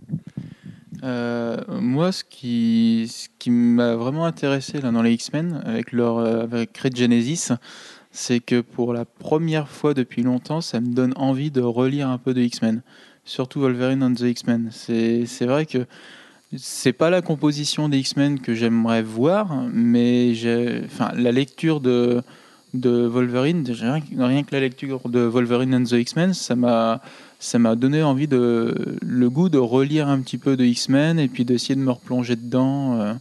[1.03, 6.17] Euh, moi, ce qui, ce qui m'a vraiment intéressé là, dans les X-Men, avec, leur,
[6.17, 7.49] euh, avec Red Genesis,
[8.17, 12.17] c'est que pour la première fois depuis longtemps, ça me donne envie de relire un
[12.17, 12.81] peu de X-Men.
[13.25, 14.71] Surtout Wolverine and the X-Men.
[14.71, 15.85] C'est vrai que
[16.57, 20.33] c'est pas la composition des X-Men que j'aimerais voir, mais
[20.85, 22.23] enfin, la lecture de,
[22.73, 27.01] Wolverine, rien, rien que la lecture de Wolverine and the X-Men, ça m'a
[27.39, 31.27] ça m'a donné envie de le goût de relire un petit peu de X-Men et
[31.27, 33.13] puis d'essayer de me replonger dedans euh,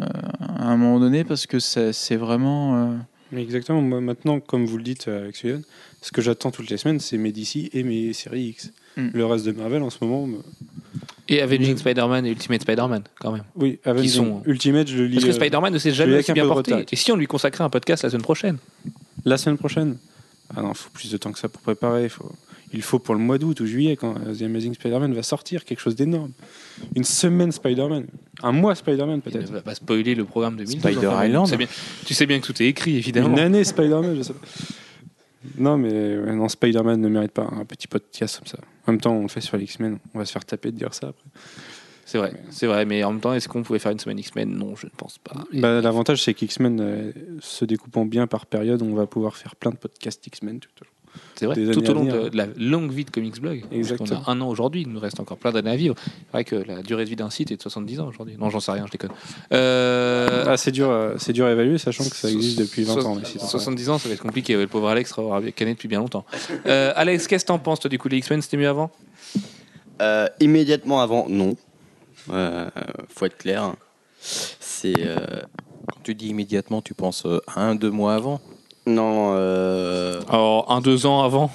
[0.00, 0.06] euh,
[0.40, 2.76] à un moment donné parce que c'est vraiment.
[2.76, 2.96] Euh,
[3.32, 3.80] exactement.
[3.80, 5.62] Moi, maintenant, comme vous le dites avec Suyon,
[6.02, 8.72] ce que j'attends toutes les semaines, c'est mes DC et mes séries X.
[8.96, 9.08] Hmm.
[9.12, 10.28] Le reste de Marvel en ce moment.
[11.28, 13.44] Et Avenging Spider-Man et Ultimate Spider-Man, quand même.
[13.56, 14.42] Oui, Avenging sont...
[14.44, 15.14] Ultimate, je le lis.
[15.14, 16.84] Parce que Spider-Man ne s'est jamais aussi bien porté.
[16.90, 18.58] Et si on lui consacrait un podcast la semaine prochaine?
[19.24, 19.96] La semaine prochaine?
[20.54, 22.08] Ah non, il faut plus de temps que ça pour préparer.
[22.08, 22.30] Faut
[22.74, 25.80] il faut pour le mois d'août ou juillet, quand The Amazing Spider-Man va sortir, quelque
[25.80, 26.32] chose d'énorme.
[26.94, 28.06] Une semaine Spider-Man.
[28.42, 29.48] Un mois Spider-Man, peut-être.
[29.48, 31.48] On va pas spoiler le programme de Spider Island.
[32.04, 33.30] Tu sais, bien, que tout est écrit, évidemment.
[33.30, 34.46] Une année Spider-Man, je sais pas.
[35.58, 38.58] Non, mais non, Spider-Man ne mérite pas un petit podcast comme ça.
[38.86, 39.98] En même temps, on le fait sur les X-Men.
[40.14, 41.24] On va se faire taper de dire ça après.
[42.06, 44.50] C'est vrai, c'est vrai, mais en même temps, est-ce qu'on pouvait faire une semaine X-Men?
[44.50, 45.44] Non, je ne pense pas.
[45.54, 49.70] Bah, L'avantage, c'est qu'X-Men, euh, se découpant bien par période, on va pouvoir faire plein
[49.70, 50.90] de podcasts X-Men tout au long.
[51.34, 53.64] C'est vrai, tout au long de, la longue vie de Comics Blog.
[53.72, 54.22] Exactement.
[54.26, 55.94] On a un an aujourd'hui, il nous reste encore plein d'années à vivre.
[55.98, 58.36] C'est vrai que la durée de vie d'un site est de 70 ans aujourd'hui.
[58.38, 59.10] Non, j'en sais rien, je déconne.
[59.52, 60.44] Euh...
[60.46, 63.18] Ah, c'est dur, euh, c'est dur à évaluer, sachant que ça existe depuis 20 ans.
[63.24, 64.54] 70 ans, ça va être compliqué.
[64.54, 66.24] Le pauvre Alex aura canné depuis bien longtemps.
[66.66, 68.90] Euh, Alex, qu'est-ce que t'en penses, toi, du coup, les X-Men, c'était mieux avant?
[70.02, 71.56] Euh, Immédiatement avant, non.
[72.26, 73.74] faut être clair.
[74.20, 74.94] C'est.
[75.92, 78.40] Quand tu dis immédiatement, tu penses un, deux mois avant?
[78.86, 79.32] Non.
[79.34, 80.20] Euh...
[80.28, 81.50] Alors, un, deux ans avant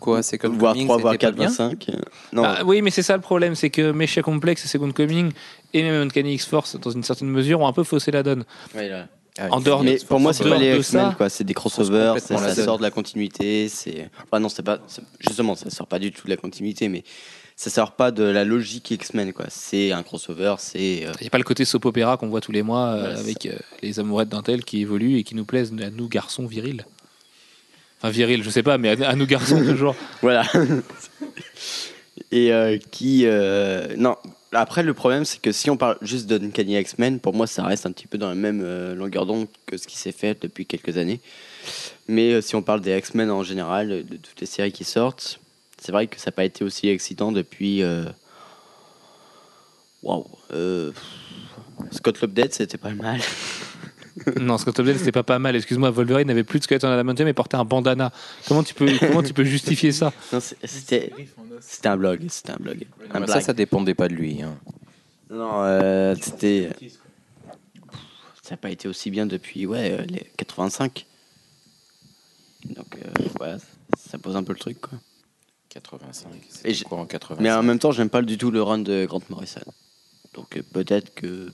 [0.00, 1.86] Quoi C'est comme Voire 3, voire 4, voire 5.
[2.32, 2.42] Non.
[2.44, 5.32] Ah, oui, mais c'est ça le problème, c'est que Mecha Complex et Second Coming
[5.72, 8.44] et même Uncanny X-Force, dans une certaine mesure, ont un peu faussé la donne.
[8.74, 9.06] Oui, là.
[9.36, 11.28] Ah, en dehors mais pour moi, c'est pas les X-Men, quoi.
[11.28, 13.68] C'est des crossovers, ça, sort de la continuité.
[13.68, 14.78] C'est, enfin non, c'est pas
[15.18, 17.02] justement, ça sort pas du tout de la continuité, mais
[17.56, 19.46] ça sort pas de la logique X-Men quoi.
[19.48, 20.96] C'est un crossover, c'est.
[20.98, 23.46] Il n'y a pas le côté soap opéra qu'on voit tous les mois euh, avec
[23.46, 23.52] euh,
[23.82, 26.84] les amourettes d'un tel qui évoluent et qui nous plaisent à nous garçons virils.
[27.98, 29.94] Enfin virils, je sais pas, mais à, nous garçons toujours.
[30.20, 30.44] voilà.
[32.32, 33.26] et euh, qui
[33.96, 34.16] non.
[34.56, 37.86] Après, le problème, c'est que si on parle juste d'Uncanny X-Men, pour moi, ça reste
[37.86, 38.62] un petit peu dans la même
[38.94, 41.18] longueur d'onde que ce qui s'est fait depuis quelques années.
[42.06, 45.40] Mais si on parle des X-Men en général, de toutes les séries qui sortent,
[45.84, 47.82] c'est vrai que ça n'a pas été aussi excitant depuis.
[47.82, 48.06] Euh,
[50.02, 50.26] waouh!
[50.54, 50.92] Euh,
[51.90, 53.20] Scott Lobdell, c'était pas mal.
[54.40, 55.54] non, Scott Lobdell, c'était pas pas mal.
[55.56, 58.12] Excuse-moi, Wolverine n'avait plus de squelette en adamantium mais portait un bandana.
[58.48, 60.10] Comment tu peux, comment tu peux justifier ça?
[60.64, 61.12] C'était
[61.84, 62.24] un blog.
[62.30, 62.86] C'était un blog.
[63.12, 64.40] Un ça, ça dépendait pas de lui.
[64.40, 64.56] Hein.
[65.28, 66.70] Non, euh, c'était.
[68.42, 71.04] Ça n'a pas été aussi bien depuis ouais, euh, les 85.
[72.70, 72.98] Donc,
[73.42, 73.58] euh,
[73.98, 74.98] ça pose un peu le truc, quoi.
[75.74, 76.30] 85.
[76.64, 79.06] Et quoi en 85 Mais en même temps, j'aime pas du tout le run de
[79.06, 79.60] Grant Morrison.
[80.34, 81.52] Donc, peut-être que.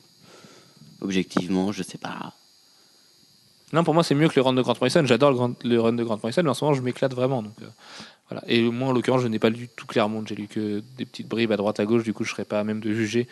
[1.00, 2.34] Objectivement, je sais pas.
[3.72, 5.04] Non, pour moi, c'est mieux que le run de Grant Morrison.
[5.06, 7.42] J'adore le, le, run de Grant Morrison, mais en ce moment, je m'éclate vraiment.
[7.42, 7.54] Donc,
[8.30, 8.44] voilà.
[8.46, 10.22] Et moi, en l'occurrence, je n'ai pas lu tout clairement.
[10.26, 12.04] J'ai lu que des petites bribes à droite à gauche.
[12.04, 13.26] Du coup, je serais pas à même de juger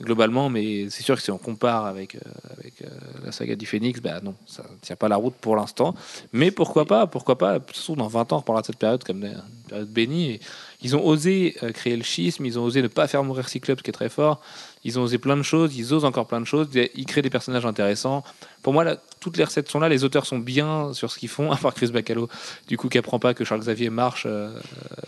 [0.00, 2.20] globalement, mais c'est sûr que si on compare avec, euh,
[2.58, 2.88] avec euh,
[3.24, 5.94] la saga du Phoenix, bah non, ça ne tient pas la route pour l'instant.
[6.32, 9.24] Mais pourquoi pas Pourquoi pas Surtout dans 20 ans, on reparlera de cette période comme
[9.24, 10.30] une période bénie.
[10.30, 10.40] Et
[10.82, 13.82] ils ont osé euh, créer le schisme, ils ont osé ne pas faire mourir Cyclops,
[13.82, 14.40] qui est très fort.
[14.82, 16.68] Ils ont osé plein de choses, ils osent encore plein de choses.
[16.94, 18.24] Ils créent des personnages intéressants.
[18.62, 19.90] Pour moi, toutes les recettes sont là.
[19.90, 22.28] Les auteurs sont bien sur ce qu'ils font, à part Chris Bacalo,
[22.66, 24.26] du coup, qui apprend pas que Charles Xavier marche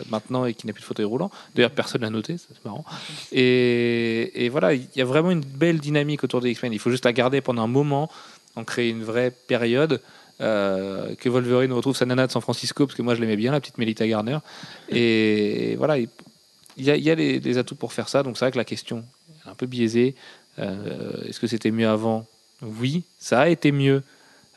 [0.09, 1.31] maintenant et qui n'a plus de fauteuil roulant.
[1.55, 2.85] D'ailleurs, personne l'a noté, c'est marrant.
[3.31, 6.71] Et, et voilà, il y a vraiment une belle dynamique autour des X-Men.
[6.71, 8.09] Il faut juste la garder pendant un moment,
[8.55, 10.01] en créer une vraie période.
[10.41, 13.51] Euh, que Wolverine retrouve sa nana de San Francisco, parce que moi je l'aimais bien,
[13.51, 14.39] la petite Melita Garner.
[14.89, 16.09] Et voilà, il
[16.77, 19.05] y a, y les, atouts pour faire ça, donc c'est vrai que la question
[19.45, 20.15] est un peu biaisée.
[20.59, 22.25] Euh, est-ce que c'était mieux avant?
[22.61, 24.03] Oui, ça a été mieux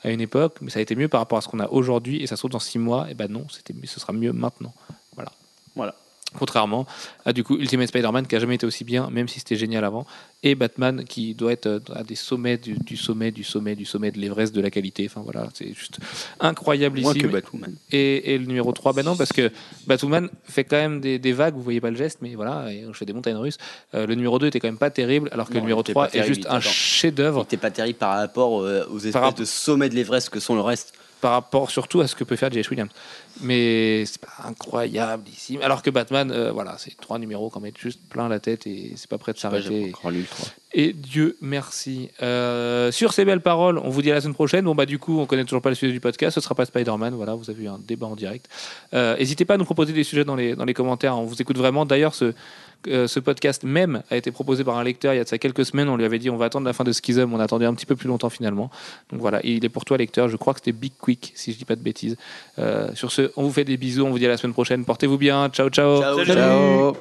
[0.03, 2.23] à une époque, mais ça a été mieux par rapport à ce qu'on a aujourd'hui,
[2.23, 4.75] et ça se trouve dans six mois, et ben non, ce sera mieux maintenant.
[5.15, 5.33] Voilà.
[5.75, 5.95] Voilà.
[6.39, 6.87] Contrairement
[7.25, 9.85] à du coup Ultimate Spider-Man qui a jamais été aussi bien, même si c'était génial
[9.85, 10.07] avant,
[10.43, 14.11] et Batman qui doit être euh, à des sommets du, sommet du sommet du sommet
[14.11, 15.07] de l'Everest de la qualité.
[15.11, 15.99] Enfin voilà, c'est juste
[16.41, 17.75] incroyable Moins que Batwoman.
[17.91, 19.51] Et, le numéro 3, ben non, parce que
[19.87, 22.93] Batwoman fait quand même des, vagues, vous voyez pas le geste, mais voilà, et je
[22.93, 23.59] fais des montagnes russes.
[23.95, 26.27] Euh, le numéro 2 était quand même pas terrible, alors que le numéro 3 est
[26.27, 27.41] juste un chef-d'œuvre.
[27.41, 30.55] Il était pas terrible par rapport euh, aux espèces de sommets de l'Everest que sont
[30.55, 30.95] le reste
[31.27, 32.71] par rapport surtout à ce que peut faire J.H.
[32.71, 32.93] Williams.
[33.41, 35.59] Mais c'est pas incroyable ici.
[35.61, 38.93] Alors que Batman, euh, voilà, c'est trois numéros quand même juste plein la tête et
[38.95, 39.93] c'est pas prêt de s'arrêter.
[40.73, 42.11] Et Dieu merci.
[42.23, 44.67] Euh, sur ces belles paroles, on vous dit à la semaine prochaine.
[44.67, 46.37] Bon bah du coup, on connaît toujours pas le sujet du podcast.
[46.37, 47.15] Ce sera pas Spider-Man.
[47.15, 48.49] Voilà, vous avez eu un débat en direct.
[48.95, 51.19] Euh, n'hésitez pas à nous proposer des sujets dans les dans les commentaires.
[51.19, 51.87] On vous écoute vraiment.
[51.87, 52.35] D'ailleurs, ce
[52.87, 55.39] euh, ce podcast même a été proposé par un lecteur il y a de ça
[55.39, 55.89] quelques semaines.
[55.89, 57.33] On lui avait dit on va attendre la fin de Schism.
[57.33, 58.71] On a attendu un petit peu plus longtemps finalement.
[59.11, 60.29] Donc voilà, il est pour toi lecteur.
[60.29, 62.17] Je crois que c'était Big Quick si je dis pas de bêtises.
[62.59, 64.05] Euh, sur ce, on vous fait des bisous.
[64.05, 64.85] On vous dit à la semaine prochaine.
[64.85, 65.49] Portez-vous bien.
[65.51, 66.01] Ciao ciao.
[66.01, 66.25] Ciao.
[66.25, 66.97] ciao.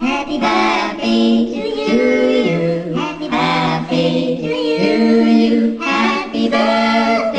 [0.00, 1.60] Happy birthday.
[6.40, 7.29] Thank you.